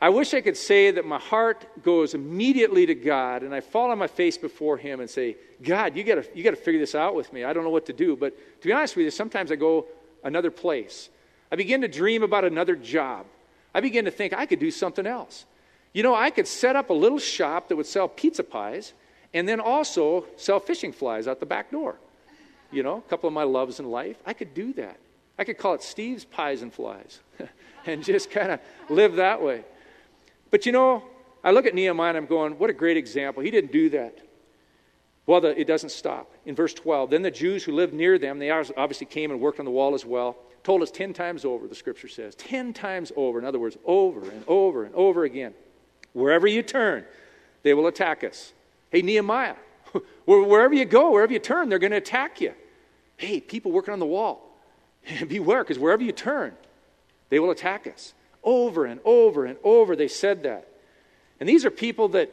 I 0.00 0.10
wish 0.10 0.34
I 0.34 0.40
could 0.40 0.56
say 0.56 0.90
that 0.90 1.04
my 1.06 1.18
heart 1.18 1.66
goes 1.82 2.14
immediately 2.14 2.86
to 2.86 2.94
God 2.94 3.42
and 3.42 3.54
I 3.54 3.60
fall 3.60 3.90
on 3.90 3.98
my 3.98 4.06
face 4.06 4.36
before 4.36 4.76
Him 4.76 5.00
and 5.00 5.08
say, 5.08 5.36
God, 5.62 5.96
you 5.96 6.04
got 6.04 6.36
you 6.36 6.42
got 6.42 6.50
to 6.50 6.56
figure 6.56 6.80
this 6.80 6.94
out 6.94 7.14
with 7.14 7.32
me. 7.32 7.44
I 7.44 7.52
don't 7.52 7.64
know 7.64 7.70
what 7.70 7.86
to 7.86 7.92
do. 7.92 8.16
But 8.16 8.36
to 8.60 8.66
be 8.66 8.72
honest 8.72 8.96
with 8.96 9.04
you, 9.04 9.10
sometimes 9.10 9.50
I 9.50 9.56
go 9.56 9.86
another 10.22 10.50
place. 10.50 11.08
I 11.50 11.56
begin 11.56 11.80
to 11.82 11.88
dream 11.88 12.22
about 12.22 12.44
another 12.44 12.76
job. 12.76 13.26
I 13.74 13.80
begin 13.80 14.04
to 14.06 14.10
think 14.10 14.32
I 14.32 14.46
could 14.46 14.58
do 14.58 14.70
something 14.70 15.06
else. 15.06 15.46
You 15.92 16.02
know, 16.02 16.14
I 16.14 16.30
could 16.30 16.46
set 16.46 16.76
up 16.76 16.90
a 16.90 16.94
little 16.94 17.18
shop 17.18 17.68
that 17.68 17.76
would 17.76 17.86
sell 17.86 18.08
pizza 18.08 18.44
pies 18.44 18.92
and 19.32 19.48
then 19.48 19.60
also 19.60 20.26
sell 20.36 20.60
fishing 20.60 20.92
flies 20.92 21.26
out 21.26 21.40
the 21.40 21.46
back 21.46 21.70
door. 21.70 21.96
You 22.72 22.82
know, 22.82 22.96
a 22.96 23.02
couple 23.02 23.28
of 23.28 23.32
my 23.32 23.44
loves 23.44 23.80
in 23.80 23.90
life. 23.90 24.16
I 24.26 24.32
could 24.32 24.54
do 24.54 24.72
that. 24.74 24.98
I 25.38 25.44
could 25.44 25.58
call 25.58 25.74
it 25.74 25.82
Steve's 25.82 26.24
Pies 26.24 26.62
and 26.62 26.72
Flies 26.72 27.20
and 27.86 28.02
just 28.02 28.30
kind 28.30 28.52
of 28.52 28.60
live 28.88 29.16
that 29.16 29.42
way. 29.42 29.64
But 30.50 30.66
you 30.66 30.72
know, 30.72 31.04
I 31.44 31.50
look 31.50 31.66
at 31.66 31.74
Nehemiah 31.74 32.08
and 32.08 32.18
I'm 32.18 32.26
going, 32.26 32.58
what 32.58 32.70
a 32.70 32.74
great 32.74 32.96
example. 32.96 33.42
He 33.42 33.50
didn't 33.50 33.72
do 33.72 33.90
that. 33.90 34.18
Well, 35.26 35.40
the, 35.40 35.58
it 35.60 35.66
doesn't 35.66 35.90
stop. 35.90 36.32
In 36.44 36.54
verse 36.54 36.72
12, 36.72 37.10
then 37.10 37.22
the 37.22 37.30
Jews 37.30 37.64
who 37.64 37.72
lived 37.72 37.92
near 37.92 38.18
them, 38.18 38.38
they 38.38 38.50
obviously 38.50 39.06
came 39.06 39.30
and 39.30 39.40
worked 39.40 39.58
on 39.58 39.64
the 39.64 39.70
wall 39.70 39.94
as 39.94 40.04
well, 40.04 40.36
told 40.62 40.82
us 40.82 40.90
10 40.90 41.12
times 41.12 41.44
over, 41.44 41.66
the 41.66 41.74
scripture 41.74 42.08
says. 42.08 42.34
10 42.36 42.72
times 42.72 43.12
over. 43.16 43.38
In 43.38 43.44
other 43.44 43.58
words, 43.58 43.76
over 43.84 44.20
and 44.28 44.44
over 44.46 44.84
and 44.84 44.94
over 44.94 45.24
again. 45.24 45.52
Wherever 46.12 46.46
you 46.46 46.62
turn, 46.62 47.04
they 47.62 47.74
will 47.74 47.88
attack 47.88 48.24
us. 48.24 48.52
Hey, 48.90 49.02
Nehemiah, 49.02 49.56
wherever 50.26 50.74
you 50.74 50.84
go, 50.84 51.12
wherever 51.12 51.32
you 51.32 51.38
turn, 51.38 51.68
they're 51.68 51.78
going 51.78 51.92
to 51.92 51.98
attack 51.98 52.40
you. 52.40 52.54
Hey, 53.16 53.40
people 53.40 53.72
working 53.72 53.92
on 53.92 53.98
the 53.98 54.06
wall, 54.06 54.56
beware, 55.28 55.62
because 55.62 55.78
wherever 55.78 56.02
you 56.02 56.12
turn, 56.12 56.54
they 57.30 57.38
will 57.38 57.50
attack 57.50 57.86
us. 57.86 58.14
Over 58.44 58.84
and 58.84 59.00
over 59.04 59.44
and 59.44 59.58
over, 59.64 59.96
they 59.96 60.08
said 60.08 60.42
that. 60.44 60.68
And 61.40 61.48
these 61.48 61.64
are 61.64 61.70
people 61.70 62.08
that, 62.08 62.32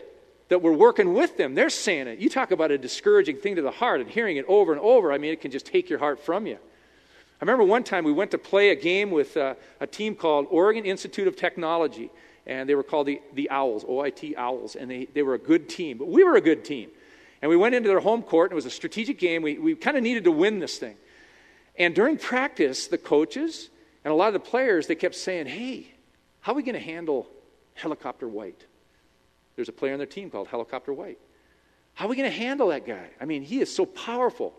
that 0.50 0.62
were 0.62 0.74
working 0.74 1.14
with 1.14 1.38
them. 1.38 1.56
They're 1.56 1.70
saying 1.70 2.08
it. 2.08 2.20
You 2.20 2.30
talk 2.30 2.52
about 2.52 2.72
a 2.72 2.78
discouraging 2.78 3.38
thing 3.38 3.56
to 3.56 3.62
the 3.62 3.72
heart 3.72 4.02
and 4.02 4.10
hearing 4.10 4.38
it 4.38 4.46
over 4.48 4.72
and 4.72 4.82
over. 4.82 5.12
I 5.12 5.18
mean, 5.18 5.32
it 5.32 5.42
can 5.42 5.52
just 5.52 5.66
take 5.66 5.90
your 5.90 6.00
heart 6.00 6.24
from 6.24 6.46
you. 6.46 6.56
I 6.56 7.46
remember 7.46 7.64
one 7.64 7.84
time 7.84 8.06
we 8.06 8.14
went 8.14 8.32
to 8.32 8.38
play 8.38 8.70
a 8.70 8.76
game 8.76 9.12
with 9.12 9.36
uh, 9.36 9.56
a 9.82 9.88
team 9.88 10.16
called 10.16 10.48
Oregon 10.50 10.86
Institute 10.86 11.28
of 11.28 11.36
Technology, 11.36 12.10
and 12.46 12.70
they 12.70 12.76
were 12.76 12.84
called 12.84 13.08
the, 13.08 13.22
the 13.34 13.50
Owls, 13.50 13.84
OIT 13.84 14.36
Owls, 14.38 14.76
and 14.76 14.90
they, 14.90 15.06
they 15.14 15.24
were 15.24 15.34
a 15.34 15.40
good 15.40 15.68
team. 15.68 15.98
But 15.98 16.08
we 16.08 16.24
were 16.24 16.36
a 16.36 16.42
good 16.42 16.64
team. 16.64 16.90
And 17.44 17.50
we 17.50 17.58
went 17.58 17.76
into 17.76 17.90
their 17.90 18.00
home 18.00 18.24
court, 18.24 18.52
and 18.52 18.54
it 18.54 18.56
was 18.56 18.66
a 18.66 18.70
strategic 18.70 19.20
game. 19.20 19.42
We, 19.42 19.58
we 19.58 19.76
kind 19.76 19.98
of 19.98 20.04
needed 20.04 20.24
to 20.24 20.32
win 20.32 20.60
this 20.60 20.78
thing. 20.78 20.96
And 21.76 21.94
during 21.94 22.18
practice, 22.18 22.88
the 22.88 22.98
coaches 22.98 23.70
and 24.06 24.14
a 24.14 24.16
lot 24.16 24.28
of 24.28 24.34
the 24.34 24.40
players, 24.40 24.88
they 24.88 24.96
kept 24.96 25.14
saying, 25.14 25.48
hey, 25.48 25.92
how 26.40 26.54
are 26.54 26.56
we 26.56 26.64
going 26.64 26.76
to 26.76 26.80
handle 26.80 27.28
Helicopter 27.74 28.30
White? 28.30 28.66
There's 29.58 29.68
a 29.68 29.74
player 29.74 29.92
on 29.92 29.98
their 29.98 30.08
team 30.08 30.30
called 30.30 30.48
Helicopter 30.48 30.94
White. 30.94 31.20
How 31.96 32.06
are 32.06 32.08
we 32.08 32.16
going 32.16 32.32
to 32.32 32.38
handle 32.38 32.70
that 32.70 32.88
guy? 32.88 33.10
I 33.20 33.26
mean, 33.26 33.42
he 33.42 33.60
is 33.60 33.70
so 33.70 33.86
powerful. 33.86 34.54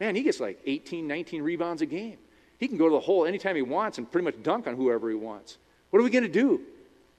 Man, 0.00 0.16
he 0.16 0.22
gets 0.22 0.40
like 0.40 0.62
18, 0.64 1.06
19 1.06 1.42
rebounds 1.42 1.82
a 1.82 1.86
game. 1.86 2.16
He 2.56 2.68
can 2.68 2.78
go 2.78 2.88
to 2.88 2.94
the 2.94 3.00
hole 3.00 3.26
anytime 3.26 3.54
he 3.54 3.60
wants 3.60 3.98
and 3.98 4.10
pretty 4.10 4.24
much 4.24 4.42
dunk 4.42 4.66
on 4.66 4.76
whoever 4.76 5.10
he 5.10 5.14
wants. 5.14 5.58
What 5.90 6.00
are 6.00 6.02
we 6.02 6.08
going 6.08 6.24
to 6.24 6.30
do? 6.30 6.62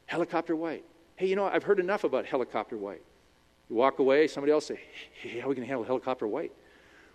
Helicopter 0.08 0.56
White. 0.56 0.84
Hey, 1.16 1.28
you 1.28 1.36
know, 1.36 1.46
I've 1.46 1.62
heard 1.62 1.80
enough 1.80 2.06
about 2.06 2.26
Helicopter 2.26 2.76
White. 2.76 3.04
You 3.72 3.78
walk 3.78 4.00
away, 4.00 4.28
somebody 4.28 4.52
else 4.52 4.66
say, 4.66 4.82
hey, 5.22 5.40
how 5.40 5.46
are 5.46 5.50
we 5.50 5.56
going 5.56 5.66
to 5.66 5.68
handle 5.68 5.86
Helicopter 5.86 6.28
White? 6.28 6.52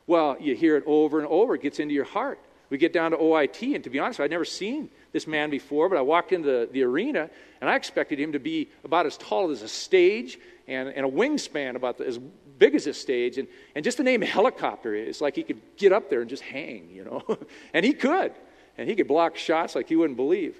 Well, 0.06 0.38
you 0.40 0.56
hear 0.56 0.78
it 0.78 0.84
over 0.86 1.18
and 1.18 1.28
over. 1.28 1.54
It 1.54 1.60
gets 1.60 1.80
into 1.80 1.94
your 1.94 2.06
heart. 2.06 2.40
We 2.70 2.78
get 2.78 2.94
down 2.94 3.10
to 3.10 3.18
OIT, 3.18 3.74
and 3.74 3.84
to 3.84 3.90
be 3.90 3.98
honest, 3.98 4.20
I'd 4.20 4.30
never 4.30 4.46
seen 4.46 4.88
this 5.12 5.26
man 5.26 5.50
before, 5.50 5.90
but 5.90 5.98
I 5.98 6.00
walked 6.00 6.32
into 6.32 6.48
the, 6.48 6.68
the 6.72 6.82
arena, 6.82 7.28
and 7.60 7.68
I 7.68 7.76
expected 7.76 8.18
him 8.18 8.32
to 8.32 8.38
be 8.38 8.70
about 8.84 9.04
as 9.04 9.18
tall 9.18 9.50
as 9.50 9.60
a 9.60 9.68
stage 9.68 10.38
and, 10.66 10.88
and 10.88 11.04
a 11.04 11.08
wingspan 11.08 11.76
about 11.76 11.98
the, 11.98 12.06
as 12.06 12.18
big 12.58 12.74
as 12.74 12.84
this 12.84 12.98
stage. 12.98 13.36
And, 13.36 13.48
and 13.74 13.84
just 13.84 13.98
the 13.98 14.04
name 14.04 14.22
helicopter 14.22 14.94
is 14.94 15.20
like 15.20 15.36
he 15.36 15.42
could 15.42 15.60
get 15.76 15.92
up 15.92 16.08
there 16.08 16.22
and 16.22 16.30
just 16.30 16.42
hang, 16.42 16.88
you 16.90 17.04
know. 17.04 17.38
and 17.74 17.84
he 17.84 17.92
could. 17.92 18.32
And 18.78 18.88
he 18.88 18.96
could 18.96 19.08
block 19.08 19.36
shots 19.36 19.74
like 19.74 19.90
you 19.90 19.98
wouldn't 19.98 20.16
believe. 20.16 20.58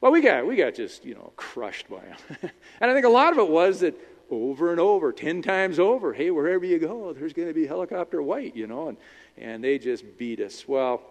Well, 0.00 0.12
we 0.12 0.22
got, 0.22 0.46
we 0.46 0.54
got 0.54 0.74
just, 0.74 1.04
you 1.04 1.14
know, 1.14 1.32
crushed 1.36 1.90
by 1.90 1.98
him. 1.98 2.16
and 2.80 2.90
I 2.90 2.94
think 2.94 3.04
a 3.04 3.10
lot 3.10 3.32
of 3.32 3.38
it 3.38 3.48
was 3.48 3.80
that 3.80 3.94
over 4.30 4.70
and 4.70 4.80
over, 4.80 5.12
10 5.12 5.42
times 5.42 5.78
over, 5.78 6.12
hey, 6.12 6.30
wherever 6.30 6.64
you 6.64 6.78
go, 6.78 7.12
there's 7.12 7.32
going 7.32 7.48
to 7.48 7.54
be 7.54 7.66
helicopter 7.66 8.22
white, 8.22 8.56
you 8.56 8.66
know. 8.66 8.88
And, 8.88 8.98
and 9.36 9.64
they 9.64 9.78
just 9.78 10.04
beat 10.18 10.40
us. 10.40 10.66
Well, 10.66 11.02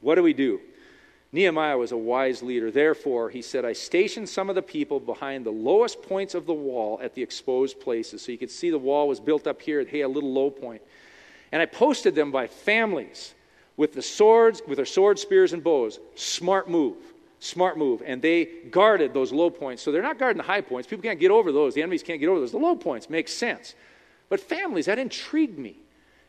what 0.00 0.14
do 0.14 0.22
we 0.22 0.32
do? 0.32 0.60
Nehemiah 1.32 1.78
was 1.78 1.92
a 1.92 1.96
wise 1.96 2.42
leader. 2.42 2.70
Therefore, 2.70 3.30
he 3.30 3.40
said, 3.40 3.64
I 3.64 3.72
stationed 3.72 4.28
some 4.28 4.50
of 4.50 4.54
the 4.54 4.62
people 4.62 5.00
behind 5.00 5.46
the 5.46 5.50
lowest 5.50 6.02
points 6.02 6.34
of 6.34 6.44
the 6.44 6.52
wall 6.52 7.00
at 7.02 7.14
the 7.14 7.22
exposed 7.22 7.80
places. 7.80 8.22
So 8.22 8.32
you 8.32 8.38
could 8.38 8.50
see 8.50 8.70
the 8.70 8.78
wall 8.78 9.08
was 9.08 9.18
built 9.18 9.46
up 9.46 9.62
here 9.62 9.80
at, 9.80 9.88
hey, 9.88 10.02
a 10.02 10.08
little 10.08 10.32
low 10.32 10.50
point. 10.50 10.82
And 11.50 11.62
I 11.62 11.66
posted 11.66 12.14
them 12.14 12.30
by 12.32 12.46
families 12.48 13.34
with 13.78 13.94
the 13.94 14.02
swords, 14.02 14.60
with 14.68 14.76
their 14.76 14.84
swords, 14.84 15.22
spears, 15.22 15.54
and 15.54 15.64
bows. 15.64 15.98
Smart 16.16 16.68
move. 16.68 17.11
Smart 17.42 17.76
move. 17.76 18.04
And 18.06 18.22
they 18.22 18.44
guarded 18.70 19.12
those 19.12 19.32
low 19.32 19.50
points. 19.50 19.82
So 19.82 19.90
they're 19.90 20.00
not 20.00 20.16
guarding 20.16 20.36
the 20.36 20.44
high 20.44 20.60
points. 20.60 20.86
People 20.88 21.02
can't 21.02 21.18
get 21.18 21.32
over 21.32 21.50
those. 21.50 21.74
The 21.74 21.82
enemies 21.82 22.04
can't 22.04 22.20
get 22.20 22.28
over 22.28 22.38
those. 22.38 22.52
The 22.52 22.58
low 22.58 22.76
points 22.76 23.10
make 23.10 23.26
sense. 23.26 23.74
But 24.28 24.38
families, 24.38 24.86
that 24.86 25.00
intrigued 25.00 25.58
me. 25.58 25.76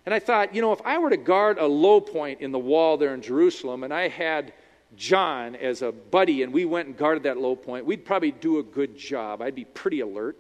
And 0.08 0.16
I 0.16 0.18
thought, 0.18 0.56
you 0.56 0.62
know, 0.64 0.72
if 0.72 0.82
I 0.84 0.98
were 0.98 1.12
to 1.12 1.18
guard 1.18 1.60
a 1.60 1.68
low 1.68 2.02
point 2.02 2.42
in 2.42 2.52
the 2.52 2.58
wall 2.58 2.98
there 2.98 3.14
in 3.14 3.22
Jerusalem 3.22 3.84
and 3.84 3.94
I 3.94 4.08
had 4.08 4.54
John 4.98 5.56
as 5.56 5.84
a 5.84 5.92
buddy 5.92 6.42
and 6.42 6.52
we 6.52 6.66
went 6.66 6.88
and 6.88 6.98
guarded 6.98 7.24
that 7.24 7.38
low 7.38 7.56
point, 7.56 7.86
we'd 7.86 8.06
probably 8.06 8.32
do 8.32 8.58
a 8.58 8.64
good 8.64 8.98
job. 8.98 9.44
I'd 9.44 9.54
be 9.54 9.66
pretty 9.66 10.00
alert. 10.00 10.36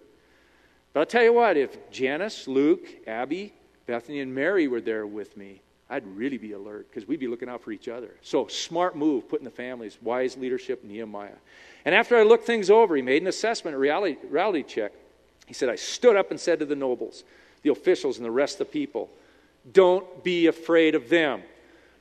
But 0.92 1.02
I'll 1.02 1.06
tell 1.06 1.24
you 1.24 1.34
what, 1.34 1.56
if 1.56 1.92
Janice, 1.92 2.48
Luke, 2.48 2.88
Abby, 3.06 3.54
Bethany, 3.86 4.22
and 4.22 4.34
Mary 4.34 4.68
were 4.68 4.82
there 4.82 5.06
with 5.06 5.38
me, 5.38 5.62
I'd 5.89 6.06
really 6.15 6.38
be 6.38 6.54
alert 6.54 6.88
because 6.89 7.08
we'd 7.08 7.19
be 7.19 7.28
looking 7.28 7.50
out 7.50 7.62
for 7.62 7.72
each 7.72 7.88
other. 7.88 8.15
So, 8.22 8.48
smart 8.48 8.96
move, 8.96 9.30
putting 9.30 9.46
the 9.46 9.52
families, 9.52 9.98
wise 10.02 10.38
leadership, 10.38 10.84
Nehemiah. 10.84 11.36
And 11.86 11.93
after 11.93 12.17
I 12.17 12.24
looked 12.24 12.46
things 12.46 12.69
over, 12.69 12.96
he 12.96 13.02
made 13.02 13.22
an 13.22 13.28
assessment, 13.28 13.76
a 13.76 13.78
reality, 13.78 14.17
reality 14.30 14.63
check. 14.63 14.93
He 15.46 15.54
said, 15.54 15.69
I 15.69 15.76
stood 15.76 16.15
up 16.15 16.32
and 16.32 16.39
said 16.39 16.60
to 16.60 16.65
the 16.65 16.76
nobles, 16.76 17.24
the 17.62 17.69
officials, 17.69 18.17
and 18.17 18.26
the 18.26 18.32
rest 18.32 18.56
of 18.56 18.67
the 18.67 18.72
people, 18.72 19.10
don't 19.72 20.24
be 20.24 20.48
afraid 20.48 20.96
of 20.96 21.10
them. 21.10 21.43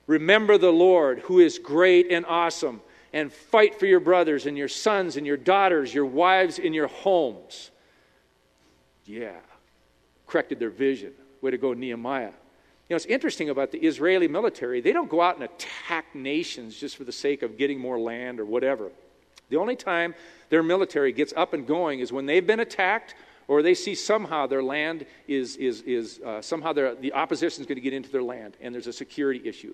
Remember 0.06 0.58
the 0.58 0.72
Lord, 0.72 1.20
who 1.20 1.40
is 1.40 1.58
great 1.58 2.10
and 2.10 2.24
awesome, 2.26 2.80
and 3.12 3.32
fight 3.32 3.78
for 3.78 3.86
your 3.86 4.00
brothers 4.00 4.46
and 4.46 4.56
your 4.56 4.68
sons 4.68 5.16
and 5.16 5.26
your 5.26 5.36
daughters, 5.36 5.92
your 5.92 6.06
wives 6.06 6.58
and 6.58 6.74
your 6.74 6.88
homes. 6.88 7.70
Yeah. 9.04 9.36
Corrected 10.26 10.58
their 10.58 10.70
vision. 10.70 11.12
Way 11.40 11.50
to 11.50 11.58
go, 11.58 11.72
Nehemiah. 11.72 12.32
You 12.92 12.94
know, 12.94 12.98
it's 12.98 13.06
interesting 13.06 13.48
about 13.48 13.70
the 13.70 13.78
Israeli 13.78 14.28
military. 14.28 14.82
They 14.82 14.92
don't 14.92 15.08
go 15.08 15.22
out 15.22 15.36
and 15.36 15.44
attack 15.44 16.14
nations 16.14 16.76
just 16.76 16.98
for 16.98 17.04
the 17.04 17.12
sake 17.12 17.40
of 17.40 17.56
getting 17.56 17.80
more 17.80 17.98
land 17.98 18.38
or 18.38 18.44
whatever. 18.44 18.90
The 19.48 19.56
only 19.56 19.76
time 19.76 20.14
their 20.50 20.62
military 20.62 21.10
gets 21.10 21.32
up 21.34 21.54
and 21.54 21.66
going 21.66 22.00
is 22.00 22.12
when 22.12 22.26
they've 22.26 22.46
been 22.46 22.60
attacked 22.60 23.14
or 23.48 23.62
they 23.62 23.72
see 23.72 23.94
somehow 23.94 24.46
their 24.46 24.62
land 24.62 25.06
is, 25.26 25.56
is, 25.56 25.80
is 25.86 26.20
uh, 26.20 26.42
somehow 26.42 26.74
the 26.74 27.14
opposition 27.14 27.62
is 27.62 27.66
going 27.66 27.76
to 27.76 27.80
get 27.80 27.94
into 27.94 28.10
their 28.10 28.22
land 28.22 28.58
and 28.60 28.74
there's 28.74 28.88
a 28.88 28.92
security 28.92 29.40
issue. 29.42 29.72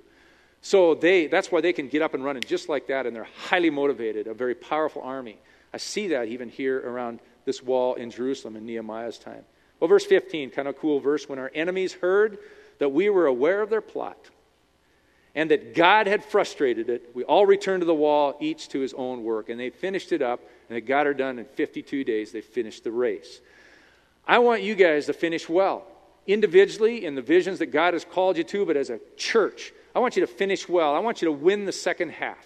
So 0.62 0.94
they, 0.94 1.26
that's 1.26 1.50
why 1.50 1.60
they 1.60 1.72
can 1.72 1.88
get 1.88 2.02
up 2.02 2.14
and 2.14 2.22
running 2.24 2.44
just 2.46 2.68
like 2.68 2.86
that, 2.86 3.04
and 3.04 3.16
they're 3.16 3.26
highly 3.48 3.70
motivated, 3.70 4.28
a 4.28 4.34
very 4.34 4.54
powerful 4.54 5.02
army. 5.02 5.38
I 5.74 5.78
see 5.78 6.06
that 6.06 6.28
even 6.28 6.50
here 6.50 6.88
around 6.88 7.18
this 7.46 7.64
wall 7.64 7.94
in 7.94 8.12
Jerusalem 8.12 8.54
in 8.54 8.64
Nehemiah's 8.64 9.18
time. 9.18 9.42
Well, 9.80 9.88
verse 9.88 10.06
15, 10.06 10.50
kind 10.50 10.68
of 10.68 10.78
cool 10.78 11.00
verse. 11.00 11.28
When 11.28 11.40
our 11.40 11.50
enemies 11.52 11.94
heard 11.94 12.38
that 12.78 12.90
we 12.90 13.10
were 13.10 13.26
aware 13.26 13.62
of 13.62 13.70
their 13.70 13.80
plot 13.80 14.30
and 15.34 15.50
that 15.50 15.74
God 15.74 16.06
had 16.06 16.24
frustrated 16.24 16.88
it, 16.88 17.10
we 17.14 17.22
all 17.24 17.46
returned 17.46 17.82
to 17.82 17.86
the 17.86 17.94
wall, 17.94 18.36
each 18.40 18.68
to 18.70 18.80
his 18.80 18.92
own 18.94 19.22
work. 19.22 19.48
And 19.48 19.60
they 19.60 19.70
finished 19.70 20.12
it 20.12 20.22
up, 20.22 20.40
and 20.68 20.76
they 20.76 20.80
got 20.80 21.06
her 21.06 21.14
done 21.14 21.38
in 21.38 21.44
52 21.44 22.02
days. 22.02 22.32
They 22.32 22.40
finished 22.40 22.84
the 22.84 22.90
race. 22.90 23.40
I 24.26 24.38
want 24.40 24.62
you 24.62 24.74
guys 24.74 25.06
to 25.06 25.12
finish 25.12 25.48
well, 25.48 25.86
individually 26.26 27.04
in 27.04 27.14
the 27.14 27.22
visions 27.22 27.60
that 27.60 27.66
God 27.66 27.94
has 27.94 28.04
called 28.04 28.36
you 28.36 28.44
to, 28.44 28.66
but 28.66 28.76
as 28.76 28.90
a 28.90 28.98
church. 29.16 29.72
I 29.94 30.00
want 30.00 30.16
you 30.16 30.20
to 30.22 30.26
finish 30.26 30.68
well. 30.68 30.94
I 30.94 30.98
want 30.98 31.22
you 31.22 31.26
to 31.26 31.32
win 31.32 31.66
the 31.66 31.72
second 31.72 32.10
half. 32.10 32.44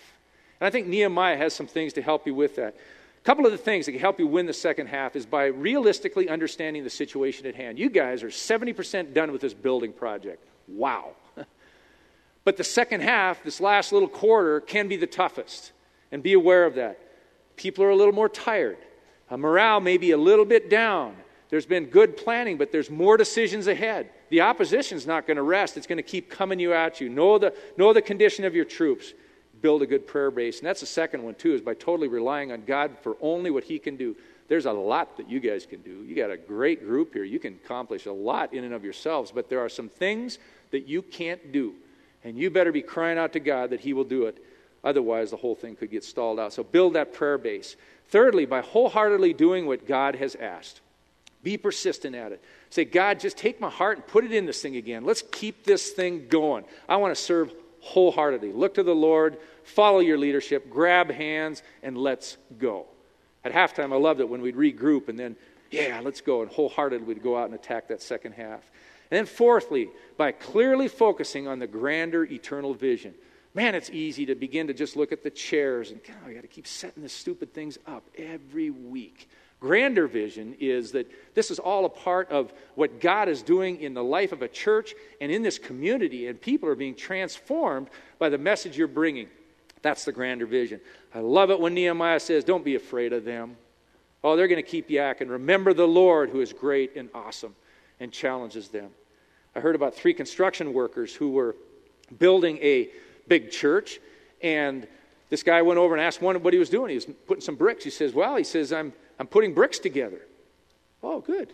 And 0.60 0.66
I 0.66 0.70
think 0.70 0.86
Nehemiah 0.86 1.36
has 1.36 1.54
some 1.54 1.66
things 1.66 1.94
to 1.94 2.02
help 2.02 2.26
you 2.26 2.34
with 2.34 2.56
that. 2.56 2.76
A 3.22 3.24
couple 3.24 3.46
of 3.46 3.52
the 3.52 3.58
things 3.58 3.86
that 3.86 3.92
can 3.92 4.00
help 4.00 4.18
you 4.18 4.26
win 4.26 4.46
the 4.46 4.52
second 4.52 4.88
half 4.88 5.14
is 5.14 5.26
by 5.26 5.44
realistically 5.46 6.28
understanding 6.28 6.82
the 6.82 6.90
situation 6.90 7.46
at 7.46 7.54
hand. 7.54 7.78
You 7.78 7.88
guys 7.88 8.24
are 8.24 8.28
70% 8.28 9.14
done 9.14 9.30
with 9.30 9.40
this 9.40 9.54
building 9.54 9.92
project. 9.92 10.44
Wow. 10.66 11.12
but 12.44 12.56
the 12.56 12.64
second 12.64 13.02
half, 13.02 13.44
this 13.44 13.60
last 13.60 13.92
little 13.92 14.08
quarter, 14.08 14.60
can 14.60 14.88
be 14.88 14.96
the 14.96 15.06
toughest. 15.06 15.70
And 16.10 16.20
be 16.20 16.32
aware 16.32 16.66
of 16.66 16.74
that. 16.74 16.98
People 17.56 17.84
are 17.84 17.90
a 17.90 17.96
little 17.96 18.12
more 18.12 18.28
tired. 18.28 18.76
Uh, 19.30 19.36
morale 19.36 19.80
may 19.80 19.98
be 19.98 20.10
a 20.10 20.18
little 20.18 20.44
bit 20.44 20.68
down. 20.68 21.14
There's 21.48 21.64
been 21.64 21.86
good 21.86 22.16
planning, 22.16 22.58
but 22.58 22.72
there's 22.72 22.90
more 22.90 23.16
decisions 23.16 23.68
ahead. 23.68 24.10
The 24.30 24.40
opposition's 24.40 25.06
not 25.06 25.28
going 25.28 25.36
to 25.36 25.42
rest. 25.42 25.76
It's 25.76 25.86
going 25.86 25.98
to 25.98 26.02
keep 26.02 26.28
coming 26.28 26.58
you 26.58 26.74
at 26.74 27.00
you. 27.00 27.08
Know 27.08 27.38
the, 27.38 27.54
know 27.76 27.92
the 27.92 28.02
condition 28.02 28.44
of 28.44 28.54
your 28.54 28.64
troops. 28.64 29.14
Build 29.62 29.80
a 29.80 29.86
good 29.86 30.06
prayer 30.06 30.30
base. 30.30 30.58
And 30.58 30.66
that's 30.66 30.80
the 30.80 30.86
second 30.86 31.22
one, 31.22 31.34
too, 31.34 31.54
is 31.54 31.62
by 31.62 31.74
totally 31.74 32.08
relying 32.08 32.52
on 32.52 32.64
God 32.66 32.98
for 33.00 33.16
only 33.20 33.50
what 33.50 33.64
He 33.64 33.78
can 33.78 33.96
do. 33.96 34.14
There's 34.48 34.66
a 34.66 34.72
lot 34.72 35.16
that 35.16 35.30
you 35.30 35.40
guys 35.40 35.64
can 35.64 35.80
do. 35.80 36.02
You 36.02 36.14
got 36.14 36.30
a 36.30 36.36
great 36.36 36.84
group 36.84 37.14
here. 37.14 37.24
You 37.24 37.38
can 37.38 37.54
accomplish 37.54 38.04
a 38.04 38.12
lot 38.12 38.52
in 38.52 38.64
and 38.64 38.74
of 38.74 38.84
yourselves, 38.84 39.32
but 39.32 39.48
there 39.48 39.60
are 39.60 39.68
some 39.70 39.88
things 39.88 40.38
that 40.72 40.86
you 40.86 41.00
can't 41.00 41.52
do. 41.52 41.74
And 42.24 42.36
you 42.36 42.50
better 42.50 42.72
be 42.72 42.82
crying 42.82 43.18
out 43.18 43.32
to 43.32 43.40
God 43.40 43.70
that 43.70 43.80
He 43.80 43.92
will 43.94 44.04
do 44.04 44.26
it. 44.26 44.44
Otherwise, 44.84 45.30
the 45.30 45.36
whole 45.36 45.54
thing 45.54 45.76
could 45.76 45.90
get 45.90 46.04
stalled 46.04 46.40
out. 46.40 46.52
So 46.52 46.64
build 46.64 46.94
that 46.94 47.14
prayer 47.14 47.38
base. 47.38 47.76
Thirdly, 48.08 48.46
by 48.46 48.60
wholeheartedly 48.60 49.32
doing 49.32 49.66
what 49.66 49.86
God 49.86 50.16
has 50.16 50.34
asked. 50.34 50.80
Be 51.42 51.56
persistent 51.56 52.14
at 52.14 52.32
it. 52.32 52.42
Say, 52.70 52.84
God, 52.84 53.20
just 53.20 53.36
take 53.36 53.60
my 53.60 53.70
heart 53.70 53.98
and 53.98 54.06
put 54.06 54.24
it 54.24 54.32
in 54.32 54.46
this 54.46 54.62
thing 54.62 54.76
again. 54.76 55.04
Let's 55.04 55.22
keep 55.32 55.64
this 55.64 55.90
thing 55.90 56.26
going. 56.28 56.64
I 56.88 56.96
want 56.96 57.14
to 57.14 57.20
serve 57.20 57.52
wholeheartedly. 57.80 58.52
Look 58.52 58.74
to 58.74 58.82
the 58.82 58.94
Lord, 58.94 59.38
follow 59.64 60.00
your 60.00 60.18
leadership, 60.18 60.70
grab 60.70 61.10
hands, 61.10 61.62
and 61.82 61.96
let's 61.96 62.36
go. 62.58 62.86
At 63.44 63.52
halftime, 63.52 63.92
I 63.92 63.96
loved 63.96 64.20
it 64.20 64.28
when 64.28 64.40
we'd 64.40 64.56
regroup 64.56 65.08
and 65.08 65.18
then, 65.18 65.36
yeah, 65.70 66.00
let's 66.02 66.20
go. 66.20 66.42
And 66.42 66.50
wholeheartedly, 66.50 67.06
we'd 67.06 67.22
go 67.22 67.36
out 67.36 67.46
and 67.46 67.54
attack 67.54 67.88
that 67.88 68.02
second 68.02 68.32
half. 68.32 68.70
And 69.10 69.18
then, 69.18 69.26
fourthly, 69.26 69.90
by 70.16 70.32
clearly 70.32 70.88
focusing 70.88 71.48
on 71.48 71.58
the 71.58 71.66
grander 71.66 72.24
eternal 72.24 72.74
vision. 72.74 73.14
Man, 73.54 73.74
it's 73.74 73.90
easy 73.90 74.24
to 74.26 74.34
begin 74.34 74.68
to 74.68 74.74
just 74.74 74.96
look 74.96 75.12
at 75.12 75.22
the 75.22 75.30
chairs 75.30 75.90
and, 75.90 76.02
God, 76.02 76.16
I 76.26 76.32
got 76.32 76.42
to 76.42 76.48
keep 76.48 76.66
setting 76.66 77.02
the 77.02 77.08
stupid 77.08 77.52
things 77.52 77.78
up 77.86 78.04
every 78.16 78.70
week 78.70 79.28
grander 79.62 80.08
vision 80.08 80.56
is 80.58 80.90
that 80.90 81.08
this 81.34 81.52
is 81.52 81.60
all 81.60 81.84
a 81.84 81.88
part 81.88 82.28
of 82.32 82.52
what 82.74 83.00
God 83.00 83.28
is 83.28 83.42
doing 83.42 83.80
in 83.80 83.94
the 83.94 84.02
life 84.02 84.32
of 84.32 84.42
a 84.42 84.48
church 84.48 84.92
and 85.20 85.30
in 85.30 85.42
this 85.42 85.56
community, 85.56 86.26
and 86.26 86.38
people 86.38 86.68
are 86.68 86.74
being 86.74 86.96
transformed 86.96 87.88
by 88.18 88.28
the 88.28 88.38
message 88.38 88.76
you're 88.76 88.88
bringing. 88.88 89.28
That's 89.82 90.04
the 90.04 90.12
grander 90.12 90.46
vision. 90.46 90.80
I 91.14 91.20
love 91.20 91.50
it 91.50 91.60
when 91.60 91.74
Nehemiah 91.74 92.20
says, 92.20 92.44
Don't 92.44 92.64
be 92.64 92.76
afraid 92.76 93.12
of 93.12 93.24
them. 93.24 93.56
Oh, 94.24 94.36
they're 94.36 94.48
going 94.48 94.62
to 94.62 94.68
keep 94.68 94.88
yakking. 94.88 95.28
Remember 95.28 95.74
the 95.74 95.86
Lord 95.86 96.30
who 96.30 96.40
is 96.40 96.52
great 96.52 96.96
and 96.96 97.08
awesome 97.12 97.54
and 97.98 98.12
challenges 98.12 98.68
them. 98.68 98.90
I 99.54 99.60
heard 99.60 99.74
about 99.74 99.94
three 99.94 100.14
construction 100.14 100.72
workers 100.72 101.14
who 101.14 101.32
were 101.32 101.56
building 102.18 102.58
a 102.58 102.88
big 103.26 103.50
church, 103.50 103.98
and 104.40 104.86
this 105.28 105.42
guy 105.42 105.60
went 105.62 105.78
over 105.78 105.94
and 105.94 106.02
asked 106.02 106.22
one 106.22 106.40
what 106.42 106.52
he 106.52 106.58
was 106.58 106.70
doing. 106.70 106.90
He 106.90 106.94
was 106.94 107.06
putting 107.26 107.42
some 107.42 107.56
bricks. 107.56 107.84
He 107.84 107.90
says, 107.90 108.14
Well, 108.14 108.36
he 108.36 108.44
says, 108.44 108.72
I'm 108.72 108.92
I'm 109.18 109.28
putting 109.28 109.54
bricks 109.54 109.78
together. 109.78 110.20
Oh, 111.00 111.20
good. 111.20 111.52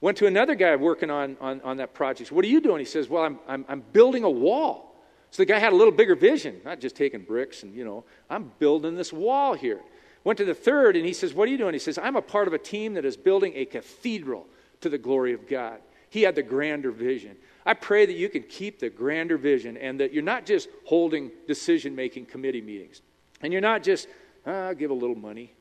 Went 0.00 0.18
to 0.18 0.26
another 0.26 0.54
guy 0.54 0.76
working 0.76 1.10
on, 1.10 1.36
on, 1.40 1.60
on 1.62 1.76
that 1.78 1.94
project. 1.94 2.32
What 2.32 2.44
are 2.44 2.48
you 2.48 2.60
doing? 2.60 2.78
He 2.78 2.84
says, 2.84 3.08
Well, 3.08 3.24
I'm, 3.24 3.38
I'm, 3.48 3.64
I'm 3.68 3.80
building 3.92 4.24
a 4.24 4.30
wall. 4.30 4.91
So 5.32 5.40
the 5.42 5.46
guy 5.46 5.58
had 5.58 5.72
a 5.72 5.76
little 5.76 5.92
bigger 5.92 6.14
vision, 6.14 6.60
not 6.62 6.78
just 6.78 6.94
taking 6.94 7.22
bricks 7.22 7.62
and, 7.62 7.74
you 7.74 7.86
know, 7.86 8.04
I'm 8.28 8.52
building 8.58 8.94
this 8.94 9.14
wall 9.14 9.54
here. 9.54 9.80
Went 10.24 10.36
to 10.36 10.44
the 10.44 10.54
third 10.54 10.94
and 10.94 11.06
he 11.06 11.14
says, 11.14 11.32
What 11.32 11.48
are 11.48 11.50
you 11.50 11.56
doing? 11.56 11.72
He 11.72 11.78
says, 11.78 11.96
I'm 11.96 12.16
a 12.16 12.22
part 12.22 12.48
of 12.48 12.54
a 12.54 12.58
team 12.58 12.94
that 12.94 13.06
is 13.06 13.16
building 13.16 13.54
a 13.56 13.64
cathedral 13.64 14.46
to 14.82 14.90
the 14.90 14.98
glory 14.98 15.32
of 15.32 15.48
God. 15.48 15.80
He 16.10 16.20
had 16.20 16.34
the 16.34 16.42
grander 16.42 16.90
vision. 16.90 17.36
I 17.64 17.72
pray 17.72 18.04
that 18.04 18.12
you 18.12 18.28
can 18.28 18.42
keep 18.42 18.78
the 18.78 18.90
grander 18.90 19.38
vision 19.38 19.78
and 19.78 19.98
that 20.00 20.12
you're 20.12 20.22
not 20.22 20.44
just 20.44 20.68
holding 20.84 21.30
decision 21.46 21.96
making 21.96 22.26
committee 22.26 22.60
meetings. 22.60 23.00
And 23.40 23.54
you're 23.54 23.62
not 23.62 23.82
just, 23.82 24.08
ah, 24.46 24.74
give 24.74 24.90
a 24.90 24.94
little 24.94 25.16
money. 25.16 25.54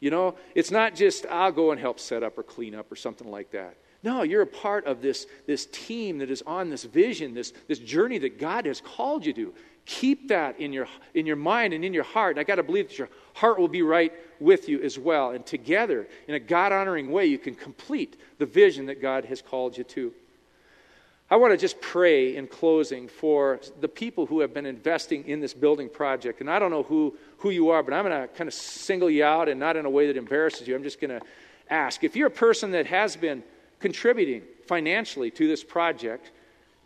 You 0.00 0.10
know, 0.10 0.36
it's 0.54 0.70
not 0.70 0.94
just, 0.94 1.26
I'll 1.26 1.52
go 1.52 1.70
and 1.72 1.78
help 1.78 2.00
set 2.00 2.22
up 2.22 2.38
or 2.38 2.42
clean 2.42 2.74
up 2.74 2.90
or 2.90 2.96
something 2.96 3.30
like 3.30 3.50
that. 3.50 3.76
No, 4.02 4.22
you're 4.22 4.42
a 4.42 4.46
part 4.46 4.86
of 4.86 5.02
this, 5.02 5.26
this 5.46 5.66
team 5.66 6.18
that 6.18 6.30
is 6.30 6.42
on 6.42 6.70
this 6.70 6.84
vision, 6.84 7.34
this, 7.34 7.52
this 7.66 7.80
journey 7.80 8.18
that 8.18 8.38
God 8.38 8.64
has 8.66 8.80
called 8.80 9.26
you 9.26 9.32
to. 9.32 9.54
Keep 9.86 10.28
that 10.28 10.60
in 10.60 10.72
your, 10.72 10.86
in 11.14 11.26
your 11.26 11.36
mind 11.36 11.72
and 11.72 11.84
in 11.84 11.94
your 11.94 12.04
heart. 12.04 12.36
And 12.36 12.40
I 12.40 12.44
got 12.44 12.56
to 12.56 12.62
believe 12.62 12.88
that 12.88 12.98
your 12.98 13.08
heart 13.34 13.58
will 13.58 13.68
be 13.68 13.82
right 13.82 14.12
with 14.38 14.68
you 14.68 14.82
as 14.82 14.98
well. 14.98 15.30
And 15.30 15.44
together, 15.44 16.06
in 16.28 16.34
a 16.34 16.38
God 16.38 16.72
honoring 16.72 17.10
way, 17.10 17.26
you 17.26 17.38
can 17.38 17.54
complete 17.54 18.20
the 18.38 18.46
vision 18.46 18.86
that 18.86 19.00
God 19.00 19.24
has 19.24 19.40
called 19.40 19.76
you 19.76 19.84
to. 19.84 20.12
I 21.30 21.36
want 21.36 21.52
to 21.52 21.56
just 21.56 21.80
pray 21.80 22.36
in 22.36 22.46
closing 22.46 23.08
for 23.08 23.60
the 23.80 23.88
people 23.88 24.26
who 24.26 24.40
have 24.40 24.54
been 24.54 24.64
investing 24.64 25.26
in 25.26 25.40
this 25.40 25.52
building 25.52 25.88
project. 25.88 26.40
And 26.40 26.50
I 26.50 26.58
don't 26.58 26.70
know 26.70 26.84
who, 26.84 27.16
who 27.38 27.50
you 27.50 27.70
are, 27.70 27.82
but 27.82 27.92
I'm 27.92 28.04
going 28.04 28.22
to 28.22 28.28
kind 28.28 28.48
of 28.48 28.54
single 28.54 29.10
you 29.10 29.24
out 29.24 29.48
and 29.48 29.58
not 29.58 29.76
in 29.76 29.84
a 29.84 29.90
way 29.90 30.06
that 30.06 30.16
embarrasses 30.16 30.68
you. 30.68 30.74
I'm 30.74 30.82
just 30.82 31.00
going 31.00 31.18
to 31.18 31.26
ask 31.68 32.04
if 32.04 32.16
you're 32.16 32.28
a 32.28 32.30
person 32.30 32.70
that 32.70 32.86
has 32.86 33.16
been 33.16 33.42
contributing 33.80 34.42
financially 34.66 35.30
to 35.32 35.46
this 35.48 35.64
project, 35.64 36.30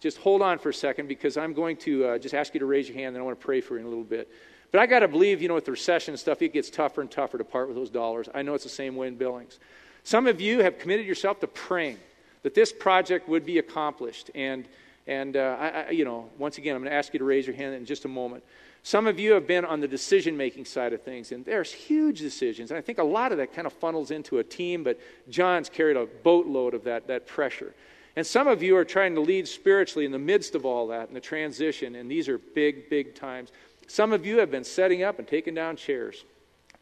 just 0.00 0.18
hold 0.18 0.42
on 0.42 0.58
for 0.58 0.70
a 0.70 0.74
second 0.74 1.06
because 1.08 1.36
I'm 1.36 1.52
going 1.52 1.76
to 1.78 2.04
uh, 2.04 2.18
just 2.18 2.34
ask 2.34 2.54
you 2.54 2.60
to 2.60 2.66
raise 2.66 2.88
your 2.88 2.96
hand 2.96 3.14
and 3.14 3.18
I 3.18 3.24
want 3.24 3.38
to 3.38 3.44
pray 3.44 3.60
for 3.60 3.74
you 3.74 3.80
in 3.80 3.86
a 3.86 3.88
little 3.88 4.04
bit. 4.04 4.28
But 4.72 4.80
I 4.80 4.86
got 4.86 5.00
to 5.00 5.08
believe, 5.08 5.42
you 5.42 5.48
know, 5.48 5.54
with 5.54 5.66
the 5.66 5.70
recession 5.70 6.12
and 6.12 6.18
stuff, 6.18 6.40
it 6.42 6.52
gets 6.52 6.70
tougher 6.70 7.02
and 7.02 7.10
tougher 7.10 7.38
to 7.38 7.44
part 7.44 7.68
with 7.68 7.76
those 7.76 7.90
dollars. 7.90 8.28
I 8.34 8.42
know 8.42 8.54
it's 8.54 8.64
the 8.64 8.70
same 8.70 8.96
way 8.96 9.06
in 9.06 9.16
Billings. 9.16 9.58
Some 10.02 10.26
of 10.26 10.40
you 10.40 10.60
have 10.60 10.78
committed 10.78 11.06
yourself 11.06 11.40
to 11.40 11.46
praying 11.46 11.98
that 12.42 12.54
this 12.54 12.72
project 12.72 13.28
would 13.28 13.44
be 13.46 13.58
accomplished. 13.58 14.30
And, 14.34 14.66
and 15.06 15.36
uh, 15.36 15.56
I, 15.60 15.68
I, 15.68 15.90
you 15.90 16.04
know, 16.04 16.30
once 16.38 16.58
again, 16.58 16.74
I'm 16.74 16.82
going 16.82 16.90
to 16.90 16.96
ask 16.96 17.12
you 17.12 17.18
to 17.18 17.24
raise 17.24 17.46
your 17.46 17.54
hand 17.54 17.74
in 17.74 17.84
just 17.84 18.04
a 18.04 18.08
moment. 18.08 18.42
Some 18.84 19.06
of 19.06 19.20
you 19.20 19.32
have 19.32 19.46
been 19.46 19.64
on 19.64 19.80
the 19.80 19.86
decision 19.86 20.36
making 20.36 20.64
side 20.64 20.92
of 20.92 21.02
things, 21.02 21.30
and 21.30 21.44
there's 21.44 21.72
huge 21.72 22.18
decisions. 22.18 22.70
And 22.70 22.78
I 22.78 22.80
think 22.80 22.98
a 22.98 23.04
lot 23.04 23.30
of 23.30 23.38
that 23.38 23.54
kind 23.54 23.66
of 23.66 23.72
funnels 23.72 24.10
into 24.10 24.38
a 24.38 24.44
team, 24.44 24.82
but 24.82 24.98
John's 25.28 25.68
carried 25.68 25.96
a 25.96 26.06
boatload 26.06 26.74
of 26.74 26.82
that, 26.84 27.06
that 27.06 27.26
pressure. 27.26 27.74
And 28.16 28.26
some 28.26 28.48
of 28.48 28.62
you 28.62 28.76
are 28.76 28.84
trying 28.84 29.14
to 29.14 29.20
lead 29.20 29.46
spiritually 29.46 30.04
in 30.04 30.10
the 30.10 30.18
midst 30.18 30.54
of 30.54 30.66
all 30.66 30.88
that, 30.88 31.08
in 31.08 31.14
the 31.14 31.20
transition, 31.20 31.94
and 31.94 32.10
these 32.10 32.28
are 32.28 32.38
big, 32.38 32.90
big 32.90 33.14
times. 33.14 33.52
Some 33.86 34.12
of 34.12 34.26
you 34.26 34.38
have 34.38 34.50
been 34.50 34.64
setting 34.64 35.02
up 35.02 35.18
and 35.18 35.28
taking 35.28 35.54
down 35.54 35.76
chairs 35.76 36.24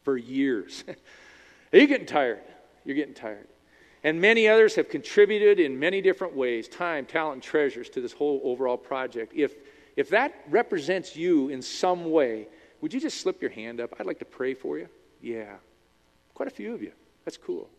for 0.03 0.17
years. 0.17 0.83
You're 1.71 1.87
getting 1.87 2.07
tired? 2.07 2.41
You're 2.83 2.95
getting 2.95 3.13
tired. 3.13 3.47
And 4.03 4.19
many 4.19 4.47
others 4.47 4.75
have 4.75 4.89
contributed 4.89 5.59
in 5.59 5.79
many 5.79 6.01
different 6.01 6.35
ways 6.35 6.67
time, 6.67 7.05
talent, 7.05 7.35
and 7.35 7.43
treasures 7.43 7.89
to 7.89 8.01
this 8.01 8.11
whole 8.11 8.41
overall 8.43 8.77
project. 8.77 9.33
If, 9.35 9.53
if 9.95 10.09
that 10.09 10.33
represents 10.49 11.15
you 11.15 11.49
in 11.49 11.61
some 11.61 12.11
way, 12.11 12.47
would 12.81 12.93
you 12.93 12.99
just 12.99 13.21
slip 13.21 13.41
your 13.41 13.51
hand 13.51 13.79
up? 13.79 13.93
I'd 13.99 14.05
like 14.05 14.19
to 14.19 14.25
pray 14.25 14.53
for 14.53 14.77
you. 14.77 14.87
Yeah, 15.21 15.55
quite 16.33 16.47
a 16.47 16.51
few 16.51 16.73
of 16.73 16.81
you. 16.81 16.91
That's 17.25 17.37
cool. 17.37 17.69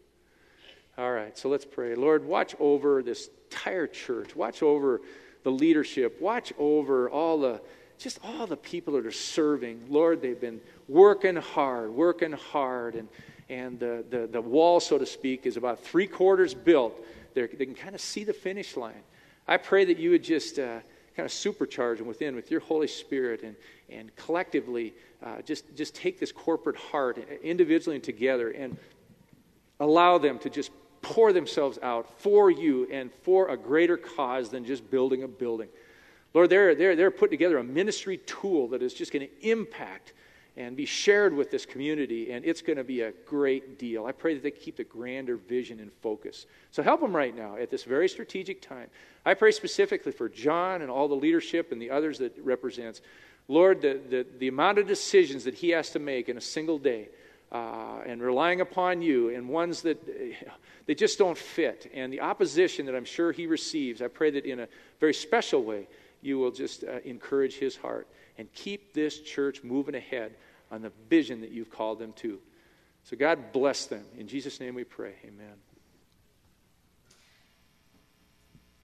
All 0.99 1.11
right, 1.11 1.37
so 1.37 1.49
let's 1.49 1.65
pray. 1.65 1.95
Lord, 1.95 2.25
watch 2.25 2.55
over 2.61 3.03
this 3.03 3.31
entire 3.51 3.87
church. 3.87 4.37
Watch 4.37 4.63
over 4.63 5.01
the 5.43 5.51
leadership. 5.51 6.21
Watch 6.21 6.53
over 6.59 7.09
all 7.11 7.41
the 7.41 7.61
just 7.99 8.19
all 8.25 8.47
the 8.47 8.57
people 8.57 8.95
that 8.95 9.07
are 9.07 9.13
serving. 9.13 9.85
Lord, 9.89 10.21
they've 10.21 10.41
been 10.41 10.61
working 10.89 11.37
hard, 11.37 11.91
working 11.95 12.33
hard, 12.33 12.97
and, 12.97 13.09
and 13.49 13.79
the, 13.79 14.05
the, 14.11 14.27
the 14.27 14.41
wall, 14.41 14.81
so 14.81 14.99
to 14.99 15.07
speak, 15.07 15.47
is 15.47 15.57
about 15.57 15.79
three 15.81 16.09
quarters 16.09 16.53
built. 16.53 16.95
They're, 17.35 17.47
they 17.47 17.65
can 17.65 17.77
kind 17.77 17.95
of 17.95 18.01
see 18.01 18.25
the 18.25 18.33
finish 18.33 18.77
line. 18.77 19.03
I 19.47 19.57
pray 19.57 19.85
that 19.85 19.99
you 19.99 20.11
would 20.11 20.25
just 20.25 20.59
uh, 20.59 20.81
kind 21.17 21.27
of 21.27 21.33
supercharge 21.33 21.99
them 21.99 22.07
within 22.07 22.35
with 22.35 22.51
your 22.51 22.61
Holy 22.61 22.87
Spirit 22.87 23.43
and, 23.43 23.57
and 23.91 24.15
collectively 24.17 24.95
uh, 25.23 25.43
just, 25.43 25.65
just 25.77 25.95
take 25.95 26.19
this 26.19 26.33
corporate 26.33 26.77
heart 26.77 27.19
individually 27.43 27.97
and 27.97 28.05
together 28.05 28.51
and 28.51 28.77
allow 29.81 30.19
them 30.19 30.39
to 30.39 30.51
just 30.51 30.71
pour 31.03 31.33
themselves 31.33 31.79
out 31.83 32.21
for 32.21 32.51
you 32.51 32.89
and 32.91 33.13
for 33.23 33.49
a 33.49 33.57
greater 33.57 33.97
cause 33.97 34.51
than 34.51 34.65
just 34.65 34.89
building 34.91 35.23
a 35.23 35.29
building. 35.29 35.69
Lord, 36.35 36.49
they're, 36.49 36.75
they're, 36.75 36.97
they're 36.97 37.11
putting 37.11 37.33
together 37.33 37.59
a 37.59 37.65
ministry 37.65 38.19
tool 38.19 38.69
that 38.69 38.83
is 38.83 38.95
just 38.95 39.13
going 39.13 39.27
to 39.27 39.49
impact 39.49 40.13
and 40.57 40.77
be 40.77 40.85
shared 40.85 41.35
with 41.35 41.51
this 41.51 41.65
community, 41.65 42.31
and 42.33 42.45
it's 42.45 42.61
going 42.61 42.77
to 42.77 42.85
be 42.85 43.01
a 43.01 43.13
great 43.25 43.79
deal. 43.79 44.05
I 44.05 44.13
pray 44.13 44.35
that 44.35 44.43
they 44.43 44.51
keep 44.51 44.77
the 44.77 44.85
grander 44.85 45.37
vision 45.37 45.81
in 45.81 45.89
focus. 46.03 46.47
So 46.71 46.83
help 46.83 47.01
them 47.01 47.17
right 47.17 47.35
now 47.35 47.57
at 47.57 47.71
this 47.71 47.85
very 47.85 48.09
strategic 48.09 48.61
time. 48.61 48.89
I 49.25 49.35
pray 49.35 49.51
specifically 49.53 50.13
for 50.13 50.29
John 50.29 50.83
and 50.83 50.91
all 50.91 51.09
the 51.09 51.15
leadership 51.15 51.73
and 51.73 51.81
the 51.81 51.91
others 51.91 52.19
that 52.19 52.37
represents. 52.43 53.01
Lord, 53.49 53.81
the, 53.81 54.01
the, 54.09 54.27
the 54.39 54.49
amount 54.49 54.79
of 54.79 54.87
decisions 54.87 55.45
that 55.45 55.55
he 55.55 55.71
has 55.71 55.91
to 55.91 55.99
make 55.99 56.29
in 56.29 56.37
a 56.37 56.41
single 56.41 56.79
day 56.79 57.09
uh, 57.51 58.01
and 58.07 58.23
relying 58.23 58.61
upon 58.61 59.01
you 59.01 59.31
and 59.31 59.49
ones 59.49 59.83
that 59.83 59.99
they 60.87 60.95
just 60.95 61.19
don't 61.19 61.39
fit 61.39 61.91
and 61.95 62.13
the 62.13 62.21
opposition 62.21 62.87
that 62.87 62.95
I'm 62.95 63.05
sure 63.05 63.33
he 63.33 63.47
receives, 63.47 64.03
I 64.03 64.09
pray 64.09 64.31
that 64.33 64.45
in 64.45 64.61
a 64.61 64.69
very 65.01 65.15
special 65.15 65.63
way 65.63 65.89
you 66.21 66.39
will 66.39 66.51
just 66.51 66.85
uh, 66.85 66.99
encourage 67.05 67.55
his 67.55 67.77
heart 67.77 68.07
and 68.39 68.53
keep 68.53 68.95
this 68.95 69.21
church 69.21 69.63
moving 69.63 69.95
ahead 69.95 70.35
on 70.71 70.83
the 70.83 70.93
vision 71.09 71.41
that 71.41 71.51
you've 71.51 71.71
called 71.71 71.99
them 71.99 72.13
to. 72.15 72.39
So, 73.05 73.17
God 73.17 73.53
bless 73.53 73.87
them. 73.87 74.05
In 74.17 74.29
Jesus' 74.29 74.61
name 74.61 74.75
we 74.75 74.85
pray. 74.85 75.15
Amen. 75.25 75.55